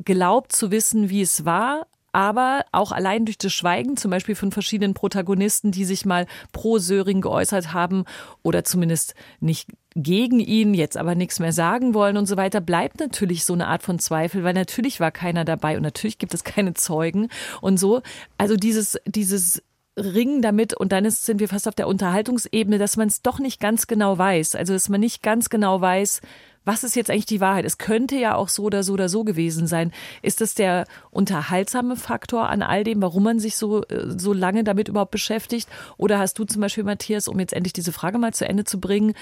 glaubt 0.05 0.53
zu 0.53 0.70
wissen, 0.70 1.11
wie 1.11 1.22
es 1.22 1.44
war, 1.44 1.86
aber 2.12 2.66
auch 2.72 2.92
allein 2.92 3.24
durch 3.24 3.38
das 3.38 3.53
Schweigen, 3.53 3.96
zum 3.96 4.11
Beispiel 4.11 4.34
von 4.34 4.53
verschiedenen 4.53 4.94
Protagonisten, 4.94 5.72
die 5.72 5.86
sich 5.86 6.05
mal 6.05 6.26
pro 6.53 6.78
Söring 6.78 7.22
geäußert 7.22 7.72
haben 7.72 8.05
oder 8.42 8.64
zumindest 8.64 9.14
nicht 9.40 9.70
gegen 9.94 10.40
ihn, 10.40 10.74
jetzt 10.74 10.96
aber 10.96 11.14
nichts 11.14 11.38
mehr 11.38 11.53
sagen 11.53 11.94
wollen 11.94 12.16
und 12.16 12.26
so 12.26 12.36
weiter, 12.36 12.61
bleibt 12.61 13.00
natürlich 13.00 13.44
so 13.44 13.55
eine 13.55 13.66
Art 13.66 13.82
von 13.82 13.98
Zweifel, 13.98 14.44
weil 14.44 14.55
natürlich 14.55 15.00
war 15.00 15.11
keiner 15.11 15.44
dabei 15.44 15.76
und 15.76 15.82
natürlich 15.82 16.18
gibt 16.18 16.34
es 16.34 16.44
keine 16.44 16.74
Zeugen 16.74 17.28
und 17.61 17.78
so. 17.78 18.03
Also 18.38 18.57
dieses, 18.57 18.98
dieses 19.07 19.62
Ringen 19.98 20.40
damit 20.40 20.74
und 20.74 20.92
dann 20.92 21.05
ist, 21.05 21.26
sind 21.26 21.40
wir 21.40 21.48
fast 21.48 21.68
auf 21.68 21.74
der 21.74 21.88
Unterhaltungsebene, 21.88 22.78
dass 22.78 22.96
man 22.96 23.09
es 23.09 23.20
doch 23.20 23.38
nicht 23.38 23.61
ganz 23.61 23.86
genau 23.86 24.16
weiß. 24.16 24.55
Also 24.55 24.72
dass 24.72 24.88
man 24.88 25.00
nicht 25.00 25.22
ganz 25.22 25.50
genau 25.50 25.80
weiß, 25.80 26.22
was 26.64 26.84
ist 26.84 26.96
jetzt 26.96 27.10
eigentlich 27.10 27.26
die 27.26 27.40
Wahrheit? 27.40 27.64
Es 27.64 27.78
könnte 27.78 28.16
ja 28.16 28.34
auch 28.34 28.48
so 28.48 28.64
oder 28.64 28.82
so 28.82 28.92
oder 28.92 29.08
so 29.08 29.24
gewesen 29.24 29.66
sein. 29.66 29.92
Ist 30.22 30.40
das 30.40 30.54
der 30.54 30.86
unterhaltsame 31.10 31.96
Faktor 31.96 32.48
an 32.48 32.62
all 32.62 32.84
dem, 32.84 33.02
warum 33.02 33.24
man 33.24 33.38
sich 33.40 33.56
so, 33.56 33.82
äh, 33.84 34.18
so 34.18 34.32
lange 34.32 34.64
damit 34.64 34.88
überhaupt 34.88 35.10
beschäftigt? 35.10 35.68
Oder 35.96 36.18
hast 36.18 36.38
du 36.38 36.44
zum 36.44 36.60
Beispiel, 36.60 36.84
Matthias, 36.84 37.28
um 37.28 37.38
jetzt 37.40 37.52
endlich 37.52 37.72
diese 37.72 37.92
Frage 37.92 38.18
mal 38.18 38.32
zu 38.32 38.46
Ende 38.46 38.64
zu 38.64 38.80
bringen, 38.80 39.14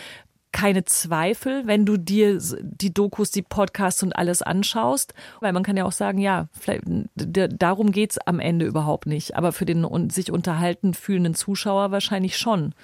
keine 0.52 0.84
Zweifel, 0.84 1.66
wenn 1.66 1.86
du 1.86 1.96
dir 1.96 2.40
die 2.60 2.92
Dokus, 2.92 3.30
die 3.30 3.42
Podcasts 3.42 4.02
und 4.02 4.14
alles 4.14 4.42
anschaust? 4.42 5.14
Weil 5.40 5.52
man 5.52 5.62
kann 5.62 5.76
ja 5.76 5.84
auch 5.84 5.92
sagen, 5.92 6.18
ja, 6.18 6.48
vielleicht, 6.52 6.82
darum 7.14 7.92
geht's 7.92 8.18
am 8.18 8.40
Ende 8.40 8.66
überhaupt 8.66 9.06
nicht. 9.06 9.36
Aber 9.36 9.52
für 9.52 9.64
den 9.64 10.10
sich 10.10 10.32
unterhalten 10.32 10.92
fühlenden 10.92 11.34
Zuschauer 11.34 11.92
wahrscheinlich 11.92 12.36
schon. 12.36 12.74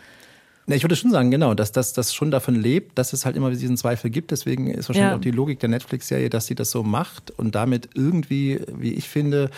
Ich 0.69 0.83
würde 0.83 0.97
schon 0.97 1.13
sagen, 1.13 1.31
genau, 1.31 1.55
dass 1.55 1.71
das 1.71 2.13
schon 2.13 2.33
davon 2.33 2.57
lebt, 2.57 2.99
dass 2.99 3.13
es 3.13 3.25
halt 3.25 3.37
immer 3.37 3.51
diesen 3.51 3.77
Zweifel 3.77 4.11
gibt. 4.11 4.33
Deswegen 4.33 4.67
ist 4.67 4.89
wahrscheinlich 4.89 5.11
ja. 5.11 5.17
auch 5.17 5.21
die 5.21 5.31
Logik 5.31 5.61
der 5.61 5.69
Netflix-Serie, 5.69 6.29
dass 6.29 6.47
sie 6.47 6.57
das 6.57 6.73
so 6.73 6.83
macht 6.83 7.31
und 7.31 7.55
damit 7.55 7.91
irgendwie, 7.95 8.61
wie 8.73 8.95
ich 8.95 9.09
finde, 9.09 9.51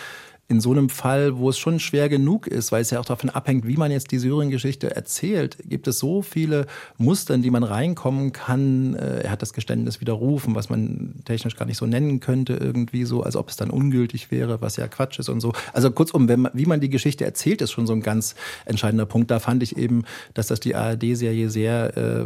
in 0.49 0.61
so 0.61 0.71
einem 0.71 0.89
Fall, 0.89 1.37
wo 1.37 1.49
es 1.49 1.59
schon 1.59 1.79
schwer 1.79 2.09
genug 2.09 2.47
ist, 2.47 2.71
weil 2.71 2.81
es 2.81 2.89
ja 2.89 2.99
auch 2.99 3.05
davon 3.05 3.29
abhängt, 3.29 3.67
wie 3.67 3.77
man 3.77 3.91
jetzt 3.91 4.11
die 4.11 4.17
Syrien-Geschichte 4.17 4.95
erzählt, 4.95 5.57
gibt 5.63 5.87
es 5.87 5.99
so 5.99 6.23
viele 6.23 6.65
Muster, 6.97 7.35
in 7.35 7.43
die 7.43 7.51
man 7.51 7.63
reinkommen 7.63 8.33
kann. 8.33 8.95
Äh, 8.95 9.21
er 9.21 9.31
hat 9.31 9.43
das 9.43 9.53
Geständnis 9.53 10.01
widerrufen, 10.01 10.55
was 10.55 10.71
man 10.71 11.21
technisch 11.23 11.55
gar 11.55 11.67
nicht 11.67 11.77
so 11.77 11.85
nennen 11.85 12.19
könnte, 12.19 12.53
irgendwie 12.53 13.05
so, 13.05 13.21
als 13.21 13.35
ob 13.35 13.49
es 13.49 13.57
dann 13.57 13.69
ungültig 13.69 14.31
wäre, 14.31 14.59
was 14.59 14.75
ja 14.75 14.87
Quatsch 14.87 15.19
ist 15.19 15.29
und 15.29 15.39
so. 15.39 15.53
Also 15.71 15.91
kurzum, 15.91 16.25
man, 16.25 16.49
wie 16.53 16.65
man 16.65 16.81
die 16.81 16.89
Geschichte 16.89 17.25
erzählt, 17.25 17.61
ist 17.61 17.71
schon 17.71 17.85
so 17.85 17.93
ein 17.93 18.01
ganz 18.01 18.33
entscheidender 18.65 19.05
Punkt. 19.05 19.29
Da 19.29 19.39
fand 19.39 19.61
ich 19.61 19.77
eben, 19.77 20.03
dass 20.33 20.47
das 20.47 20.59
die 20.59 20.73
ARD-Serie 20.73 21.51
sehr 21.51 21.95
äh, 21.95 22.25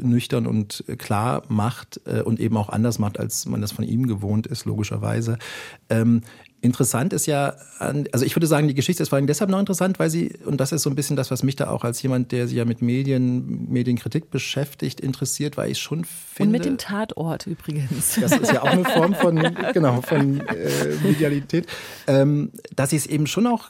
nüchtern 0.00 0.46
und 0.46 0.84
klar 0.98 1.42
macht 1.48 2.00
äh, 2.06 2.22
und 2.22 2.38
eben 2.38 2.56
auch 2.56 2.68
anders 2.68 3.00
macht, 3.00 3.18
als 3.18 3.46
man 3.46 3.60
das 3.60 3.72
von 3.72 3.84
ihm 3.84 4.06
gewohnt 4.06 4.46
ist, 4.46 4.64
logischerweise. 4.64 5.38
Ähm, 5.90 6.22
Interessant 6.62 7.12
ist 7.12 7.26
ja, 7.26 7.54
also 7.78 8.24
ich 8.24 8.34
würde 8.34 8.46
sagen, 8.46 8.66
die 8.66 8.74
Geschichte 8.74 9.02
ist 9.02 9.10
vor 9.10 9.16
allem 9.16 9.26
deshalb 9.26 9.50
noch 9.50 9.60
interessant, 9.60 9.98
weil 9.98 10.08
sie, 10.08 10.38
und 10.44 10.58
das 10.58 10.72
ist 10.72 10.82
so 10.82 10.90
ein 10.90 10.96
bisschen 10.96 11.14
das, 11.14 11.30
was 11.30 11.42
mich 11.42 11.54
da 11.54 11.68
auch 11.68 11.84
als 11.84 12.00
jemand, 12.02 12.32
der 12.32 12.48
sich 12.48 12.56
ja 12.56 12.64
mit 12.64 12.80
Medien, 12.80 13.70
Medienkritik 13.70 14.30
beschäftigt, 14.30 15.00
interessiert, 15.00 15.56
weil 15.58 15.70
ich 15.70 15.78
schon 15.78 16.04
finde. 16.04 16.48
Und 16.48 16.52
mit 16.52 16.64
dem 16.64 16.78
Tatort 16.78 17.46
übrigens. 17.46 18.18
Das 18.20 18.32
ist 18.32 18.52
ja 18.52 18.62
auch 18.62 18.70
eine 18.70 18.84
Form 18.84 19.14
von, 19.14 19.36
genau, 19.74 20.00
von 20.00 20.40
äh, 20.40 20.96
Medialität. 21.04 21.66
Ähm, 22.06 22.50
dass 22.74 22.92
ich 22.92 23.00
es 23.00 23.06
eben 23.06 23.26
schon 23.26 23.46
auch 23.46 23.68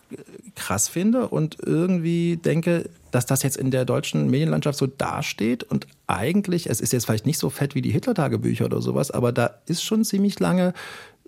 krass 0.54 0.88
finde 0.88 1.28
und 1.28 1.58
irgendwie 1.60 2.36
denke, 2.36 2.88
dass 3.10 3.26
das 3.26 3.42
jetzt 3.42 3.56
in 3.56 3.70
der 3.70 3.84
deutschen 3.84 4.30
Medienlandschaft 4.30 4.78
so 4.78 4.86
dasteht 4.86 5.64
und 5.64 5.86
eigentlich, 6.06 6.68
es 6.68 6.80
ist 6.80 6.92
jetzt 6.92 7.06
vielleicht 7.06 7.26
nicht 7.26 7.38
so 7.38 7.50
fett 7.50 7.74
wie 7.74 7.82
die 7.82 7.90
Hitler-Tagebücher 7.90 8.66
oder 8.66 8.80
sowas, 8.80 9.10
aber 9.10 9.32
da 9.32 9.58
ist 9.66 9.82
schon 9.82 10.04
ziemlich 10.04 10.38
lange 10.38 10.72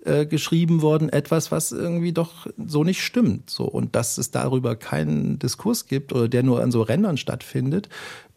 äh, 0.09 0.25
geschrieben 0.25 0.81
worden, 0.81 1.09
etwas, 1.09 1.51
was 1.51 1.71
irgendwie 1.71 2.13
doch 2.13 2.47
so 2.57 2.83
nicht 2.83 3.03
stimmt. 3.03 3.49
So. 3.49 3.65
Und 3.65 3.95
dass 3.95 4.17
es 4.17 4.31
darüber 4.31 4.75
keinen 4.75 5.37
Diskurs 5.39 5.85
gibt 5.85 6.13
oder 6.13 6.27
der 6.27 6.43
nur 6.43 6.61
an 6.61 6.71
so 6.71 6.81
Rändern 6.81 7.17
stattfindet, 7.17 7.89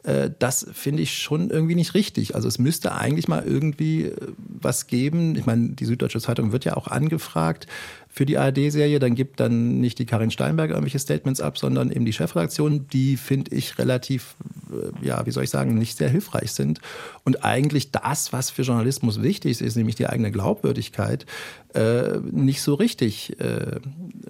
äh, 0.02 0.30
das 0.38 0.66
finde 0.72 1.02
ich 1.02 1.18
schon 1.18 1.50
irgendwie 1.50 1.74
nicht 1.74 1.94
richtig. 1.94 2.34
Also 2.34 2.48
es 2.48 2.58
müsste 2.58 2.92
eigentlich 2.94 3.28
mal 3.28 3.42
irgendwie 3.44 4.04
äh, 4.04 4.16
was 4.36 4.86
geben. 4.86 5.36
Ich 5.36 5.46
meine, 5.46 5.70
die 5.70 5.84
Süddeutsche 5.84 6.20
Zeitung 6.20 6.52
wird 6.52 6.64
ja 6.64 6.76
auch 6.76 6.88
angefragt, 6.88 7.66
für 8.12 8.26
die 8.26 8.36
ARD-Serie. 8.36 8.98
Dann 8.98 9.14
gibt 9.14 9.40
dann 9.40 9.80
nicht 9.80 9.98
die 9.98 10.04
Karin 10.04 10.30
Steinberger 10.30 10.74
irgendwelche 10.74 10.98
Statements 10.98 11.40
ab, 11.40 11.56
sondern 11.56 11.90
eben 11.90 12.04
die 12.04 12.12
Chefredaktion, 12.12 12.86
die 12.88 13.16
finde 13.16 13.56
ich 13.56 13.78
relativ, 13.78 14.36
äh, 14.70 15.06
ja, 15.06 15.24
wie 15.24 15.30
soll 15.30 15.44
ich 15.44 15.50
sagen, 15.50 15.74
nicht 15.74 15.96
sehr 15.96 16.10
hilfreich 16.10 16.52
sind. 16.52 16.80
Und 17.24 17.42
eigentlich 17.42 17.90
das, 17.90 18.32
was 18.32 18.50
für 18.50 18.62
Journalismus 18.62 19.22
wichtig 19.22 19.62
ist, 19.62 19.76
nämlich 19.76 19.96
die 19.96 20.06
eigene 20.06 20.30
Glaubwürdigkeit, 20.30 21.24
äh, 21.74 22.18
nicht 22.30 22.60
so 22.60 22.74
richtig 22.74 23.40
äh, 23.40 23.80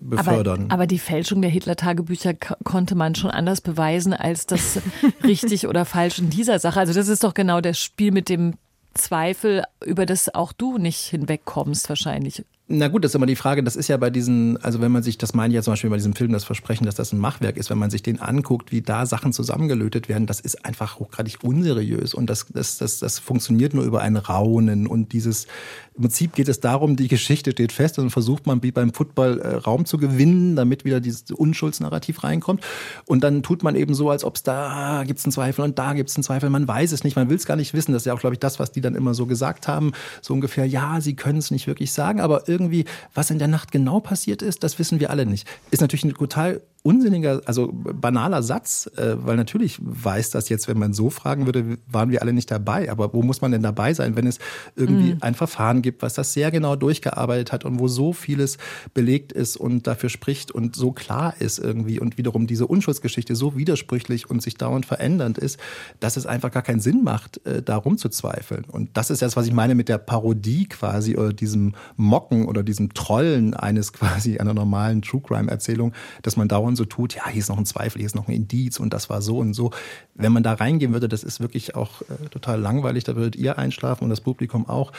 befördern. 0.00 0.66
Aber, 0.66 0.74
aber, 0.74 0.86
die 0.86 1.00
Fälschung 1.00 1.42
der 1.42 1.50
Hitler-Tagebücher 1.50 2.34
konnte 2.34 2.94
man 2.94 3.16
schon 3.16 3.30
anders 3.30 3.60
beweisen 3.60 4.12
als 4.12 4.46
das 4.46 4.80
richtig 5.24 5.66
oder 5.66 5.84
falsch 5.84 6.20
in 6.20 6.30
dieser 6.30 6.60
Sache. 6.60 6.78
Also 6.78 6.92
das 6.92 7.08
ist 7.08 7.24
doch 7.24 7.34
genau 7.34 7.60
das 7.60 7.80
Spiel 7.80 8.12
mit 8.12 8.28
dem 8.28 8.54
Zweifel, 8.94 9.64
über 9.84 10.06
das 10.06 10.32
auch 10.32 10.52
du 10.52 10.78
nicht 10.78 11.00
hinwegkommst 11.00 11.88
wahrscheinlich. 11.88 12.44
Na 12.74 12.88
gut, 12.88 13.04
das 13.04 13.10
ist 13.10 13.16
immer 13.16 13.26
die 13.26 13.36
Frage, 13.36 13.62
das 13.62 13.76
ist 13.76 13.88
ja 13.88 13.98
bei 13.98 14.08
diesen, 14.08 14.56
also 14.64 14.80
wenn 14.80 14.90
man 14.90 15.02
sich, 15.02 15.18
das 15.18 15.34
meine 15.34 15.52
ich 15.52 15.56
ja 15.56 15.62
zum 15.62 15.72
Beispiel 15.72 15.90
bei 15.90 15.96
diesem 15.96 16.14
Film, 16.14 16.32
das 16.32 16.44
Versprechen, 16.44 16.86
dass 16.86 16.94
das 16.94 17.12
ein 17.12 17.18
Machwerk 17.18 17.58
ist, 17.58 17.68
wenn 17.68 17.76
man 17.76 17.90
sich 17.90 18.02
den 18.02 18.18
anguckt, 18.18 18.72
wie 18.72 18.80
da 18.80 19.04
Sachen 19.04 19.34
zusammengelötet 19.34 20.08
werden, 20.08 20.26
das 20.26 20.40
ist 20.40 20.64
einfach 20.64 20.98
hochgradig 20.98 21.44
unseriös 21.44 22.14
und 22.14 22.30
das, 22.30 22.46
das, 22.48 22.78
das, 22.78 22.98
das 22.98 23.18
funktioniert 23.18 23.74
nur 23.74 23.84
über 23.84 24.00
ein 24.00 24.16
Raunen 24.16 24.86
und 24.86 25.12
dieses, 25.12 25.48
im 25.94 26.02
Prinzip 26.02 26.34
geht 26.34 26.48
es 26.48 26.60
darum, 26.60 26.96
die 26.96 27.08
Geschichte 27.08 27.50
steht 27.50 27.72
fest 27.72 27.98
und 27.98 28.10
versucht 28.10 28.46
man 28.46 28.62
wie 28.62 28.72
beim 28.72 28.94
Football 28.94 29.40
äh, 29.40 29.54
Raum 29.56 29.84
zu 29.84 29.98
gewinnen, 29.98 30.56
damit 30.56 30.84
wieder 30.84 31.00
dieses 31.00 31.30
Unschuldsnarrativ 31.30 32.24
reinkommt. 32.24 32.64
Und 33.04 33.22
dann 33.22 33.42
tut 33.42 33.62
man 33.62 33.76
eben 33.76 33.94
so, 33.94 34.08
als 34.08 34.24
ob 34.24 34.36
es 34.36 34.42
da 34.42 35.04
gibt 35.06 35.18
es 35.18 35.24
einen 35.26 35.32
Zweifel 35.32 35.62
und 35.64 35.78
da 35.78 35.92
gibt 35.92 36.08
es 36.08 36.16
einen 36.16 36.24
Zweifel, 36.24 36.48
man 36.48 36.66
weiß 36.66 36.92
es 36.92 37.04
nicht, 37.04 37.16
man 37.16 37.28
will 37.28 37.36
es 37.36 37.44
gar 37.44 37.56
nicht 37.56 37.74
wissen, 37.74 37.92
das 37.92 38.02
ist 38.02 38.06
ja 38.06 38.14
auch, 38.14 38.20
glaube 38.20 38.34
ich, 38.34 38.40
das, 38.40 38.58
was 38.58 38.72
die 38.72 38.80
dann 38.80 38.94
immer 38.94 39.12
so 39.12 39.26
gesagt 39.26 39.68
haben, 39.68 39.92
so 40.22 40.32
ungefähr, 40.32 40.66
ja, 40.66 41.00
sie 41.00 41.14
können 41.14 41.38
es 41.38 41.50
nicht 41.50 41.66
wirklich 41.66 41.92
sagen, 41.92 42.20
aber 42.20 42.48
irgendwie 42.48 42.86
was 43.12 43.30
in 43.30 43.38
der 43.38 43.48
Nacht 43.48 43.70
genau 43.70 44.00
passiert 44.00 44.40
ist, 44.40 44.64
das 44.64 44.78
wissen 44.78 44.98
wir 44.98 45.10
alle 45.10 45.26
nicht. 45.26 45.46
Ist 45.70 45.80
natürlich 45.82 46.04
ein 46.04 46.14
total 46.14 46.62
unsinniger, 46.82 47.40
also 47.44 47.70
banaler 47.72 48.42
Satz, 48.42 48.90
äh, 48.96 49.14
weil 49.16 49.36
natürlich 49.36 49.78
weiß 49.80 50.30
das 50.30 50.48
jetzt, 50.48 50.66
wenn 50.66 50.78
man 50.78 50.92
so 50.92 51.10
fragen 51.10 51.46
würde, 51.46 51.78
waren 51.86 52.10
wir 52.10 52.22
alle 52.22 52.32
nicht 52.32 52.50
dabei. 52.50 52.90
Aber 52.90 53.14
wo 53.14 53.22
muss 53.22 53.40
man 53.40 53.52
denn 53.52 53.62
dabei 53.62 53.94
sein, 53.94 54.16
wenn 54.16 54.26
es 54.26 54.38
irgendwie 54.74 55.14
mhm. 55.14 55.18
ein 55.20 55.34
Verfahren 55.34 55.82
gibt, 55.82 56.02
was 56.02 56.14
das 56.14 56.32
sehr 56.32 56.50
genau 56.50 56.74
durchgearbeitet 56.74 57.52
hat 57.52 57.64
und 57.64 57.78
wo 57.78 57.86
so 57.86 58.12
vieles 58.12 58.58
belegt 58.94 59.32
ist 59.32 59.56
und 59.56 59.86
dafür 59.86 60.08
spricht 60.08 60.50
und 60.50 60.74
so 60.74 60.90
klar 60.90 61.34
ist 61.38 61.58
irgendwie 61.58 62.00
und 62.00 62.18
wiederum 62.18 62.48
diese 62.48 62.66
Unschuldsgeschichte 62.66 63.36
so 63.36 63.56
widersprüchlich 63.56 64.28
und 64.28 64.42
sich 64.42 64.56
dauernd 64.56 64.84
verändernd 64.84 65.38
ist, 65.38 65.60
dass 66.00 66.16
es 66.16 66.26
einfach 66.26 66.50
gar 66.50 66.62
keinen 66.62 66.80
Sinn 66.80 67.04
macht, 67.04 67.46
äh, 67.46 67.62
da 67.62 67.76
rumzuzweifeln. 67.76 68.64
Und 68.64 68.96
das 68.96 69.10
ist 69.10 69.22
das, 69.22 69.36
was 69.36 69.46
ich 69.46 69.52
meine 69.52 69.76
mit 69.76 69.88
der 69.88 69.98
Parodie 69.98 70.66
quasi 70.66 71.16
oder 71.16 71.32
diesem 71.32 71.74
Mocken 71.96 72.46
oder 72.46 72.64
diesem 72.64 72.92
Trollen 72.92 73.54
eines 73.54 73.92
quasi 73.92 74.38
einer 74.38 74.52
normalen 74.54 75.02
True 75.02 75.20
Crime 75.20 75.48
Erzählung, 75.48 75.92
dass 76.22 76.36
man 76.36 76.48
dauernd 76.48 76.71
und 76.72 76.76
so 76.76 76.84
tut, 76.84 77.14
ja, 77.14 77.28
hier 77.28 77.40
ist 77.40 77.48
noch 77.48 77.58
ein 77.58 77.66
Zweifel, 77.66 77.98
hier 77.98 78.06
ist 78.06 78.14
noch 78.14 78.28
ein 78.28 78.34
Indiz 78.34 78.80
und 78.80 78.92
das 78.92 79.10
war 79.10 79.22
so 79.22 79.38
und 79.38 79.54
so. 79.54 79.70
Wenn 80.14 80.32
man 80.32 80.42
da 80.42 80.54
reingehen 80.54 80.92
würde, 80.92 81.08
das 81.08 81.22
ist 81.22 81.40
wirklich 81.40 81.74
auch 81.74 82.02
äh, 82.02 82.28
total 82.30 82.60
langweilig, 82.60 83.04
da 83.04 83.14
würdet 83.14 83.36
ihr 83.36 83.58
einschlafen 83.58 84.04
und 84.04 84.10
das 84.10 84.20
Publikum 84.20 84.68
auch. 84.68 84.92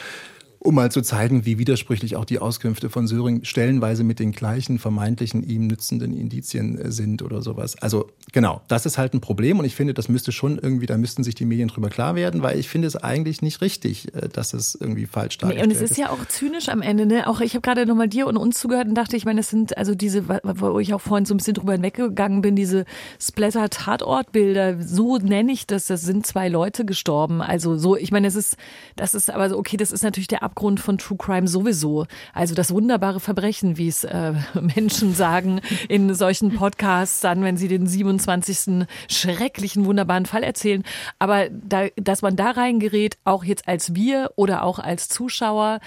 Um 0.64 0.74
mal 0.74 0.90
zu 0.90 1.02
zeigen, 1.02 1.44
wie 1.44 1.58
widersprüchlich 1.58 2.16
auch 2.16 2.24
die 2.24 2.38
Auskünfte 2.38 2.88
von 2.88 3.06
Söring 3.06 3.44
stellenweise 3.44 4.02
mit 4.02 4.18
den 4.18 4.32
gleichen 4.32 4.78
vermeintlichen 4.78 5.42
ihm 5.42 5.66
nützenden 5.66 6.16
Indizien 6.16 6.78
äh, 6.78 6.90
sind 6.90 7.20
oder 7.20 7.42
sowas. 7.42 7.76
Also 7.82 8.08
genau, 8.32 8.62
das 8.66 8.86
ist 8.86 8.96
halt 8.96 9.12
ein 9.12 9.20
Problem 9.20 9.58
und 9.58 9.66
ich 9.66 9.74
finde, 9.74 9.92
das 9.92 10.08
müsste 10.08 10.32
schon 10.32 10.58
irgendwie, 10.58 10.86
da 10.86 10.96
müssten 10.96 11.22
sich 11.22 11.34
die 11.34 11.44
Medien 11.44 11.68
drüber 11.68 11.90
klar 11.90 12.14
werden, 12.14 12.40
weil 12.40 12.58
ich 12.58 12.70
finde 12.70 12.88
es 12.88 12.96
eigentlich 12.96 13.42
nicht 13.42 13.60
richtig, 13.60 14.14
äh, 14.14 14.30
dass 14.30 14.54
es 14.54 14.74
irgendwie 14.74 15.04
falsch 15.04 15.36
dargestellt 15.36 15.70
ist. 15.70 15.76
Nee, 15.76 15.78
und 15.78 15.84
es 15.84 15.90
ist 15.90 15.98
ja 15.98 16.08
auch 16.08 16.24
zynisch 16.28 16.70
am 16.70 16.80
Ende, 16.80 17.04
ne? 17.04 17.28
Auch 17.28 17.42
ich 17.42 17.52
habe 17.52 17.60
gerade 17.60 17.84
nochmal 17.84 18.08
dir 18.08 18.26
und 18.26 18.38
uns 18.38 18.58
zugehört 18.58 18.88
und 18.88 18.94
dachte, 18.94 19.18
ich 19.18 19.26
meine, 19.26 19.40
das 19.40 19.50
sind 19.50 19.76
also 19.76 19.94
diese, 19.94 20.26
wo 20.44 20.78
ich 20.78 20.94
auch 20.94 21.02
vorhin 21.02 21.26
so 21.26 21.34
ein 21.34 21.36
bisschen 21.36 21.54
drüber 21.54 21.72
hinweggegangen 21.72 22.40
bin, 22.40 22.56
diese 22.56 22.86
Splatter-Tatortbilder, 23.20 24.82
so 24.82 25.18
nenne 25.18 25.52
ich 25.52 25.66
das, 25.66 25.84
das 25.88 26.00
sind 26.00 26.26
zwei 26.26 26.48
Leute 26.48 26.86
gestorben. 26.86 27.42
Also 27.42 27.76
so, 27.76 27.98
ich 27.98 28.12
meine, 28.12 28.28
das 28.28 28.34
ist, 28.34 28.56
das 28.96 29.14
ist 29.14 29.28
aber 29.28 29.50
so, 29.50 29.58
okay, 29.58 29.76
das 29.76 29.92
ist 29.92 30.02
natürlich 30.02 30.28
der 30.28 30.42
Abgrund 30.54 30.78
von 30.78 30.98
True 30.98 31.18
Crime 31.18 31.48
sowieso. 31.48 32.06
Also 32.32 32.54
das 32.54 32.70
wunderbare 32.70 33.18
Verbrechen, 33.18 33.76
wie 33.76 33.88
es 33.88 34.04
äh, 34.04 34.34
Menschen 34.76 35.12
sagen 35.12 35.60
in 35.88 36.14
solchen 36.14 36.54
Podcasts 36.54 37.20
dann, 37.20 37.42
wenn 37.42 37.56
sie 37.56 37.66
den 37.66 37.88
27. 37.88 38.86
schrecklichen, 39.08 39.84
wunderbaren 39.84 40.26
Fall 40.26 40.44
erzählen. 40.44 40.84
Aber 41.18 41.48
da, 41.50 41.88
dass 41.96 42.22
man 42.22 42.36
da 42.36 42.52
reingerät, 42.52 43.18
auch 43.24 43.42
jetzt 43.42 43.66
als 43.66 43.96
wir 43.96 44.30
oder 44.36 44.62
auch 44.62 44.78
als 44.78 45.08
Zuschauer, 45.08 45.80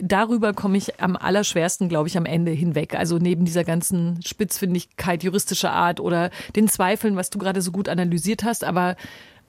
darüber 0.00 0.54
komme 0.54 0.78
ich 0.78 1.00
am 1.00 1.16
allerschwersten, 1.16 1.90
glaube 1.90 2.08
ich, 2.08 2.16
am 2.16 2.24
Ende 2.24 2.52
hinweg. 2.52 2.94
Also 2.94 3.18
neben 3.18 3.44
dieser 3.44 3.64
ganzen 3.64 4.22
Spitzfindigkeit 4.24 5.22
juristischer 5.22 5.72
Art 5.72 6.00
oder 6.00 6.30
den 6.56 6.68
Zweifeln, 6.68 7.16
was 7.16 7.28
du 7.28 7.38
gerade 7.38 7.60
so 7.60 7.72
gut 7.72 7.90
analysiert 7.90 8.42
hast, 8.42 8.64
aber 8.64 8.96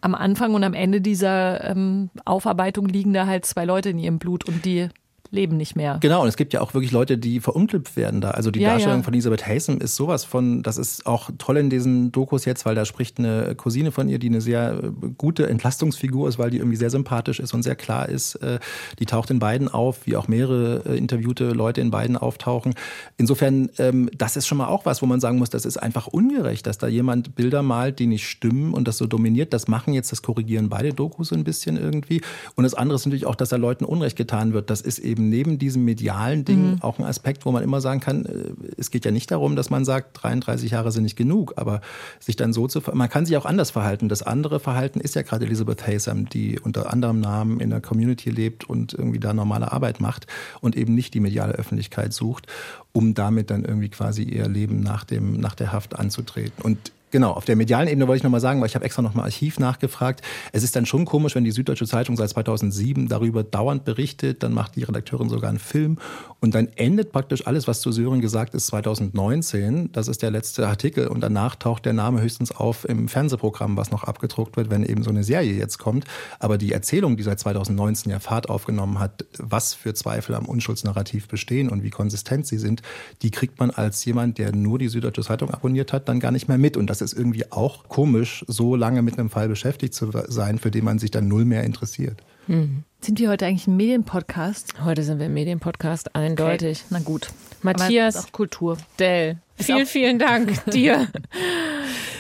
am 0.04 0.16
Anfang 0.16 0.54
und 0.54 0.64
am 0.64 0.74
Ende 0.74 1.00
dieser 1.00 1.64
ähm, 1.64 2.10
Aufarbeitung 2.26 2.88
liegen 2.88 3.14
da 3.14 3.26
halt 3.26 3.46
zwei 3.46 3.64
Leute 3.64 3.90
in 3.90 4.00
ihrem 4.00 4.20
Blut 4.20 4.46
und 4.46 4.66
die 4.66 4.90
leben 5.34 5.58
nicht 5.58 5.76
mehr. 5.76 5.98
Genau, 6.00 6.22
und 6.22 6.28
es 6.28 6.38
gibt 6.38 6.54
ja 6.54 6.62
auch 6.62 6.74
wirklich 6.74 6.92
Leute, 6.92 7.18
die 7.18 7.40
verunglückt 7.40 7.98
werden 7.98 8.22
da. 8.22 8.32
Also 8.32 8.52
die 8.52 8.60
ja, 8.60 8.70
Darstellung 8.70 9.00
ja. 9.00 9.04
von 9.04 9.14
Elisabeth 9.14 9.48
Haysom 9.48 9.80
ist 9.80 9.96
sowas 9.96 10.24
von, 10.24 10.62
das 10.62 10.78
ist 10.78 11.08
auch 11.08 11.32
toll 11.40 11.58
in 11.58 11.72
diesen 11.72 12.12
Dokus 12.12 12.46
jetzt, 12.46 12.66
weil 12.66 12.76
da 12.76 12.86
spricht 12.86 13.18
eine 13.18 13.56
Cousine 13.56 13.92
von 13.92 14.10
ihr, 14.10 14.20
die 14.20 14.28
eine 14.28 14.42
sehr 14.42 14.80
äh, 14.84 15.10
gute 15.18 15.48
Entlastungsfigur 15.48 16.30
ist, 16.30 16.38
weil 16.38 16.52
die 16.52 16.58
irgendwie 16.58 16.78
sehr 16.78 16.92
sympathisch 16.92 17.40
ist 17.40 17.54
und 17.54 17.64
sehr 17.64 17.76
klar 17.76 18.08
ist. 18.10 18.36
Äh, 18.36 18.60
die 19.00 19.08
taucht 19.08 19.32
in 19.32 19.40
beiden 19.40 19.70
auf, 19.70 20.06
wie 20.06 20.16
auch 20.16 20.28
mehrere 20.28 20.84
äh, 20.86 20.98
interviewte 20.98 21.50
Leute 21.50 21.82
in 21.82 21.90
beiden 21.90 22.16
auftauchen. 22.16 22.76
Insofern, 23.18 23.70
ähm, 23.80 24.12
das 24.16 24.38
ist 24.38 24.46
schon 24.46 24.60
mal 24.60 24.68
auch 24.68 24.86
was, 24.86 25.02
wo 25.02 25.08
man 25.08 25.20
sagen 25.20 25.40
muss, 25.40 25.50
das 25.50 25.66
ist 25.66 25.78
einfach 25.78 26.06
ungerecht, 26.06 26.68
dass 26.68 26.78
da 26.78 26.88
jemand 26.88 27.34
Bilder 27.34 27.64
malt, 27.64 27.98
die 27.98 28.06
nicht 28.06 28.28
stimmen 28.28 28.74
und 28.74 28.88
das 28.88 29.00
so 29.00 29.08
dominiert. 29.08 29.52
Das 29.52 29.68
machen 29.68 29.96
jetzt, 29.96 30.12
das 30.12 30.22
korrigieren 30.22 30.70
beide 30.70 30.94
Dokus 30.94 31.34
ein 31.34 31.44
bisschen 31.44 31.78
irgendwie. 31.78 32.22
Und 32.54 32.66
das 32.66 32.76
andere 32.76 32.98
ist 32.98 33.06
natürlich 33.08 33.26
auch, 33.26 33.36
dass 33.36 33.50
da 33.50 33.56
Leuten 33.56 33.84
Unrecht 33.84 34.16
getan 34.16 34.54
wird. 34.54 34.70
Das 34.70 34.82
ist 34.82 35.00
eben 35.00 35.23
eben 35.24 35.30
neben 35.30 35.60
diesem 35.60 35.86
medialen 35.86 36.46
Ding 36.46 36.72
mhm. 36.72 36.82
auch 36.82 37.00
ein 37.00 37.06
Aspekt, 37.06 37.46
wo 37.46 37.52
man 37.52 37.64
immer 37.64 37.82
sagen 37.82 38.00
kann, 38.00 38.26
äh, 38.26 38.54
es 38.78 38.92
geht 38.92 39.06
ja 39.06 39.12
nicht 39.12 39.32
darum, 39.32 39.56
dass 39.56 39.70
man 39.70 39.86
sagt, 39.86 40.22
33 40.24 40.72
Jahre 40.72 40.92
sind 40.92 41.04
nicht 41.04 41.16
genug, 41.16 41.54
aber 41.56 41.82
sich 42.20 42.36
dann 42.36 42.54
so 42.54 42.68
zu, 42.68 42.82
man 42.94 43.10
kann 43.10 43.26
sich 43.26 43.38
auch 43.38 43.46
anders 43.46 43.72
verhalten. 43.72 44.10
Das 44.10 44.24
andere 44.24 44.60
Verhalten 44.60 45.00
ist 45.00 45.16
ja 45.16 45.22
gerade 45.22 45.46
Elizabeth 45.46 45.86
Haysom, 45.88 46.30
die 46.30 46.60
unter 46.60 46.92
anderem 46.92 47.20
Namen 47.20 47.60
in 47.60 47.70
der 47.70 47.82
Community 47.82 48.30
lebt 48.30 48.70
und 48.70 48.94
irgendwie 48.94 49.20
da 49.20 49.34
normale 49.34 49.72
Arbeit 49.72 50.02
macht 50.02 50.28
und 50.62 50.76
eben 50.76 50.94
nicht 50.96 51.14
die 51.14 51.20
mediale 51.20 51.54
Öffentlichkeit 51.54 52.14
sucht, 52.14 52.48
um 52.92 53.14
damit 53.14 53.50
dann 53.50 53.64
irgendwie 53.64 53.90
quasi 53.90 54.24
ihr 54.24 54.48
Leben 54.48 54.82
nach 54.82 55.04
dem, 55.04 55.40
nach 55.40 55.56
der 55.56 55.72
Haft 55.72 55.98
anzutreten. 55.98 56.64
Und 56.64 56.92
Genau, 57.14 57.30
auf 57.30 57.46
der 57.46 57.56
medialen 57.56 57.88
Ebene 57.88 58.08
wollte 58.08 58.18
ich 58.18 58.24
nochmal 58.24 58.40
sagen, 58.40 58.60
weil 58.60 58.66
ich 58.66 58.74
habe 58.74 58.86
extra 58.86 59.04
nochmal 59.04 59.26
Archiv 59.26 59.60
nachgefragt. 59.60 60.24
Es 60.52 60.64
ist 60.64 60.76
dann 60.76 60.88
schon 60.88 61.06
komisch, 61.06 61.36
wenn 61.36 61.44
die 61.44 61.52
Süddeutsche 61.52 61.86
Zeitung 61.86 62.18
seit 62.18 62.32
2007 62.32 63.08
darüber 63.08 63.44
dauernd 63.44 63.86
berichtet, 63.86 64.42
dann 64.42 64.52
macht 64.52 64.76
die 64.76 64.82
Redakteurin 64.82 65.30
sogar 65.30 65.52
einen 65.52 65.60
Film 65.60 66.00
und 66.40 66.56
dann 66.56 66.70
endet 66.76 67.12
praktisch 67.12 67.46
alles, 67.46 67.68
was 67.68 67.82
zu 67.82 67.92
Syrien 67.92 68.20
gesagt 68.20 68.56
ist, 68.56 68.66
2019. 68.66 69.92
Das 69.92 70.08
ist 70.08 70.24
der 70.24 70.32
letzte 70.32 70.68
Artikel 70.68 71.08
und 71.08 71.22
danach 71.22 71.56
taucht 71.56 71.86
der 71.86 71.94
Name 71.94 72.20
höchstens 72.20 72.52
auf 72.52 72.84
im 72.90 73.08
Fernsehprogramm, 73.08 73.78
was 73.78 73.92
noch 73.92 74.06
abgedruckt 74.06 74.58
wird, 74.58 74.72
wenn 74.72 74.84
eben 74.84 75.04
so 75.04 75.12
eine 75.12 75.24
Serie 75.24 75.54
jetzt 75.54 75.78
kommt. 75.78 76.06
Aber 76.40 76.58
die 76.58 76.72
Erzählung, 76.72 77.16
die 77.16 77.22
seit 77.22 77.40
2019 77.40 78.12
ja 78.12 78.20
Fahrt 78.20 78.50
aufgenommen 78.50 78.98
hat, 78.98 79.24
was 79.38 79.76
für 79.76 79.94
Zweifel 79.94 80.34
am 80.34 80.48
Unschuldsnarrativ 80.48 81.28
bestehen 81.28 81.70
und 81.70 81.84
wie 81.84 81.92
konsistent 81.92 82.48
sie 82.48 82.58
sind, 82.58 82.82
die 83.22 83.30
kriegt 83.30 83.60
man 83.60 83.70
als 83.70 84.04
jemand, 84.04 84.40
der 84.40 84.56
nur 84.56 84.80
die 84.80 84.88
Süddeutsche 84.88 85.22
Zeitung 85.22 85.52
abonniert 85.52 85.94
hat, 85.94 86.10
dann 86.10 86.20
gar 86.20 86.32
nicht 86.32 86.48
mehr 86.48 86.58
mit. 86.58 86.76
Und 86.76 86.88
das 86.88 87.03
ist 87.04 87.14
irgendwie 87.14 87.52
auch 87.52 87.88
komisch, 87.88 88.44
so 88.48 88.76
lange 88.76 89.02
mit 89.02 89.20
einem 89.20 89.30
Fall 89.30 89.48
beschäftigt 89.48 89.94
zu 89.94 90.12
sein, 90.28 90.58
für 90.58 90.72
den 90.72 90.84
man 90.86 91.00
sich 91.00 91.12
dann 91.12 91.28
null 91.28 91.46
mehr 91.46 91.64
interessiert. 91.64 92.24
Hm. 92.48 92.84
Sind 93.02 93.20
wir 93.20 93.30
heute 93.30 93.46
eigentlich 93.46 93.68
ein 93.68 93.78
Medienpodcast? 93.78 94.84
Heute 94.84 95.04
sind 95.04 95.20
wir 95.20 95.26
ein 95.26 95.34
Medienpodcast, 95.34 96.16
eindeutig. 96.16 96.80
Okay. 96.86 96.88
Na 96.90 97.00
gut. 97.00 97.30
Matthias 97.62 98.32
Kultur. 98.32 98.78
Dell. 99.00 99.40
Vielen, 99.56 99.86
vielen 99.86 100.20
Dank 100.20 100.66
dir. 100.72 101.08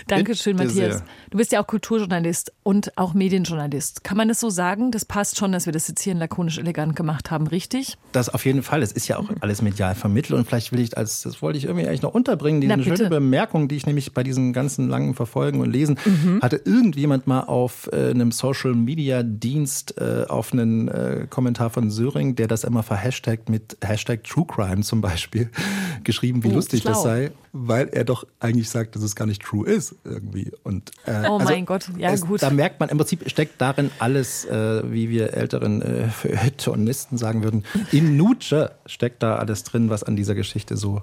Dankeschön, 0.08 0.58
Matthias. 0.58 0.98
Sehr. 0.98 1.04
Du 1.34 1.38
bist 1.38 1.52
ja 1.52 1.64
auch 1.64 1.66
Kulturjournalist 1.66 2.54
und 2.62 2.96
auch 2.96 3.16
Medienjournalist. 3.16 4.04
Kann 4.04 4.18
man 4.18 4.28
das 4.28 4.40
so 4.40 4.52
sagen? 4.52 4.92
Das 4.92 5.04
passt 5.04 5.40
schon, 5.40 5.52
dass 5.52 5.66
wir 5.66 5.74
das 5.74 5.88
jetzt 5.88 6.04
hier 6.04 6.14
in 6.14 6.20
lakonisch 6.20 6.60
elegant 6.60 6.96
gemacht 6.96 7.32
haben, 7.32 7.48
richtig? 7.48 7.98
Das 8.12 8.30
auf 8.30 8.46
jeden 8.46 8.62
Fall. 8.62 8.84
Es 8.84 8.92
ist 8.92 9.08
ja 9.08 9.18
auch 9.18 9.32
alles 9.40 9.64
medial 9.64 9.96
vermittelt 9.96 10.38
und 10.38 10.46
vielleicht 10.46 10.72
will 10.72 10.80
ich 10.80 10.96
als, 10.96 11.24
das 11.24 11.42
wollte 11.42 11.58
ich 11.58 11.64
irgendwie 11.64 11.88
eigentlich 11.88 12.04
noch 12.04 12.14
unterbringen, 12.14 12.62
diese 12.62 12.78
Na, 12.78 12.84
schöne 12.84 13.10
Bemerkung, 13.10 13.68
die 13.68 13.78
ich 13.78 13.88
nämlich 13.88 14.14
bei 14.14 14.22
diesen 14.22 14.54
ganzen 14.54 14.90
langen 14.90 15.16
Verfolgen 15.16 15.60
und 15.62 15.72
Lesen 15.72 15.98
mhm. 16.06 16.40
hatte 16.40 16.62
irgendjemand 16.66 17.26
mal 17.26 17.42
auf 17.42 17.90
äh, 17.92 18.12
einem 18.12 18.32
Social 18.32 18.76
Media 18.76 19.24
Dienst 19.24 19.96
äh, 19.98 20.26
auf 20.30 20.54
einen 20.54 20.88
äh, 20.88 21.26
Kommentar 21.28 21.72
von 21.72 21.90
Söring, 21.90 22.36
der 22.36 22.48
das 22.48 22.64
immer 22.64 22.84
verhashtagt 22.84 23.50
mit 23.50 23.76
Hashtag 23.84 24.24
True 24.24 24.46
Crime 24.46 24.84
zum 24.84 25.02
Beispiel, 25.02 25.50
geschrieben, 26.04 26.44
wie 26.44 26.50
oh, 26.50 26.54
lustig 26.54 26.84
schlau. 26.84 26.92
das 26.92 27.02
sei, 27.02 27.32
weil 27.54 27.88
er 27.90 28.04
doch 28.04 28.24
eigentlich 28.40 28.70
sagt, 28.70 28.96
dass 28.96 29.02
es 29.02 29.16
gar 29.16 29.26
nicht 29.26 29.42
true 29.42 29.68
ist 29.68 29.96
irgendwie. 30.04 30.52
Und, 30.64 30.92
äh, 31.08 31.23
oh 31.26 31.38
also 31.38 31.46
mein 31.46 31.66
Gott, 31.66 31.90
ja 31.98 32.12
es, 32.12 32.22
gut. 32.22 32.42
Da 32.42 32.50
merkt 32.50 32.80
man, 32.80 32.90
im 32.90 32.98
Prinzip 32.98 33.30
steckt 33.30 33.60
darin 33.60 33.92
alles, 34.00 34.46
äh, 34.46 34.82
wie 34.92 35.10
wir 35.10 35.34
älteren 35.34 35.82
äh, 35.82 36.10
sagen 37.18 37.44
würden, 37.44 37.66
in 37.92 38.18
Nutsche 38.18 38.72
steckt 38.86 39.24
da 39.24 39.36
alles 39.36 39.64
drin, 39.64 39.90
was 39.90 40.04
an 40.04 40.16
dieser 40.16 40.36
Geschichte 40.36 40.78
so 40.78 41.02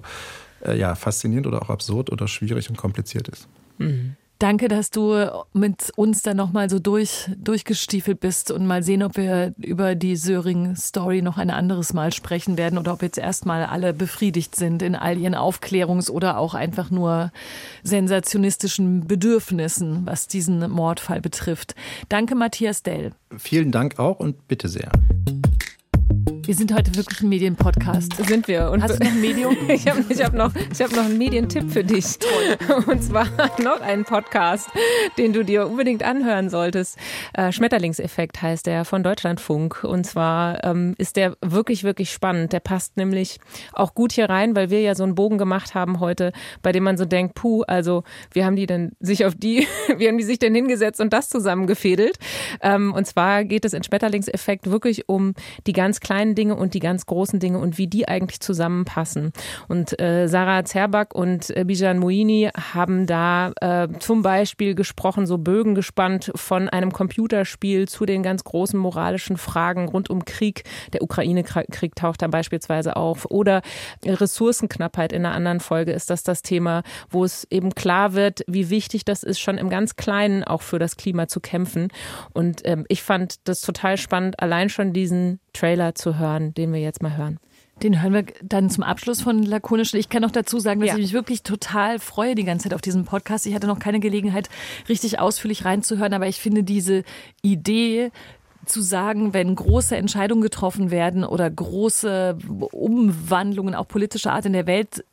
äh, 0.65 0.77
ja, 0.77 0.95
faszinierend 0.95 1.47
oder 1.47 1.61
auch 1.61 1.69
absurd 1.69 2.11
oder 2.11 2.27
schwierig 2.27 2.69
und 2.69 2.77
kompliziert 2.77 3.27
ist. 3.27 3.47
Mhm. 3.77 4.15
Danke, 4.41 4.69
dass 4.69 4.89
du 4.89 5.29
mit 5.53 5.91
uns 5.95 6.23
da 6.23 6.33
nochmal 6.33 6.67
so 6.67 6.79
durch, 6.79 7.29
durchgestiefelt 7.37 8.19
bist 8.19 8.49
und 8.49 8.65
mal 8.65 8.81
sehen, 8.81 9.03
ob 9.03 9.15
wir 9.15 9.53
über 9.59 9.93
die 9.93 10.15
Söring-Story 10.15 11.21
noch 11.21 11.37
ein 11.37 11.51
anderes 11.51 11.93
Mal 11.93 12.11
sprechen 12.11 12.57
werden 12.57 12.79
oder 12.79 12.93
ob 12.93 13.03
jetzt 13.03 13.19
erstmal 13.19 13.63
alle 13.65 13.93
befriedigt 13.93 14.55
sind 14.55 14.81
in 14.81 14.95
all 14.95 15.19
ihren 15.19 15.35
Aufklärungs- 15.35 16.09
oder 16.09 16.39
auch 16.39 16.55
einfach 16.55 16.89
nur 16.89 17.31
sensationistischen 17.83 19.05
Bedürfnissen, 19.05 20.07
was 20.07 20.27
diesen 20.27 20.71
Mordfall 20.71 21.21
betrifft. 21.21 21.75
Danke, 22.09 22.33
Matthias 22.33 22.81
Dell. 22.81 23.11
Vielen 23.37 23.71
Dank 23.71 23.99
auch 23.99 24.19
und 24.19 24.47
bitte 24.47 24.69
sehr. 24.69 24.91
Wir 26.43 26.55
sind 26.55 26.73
heute 26.73 26.95
wirklich 26.95 27.21
ein 27.21 27.29
Medienpodcast. 27.29 28.15
Sind 28.27 28.47
wir. 28.47 28.71
Und 28.71 28.81
Hast 28.81 28.99
du 28.99 29.03
noch 29.03 29.11
ein 29.11 29.21
Medium? 29.21 29.55
ich 29.69 29.87
habe 29.87 30.03
ich 30.09 30.23
hab 30.23 30.33
noch, 30.33 30.51
hab 30.53 30.91
noch 30.91 31.05
einen 31.05 31.17
Medientipp 31.19 31.71
für 31.71 31.83
dich. 31.83 32.17
Toll. 32.17 32.83
Und 32.87 33.03
zwar 33.03 33.25
noch 33.63 33.79
einen 33.79 34.05
Podcast, 34.05 34.69
den 35.19 35.33
du 35.33 35.45
dir 35.45 35.67
unbedingt 35.67 36.01
anhören 36.01 36.49
solltest. 36.49 36.97
Äh, 37.33 37.51
Schmetterlingseffekt 37.51 38.41
heißt 38.41 38.65
der 38.65 38.85
von 38.85 39.03
Deutschlandfunk. 39.03 39.83
Und 39.83 40.05
zwar 40.05 40.63
ähm, 40.63 40.95
ist 40.97 41.15
der 41.15 41.37
wirklich, 41.41 41.83
wirklich 41.83 42.11
spannend. 42.11 42.53
Der 42.53 42.59
passt 42.59 42.97
nämlich 42.97 43.39
auch 43.73 43.93
gut 43.93 44.11
hier 44.11 44.27
rein, 44.27 44.55
weil 44.55 44.71
wir 44.71 44.81
ja 44.81 44.95
so 44.95 45.03
einen 45.03 45.15
Bogen 45.15 45.37
gemacht 45.37 45.75
haben 45.75 45.99
heute, 45.99 46.33
bei 46.63 46.71
dem 46.71 46.83
man 46.83 46.97
so 46.97 47.05
denkt, 47.05 47.35
puh, 47.35 47.61
also 47.67 48.03
wie 48.33 48.43
haben 48.43 48.55
die 48.55 48.65
denn 48.65 48.93
sich 48.99 49.25
auf 49.25 49.35
die, 49.35 49.67
wie 49.97 50.07
haben 50.07 50.17
die 50.17 50.23
sich 50.23 50.39
denn 50.39 50.55
hingesetzt 50.55 50.99
und 51.01 51.13
das 51.13 51.29
zusammengefädelt? 51.29 52.17
Ähm, 52.61 52.93
und 52.93 53.05
zwar 53.05 53.43
geht 53.45 53.63
es 53.63 53.73
in 53.73 53.83
Schmetterlingseffekt 53.83 54.71
wirklich 54.71 55.07
um 55.07 55.35
die 55.67 55.73
ganz 55.73 55.99
kleinen 55.99 56.30
Dinge, 56.35 56.51
Dinge 56.51 56.55
und 56.55 56.73
die 56.73 56.79
ganz 56.79 57.05
großen 57.05 57.39
Dinge 57.39 57.59
und 57.59 57.77
wie 57.77 57.87
die 57.87 58.07
eigentlich 58.07 58.39
zusammenpassen. 58.39 59.31
Und 59.67 59.99
äh, 59.99 60.27
Sarah 60.27 60.65
Zerback 60.65 61.13
und 61.13 61.55
äh, 61.55 61.65
Bijan 61.65 61.99
Moini 61.99 62.49
haben 62.73 63.05
da 63.05 63.51
äh, 63.61 63.87
zum 63.99 64.21
Beispiel 64.21 64.75
gesprochen, 64.75 65.25
so 65.25 65.37
Bögen 65.37 65.75
gespannt 65.75 66.31
von 66.35 66.67
einem 66.67 66.91
Computerspiel 66.91 67.87
zu 67.87 68.05
den 68.05 68.23
ganz 68.23 68.43
großen 68.43 68.79
moralischen 68.79 69.37
Fragen 69.37 69.87
rund 69.87 70.09
um 70.09 70.25
Krieg. 70.25 70.63
Der 70.93 71.03
Ukraine-Krieg 71.03 71.95
taucht 71.95 72.21
da 72.21 72.27
beispielsweise 72.27 72.95
auf. 72.95 73.29
Oder 73.29 73.61
Ressourcenknappheit 74.03 75.13
in 75.13 75.25
einer 75.25 75.35
anderen 75.35 75.59
Folge 75.59 75.91
ist 75.91 76.09
das 76.09 76.23
das 76.23 76.41
Thema, 76.41 76.83
wo 77.09 77.23
es 77.23 77.45
eben 77.49 77.75
klar 77.75 78.13
wird, 78.13 78.41
wie 78.47 78.69
wichtig 78.69 79.05
das 79.05 79.23
ist, 79.23 79.39
schon 79.39 79.57
im 79.57 79.69
ganz 79.69 79.95
Kleinen 79.95 80.43
auch 80.43 80.61
für 80.61 80.79
das 80.79 80.97
Klima 80.97 81.27
zu 81.27 81.39
kämpfen. 81.39 81.89
Und 82.33 82.61
ähm, 82.65 82.85
ich 82.89 83.03
fand 83.03 83.47
das 83.47 83.61
total 83.61 83.97
spannend, 83.97 84.39
allein 84.39 84.69
schon 84.69 84.93
diesen 84.93 85.39
Trailer 85.53 85.95
zu 85.95 86.17
hören, 86.17 86.53
den 86.53 86.73
wir 86.73 86.79
jetzt 86.79 87.01
mal 87.01 87.17
hören. 87.17 87.39
Den 87.83 88.01
hören 88.01 88.13
wir 88.13 88.25
dann 88.43 88.69
zum 88.69 88.83
Abschluss 88.83 89.21
von 89.21 89.41
Lakonisch. 89.41 89.93
Ich 89.95 90.09
kann 90.09 90.21
noch 90.21 90.31
dazu 90.31 90.59
sagen, 90.59 90.81
dass 90.81 90.89
ja. 90.89 90.95
ich 90.95 91.01
mich 91.01 91.13
wirklich 91.13 91.41
total 91.41 91.97
freue 91.97 92.35
die 92.35 92.43
ganze 92.43 92.65
Zeit 92.65 92.75
auf 92.75 92.81
diesen 92.81 93.05
Podcast. 93.05 93.47
Ich 93.47 93.55
hatte 93.55 93.65
noch 93.65 93.79
keine 93.79 93.99
Gelegenheit, 93.99 94.49
richtig 94.87 95.19
ausführlich 95.19 95.65
reinzuhören, 95.65 96.13
aber 96.13 96.27
ich 96.27 96.39
finde 96.39 96.63
diese 96.63 97.03
Idee, 97.41 98.11
zu 98.65 98.81
sagen, 98.81 99.33
wenn 99.33 99.55
große 99.55 99.95
Entscheidungen 99.95 100.41
getroffen 100.41 100.91
werden 100.91 101.23
oder 101.23 101.49
große 101.49 102.37
Umwandlungen 102.71 103.75
auch 103.75 103.87
politischer 103.87 104.33
Art 104.33 104.45
in 104.45 104.53
der 104.53 104.67
Welt 104.67 105.03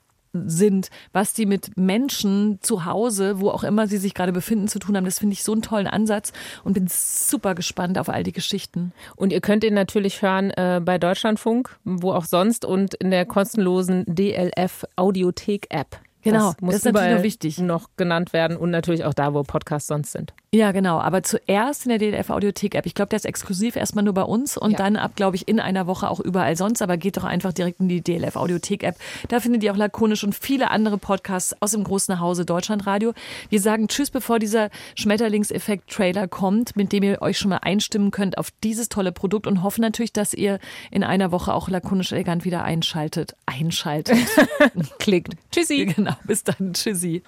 sind, 0.47 0.91
was 1.13 1.33
die 1.33 1.47
mit 1.47 1.77
Menschen 1.77 2.59
zu 2.63 2.85
Hause, 2.85 3.41
wo 3.41 3.51
auch 3.51 3.65
immer 3.65 3.87
sie 3.87 3.99
sich 3.99 4.15
gerade 4.15 4.33
befinden, 4.33 4.69
zu 4.69 4.79
tun 4.79 4.97
haben. 4.97 5.05
Das 5.05 5.19
finde 5.19 5.35
ich 5.35 5.43
so 5.43 5.53
einen 5.53 5.63
tollen 5.63 5.87
Ansatz 5.87 6.33
und 6.65 6.75
bin 6.75 6.87
super 6.89 7.55
gespannt 7.55 7.99
auf 7.99 8.09
all 8.09 8.23
die 8.23 8.33
Geschichten. 8.33 8.93
Und 9.17 9.33
ihr 9.33 9.41
könnt 9.41 9.65
ihn 9.65 9.75
natürlich 9.75 10.23
hören 10.23 10.51
äh, 10.51 10.81
bei 10.85 10.99
Deutschlandfunk, 10.99 11.79
wo 11.85 12.13
auch 12.13 12.25
sonst 12.25 12.65
und 12.65 12.95
in 12.95 13.11
der 13.11 13.27
kostenlosen 13.27 14.05
DLF 14.07 14.85
Audiothek 14.97 15.67
App. 15.71 16.01
Genau, 16.33 16.53
das 16.53 16.61
muss 16.61 16.75
das 16.75 16.85
ist 16.87 16.93
natürlich 16.93 17.17
noch 17.17 17.23
wichtig. 17.23 17.59
noch 17.59 17.89
genannt 17.97 18.33
werden 18.33 18.57
und 18.57 18.71
natürlich 18.71 19.05
auch 19.05 19.15
da, 19.15 19.35
wo 19.35 19.43
Podcasts 19.43 19.89
sonst 19.89 20.13
sind. 20.13 20.33
Ja, 20.55 20.73
genau. 20.73 20.99
Aber 20.99 21.23
zuerst 21.23 21.85
in 21.85 21.91
der 21.91 21.99
DLF 21.99 22.31
Audiothek 22.31 22.75
App. 22.75 22.87
Ich 22.87 22.95
glaube, 22.95 23.11
der 23.11 23.19
ist 23.19 23.27
exklusiv 23.27 23.77
erstmal 23.77 24.03
nur 24.05 24.15
bei 24.15 24.23
uns 24.23 24.57
und 24.57 24.71
Ja. 24.73 24.79
dann 24.79 24.97
ab, 24.97 25.13
glaube 25.15 25.37
ich, 25.37 25.47
in 25.47 25.61
einer 25.61 25.87
Woche 25.87 26.09
auch 26.09 26.21
überall 26.21 26.57
sonst. 26.57 26.81
Aber 26.81 26.97
geht 26.97 27.19
doch 27.19 27.25
einfach 27.25 27.53
direkt 27.53 27.81
in 27.81 27.89
die 27.89 28.01
DLF 28.01 28.37
Audiothek 28.37 28.83
App. 28.83 28.97
Da 29.29 29.41
findet 29.41 29.63
ihr 29.63 29.73
auch 29.73 29.77
lakonisch 29.77 30.25
und 30.25 30.35
viele 30.35 30.71
andere 30.71 30.97
Podcasts 30.97 31.55
aus 31.61 31.73
dem 31.73 31.85
großen 31.85 32.19
Hause 32.19 32.47
Deutschlandradio. 32.47 33.13
Wir 33.51 33.61
sagen 33.61 33.89
Tschüss, 33.89 34.11
bevor 34.11 34.39
dieser 34.39 34.71
Schmetterlingseffekt-Trailer 34.97 36.29
kommt, 36.29 36.77
mit 36.77 36.93
dem 36.93 37.03
ihr 37.03 37.21
euch 37.23 37.39
schon 37.39 37.51
mal 37.51 37.59
einstimmen 37.59 38.11
könnt 38.11 38.39
auf 38.39 38.51
dieses 38.65 38.89
tolle 38.89 39.13
Produkt 39.13 39.47
und 39.47 39.63
hoffen 39.63 39.83
natürlich, 39.83 40.13
dass 40.13 40.33
ihr 40.35 40.59
in 40.91 41.05
einer 41.05 41.31
Woche 41.31 41.53
auch 41.53 41.69
lakonisch 41.69 42.13
elegant 42.13 42.45
wieder 42.45 42.63
einschaltet. 42.65 43.35
Einschaltet. 43.47 44.17
Klickt. 44.99 45.35
Tschüssi. 45.53 45.87
genau. 45.95 46.15
Bis 46.25 46.45
dann. 46.45 46.73
Tschüssi. 46.73 47.23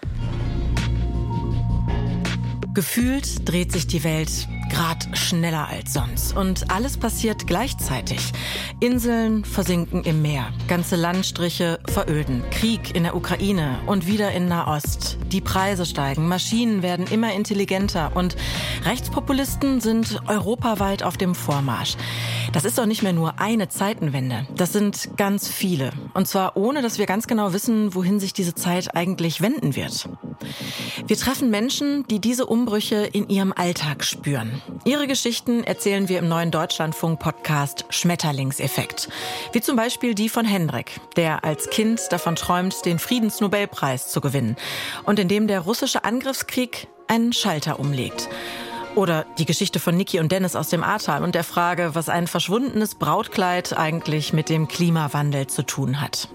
Gefühlt 2.72 3.48
dreht 3.48 3.72
sich 3.72 3.86
die 3.86 4.04
Welt 4.04 4.48
grad 4.70 5.08
schneller 5.16 5.68
als 5.68 5.92
sonst 5.92 6.36
und 6.36 6.70
alles 6.70 6.96
passiert 6.96 7.46
gleichzeitig. 7.46 8.32
Inseln 8.80 9.44
versinken 9.44 10.04
im 10.04 10.22
Meer, 10.22 10.52
ganze 10.68 10.96
Landstriche 10.96 11.78
veröden, 11.88 12.42
Krieg 12.50 12.94
in 12.94 13.02
der 13.02 13.16
Ukraine 13.16 13.78
und 13.86 14.06
wieder 14.06 14.32
in 14.32 14.46
Nahost. 14.46 15.18
Die 15.32 15.40
Preise 15.40 15.84
steigen, 15.84 16.28
Maschinen 16.28 16.82
werden 16.82 17.06
immer 17.06 17.32
intelligenter 17.34 18.12
und 18.14 18.36
Rechtspopulisten 18.84 19.80
sind 19.80 20.20
europaweit 20.28 21.02
auf 21.02 21.16
dem 21.16 21.34
Vormarsch. 21.34 21.96
Das 22.52 22.64
ist 22.64 22.78
doch 22.78 22.86
nicht 22.86 23.02
mehr 23.02 23.12
nur 23.12 23.40
eine 23.40 23.68
Zeitenwende, 23.68 24.46
das 24.56 24.72
sind 24.72 25.16
ganz 25.16 25.48
viele 25.48 25.92
und 26.14 26.26
zwar 26.26 26.56
ohne, 26.56 26.82
dass 26.82 26.98
wir 26.98 27.06
ganz 27.06 27.26
genau 27.26 27.52
wissen, 27.52 27.94
wohin 27.94 28.20
sich 28.20 28.32
diese 28.32 28.54
Zeit 28.54 28.94
eigentlich 28.94 29.40
wenden 29.40 29.76
wird. 29.76 30.08
Wir 31.06 31.16
treffen 31.16 31.50
Menschen, 31.50 32.06
die 32.08 32.20
diese 32.20 32.46
Umbrüche 32.46 32.96
in 32.96 33.28
ihrem 33.28 33.52
Alltag 33.52 34.04
spüren. 34.04 34.59
Ihre 34.84 35.06
Geschichten 35.06 35.64
erzählen 35.64 36.08
wir 36.08 36.18
im 36.18 36.28
neuen 36.28 36.50
Deutschlandfunk-Podcast 36.50 37.84
Schmetterlingseffekt. 37.90 39.08
Wie 39.52 39.60
zum 39.60 39.76
Beispiel 39.76 40.14
die 40.14 40.28
von 40.28 40.44
Hendrik, 40.44 41.00
der 41.16 41.44
als 41.44 41.70
Kind 41.70 42.00
davon 42.10 42.36
träumt, 42.36 42.84
den 42.84 42.98
Friedensnobelpreis 42.98 44.08
zu 44.08 44.20
gewinnen 44.20 44.56
und 45.04 45.18
in 45.18 45.28
dem 45.28 45.46
der 45.46 45.60
russische 45.60 46.04
Angriffskrieg 46.04 46.88
einen 47.08 47.32
Schalter 47.32 47.78
umlegt. 47.80 48.28
Oder 48.94 49.24
die 49.38 49.46
Geschichte 49.46 49.78
von 49.78 49.96
Niki 49.96 50.18
und 50.18 50.32
Dennis 50.32 50.56
aus 50.56 50.68
dem 50.68 50.82
Ahrtal 50.82 51.22
und 51.22 51.34
der 51.34 51.44
Frage, 51.44 51.94
was 51.94 52.08
ein 52.08 52.26
verschwundenes 52.26 52.96
Brautkleid 52.96 53.76
eigentlich 53.76 54.32
mit 54.32 54.48
dem 54.48 54.66
Klimawandel 54.66 55.46
zu 55.46 55.62
tun 55.62 56.00
hat. 56.00 56.28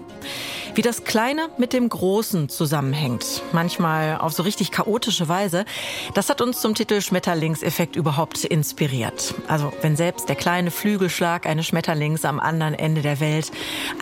Wie 0.76 0.82
das 0.82 1.04
Kleine 1.04 1.48
mit 1.56 1.72
dem 1.72 1.88
Großen 1.88 2.50
zusammenhängt, 2.50 3.42
manchmal 3.52 4.18
auf 4.18 4.34
so 4.34 4.42
richtig 4.42 4.70
chaotische 4.70 5.26
Weise, 5.26 5.64
das 6.12 6.28
hat 6.28 6.42
uns 6.42 6.60
zum 6.60 6.74
Titel 6.74 7.00
Schmetterlingseffekt 7.00 7.96
überhaupt 7.96 8.44
inspiriert. 8.44 9.34
Also 9.48 9.72
wenn 9.80 9.96
selbst 9.96 10.28
der 10.28 10.36
kleine 10.36 10.70
Flügelschlag 10.70 11.46
eines 11.46 11.64
Schmetterlings 11.64 12.26
am 12.26 12.38
anderen 12.38 12.74
Ende 12.74 13.00
der 13.00 13.20
Welt 13.20 13.52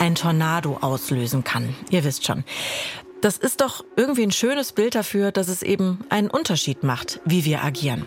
ein 0.00 0.16
Tornado 0.16 0.78
auslösen 0.80 1.44
kann. 1.44 1.76
Ihr 1.90 2.02
wisst 2.02 2.26
schon. 2.26 2.42
Das 3.20 3.38
ist 3.38 3.60
doch 3.60 3.84
irgendwie 3.94 4.24
ein 4.24 4.32
schönes 4.32 4.72
Bild 4.72 4.96
dafür, 4.96 5.30
dass 5.30 5.46
es 5.46 5.62
eben 5.62 6.04
einen 6.08 6.28
Unterschied 6.28 6.82
macht, 6.82 7.20
wie 7.24 7.44
wir 7.44 7.62
agieren. 7.62 8.04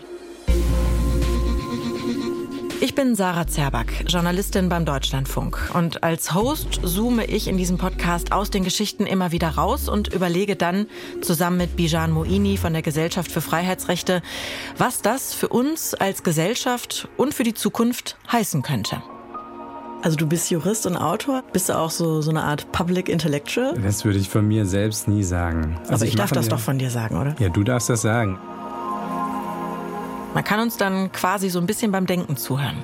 Ich 2.80 2.94
bin 2.94 3.16
Sarah 3.16 3.48
Zerback, 3.48 4.04
Journalistin 4.06 4.68
beim 4.68 4.84
Deutschlandfunk. 4.84 5.58
Und 5.74 6.04
als 6.04 6.32
Host 6.32 6.80
zoome 6.84 7.24
ich 7.24 7.48
in 7.48 7.56
diesem 7.56 7.76
Podcast 7.76 8.30
aus 8.30 8.50
den 8.50 8.62
Geschichten 8.62 9.04
immer 9.04 9.32
wieder 9.32 9.48
raus 9.48 9.88
und 9.88 10.14
überlege 10.14 10.54
dann 10.54 10.86
zusammen 11.20 11.56
mit 11.56 11.74
Bijan 11.74 12.12
Moini 12.12 12.56
von 12.56 12.72
der 12.72 12.82
Gesellschaft 12.82 13.32
für 13.32 13.40
Freiheitsrechte, 13.40 14.22
was 14.76 15.02
das 15.02 15.34
für 15.34 15.48
uns 15.48 15.94
als 15.94 16.22
Gesellschaft 16.22 17.08
und 17.16 17.34
für 17.34 17.42
die 17.42 17.54
Zukunft 17.54 18.16
heißen 18.30 18.62
könnte. 18.62 19.02
Also 20.02 20.16
du 20.16 20.28
bist 20.28 20.48
Jurist 20.48 20.86
und 20.86 20.96
Autor, 20.96 21.42
bist 21.52 21.68
du 21.68 21.76
auch 21.76 21.90
so, 21.90 22.20
so 22.20 22.30
eine 22.30 22.44
Art 22.44 22.70
Public 22.70 23.08
Intellectual? 23.08 23.74
Das 23.82 24.04
würde 24.04 24.20
ich 24.20 24.28
von 24.28 24.46
mir 24.46 24.64
selbst 24.64 25.08
nie 25.08 25.24
sagen. 25.24 25.80
Also 25.80 25.94
Aber 25.94 26.04
ich, 26.04 26.14
darf 26.14 26.30
mache 26.30 26.36
das 26.36 26.48
doch 26.48 26.60
von 26.60 26.78
dir 26.78 26.90
sagen, 26.90 27.20
oder? 27.20 27.34
Ja, 27.40 27.48
du 27.48 27.64
darfst 27.64 27.90
das 27.90 28.02
sagen. 28.02 28.38
Man 30.34 30.44
kann 30.44 30.60
uns 30.60 30.76
dann 30.76 31.10
quasi 31.12 31.48
so 31.48 31.58
ein 31.58 31.66
bisschen 31.66 31.90
beim 31.90 32.06
Denken 32.06 32.36
zuhören. 32.36 32.76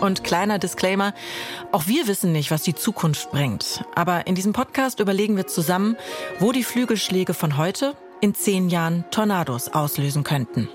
Und 0.00 0.24
kleiner 0.24 0.58
Disclaimer, 0.58 1.14
auch 1.72 1.86
wir 1.86 2.06
wissen 2.06 2.32
nicht, 2.32 2.50
was 2.50 2.62
die 2.62 2.74
Zukunft 2.74 3.30
bringt. 3.30 3.84
Aber 3.94 4.26
in 4.26 4.34
diesem 4.34 4.52
Podcast 4.52 5.00
überlegen 5.00 5.36
wir 5.36 5.46
zusammen, 5.46 5.96
wo 6.38 6.52
die 6.52 6.64
Flügelschläge 6.64 7.34
von 7.34 7.56
heute 7.56 7.94
in 8.20 8.34
zehn 8.34 8.68
Jahren 8.68 9.04
Tornados 9.10 9.68
auslösen 9.68 10.24
könnten. 10.24 10.68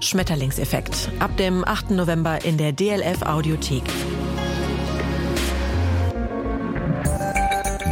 Schmetterlingseffekt. 0.00 1.10
Ab 1.20 1.36
dem 1.36 1.64
8. 1.64 1.92
November 1.92 2.44
in 2.44 2.58
der 2.58 2.72
DLF 2.72 3.22
Audiothek. 3.22 3.84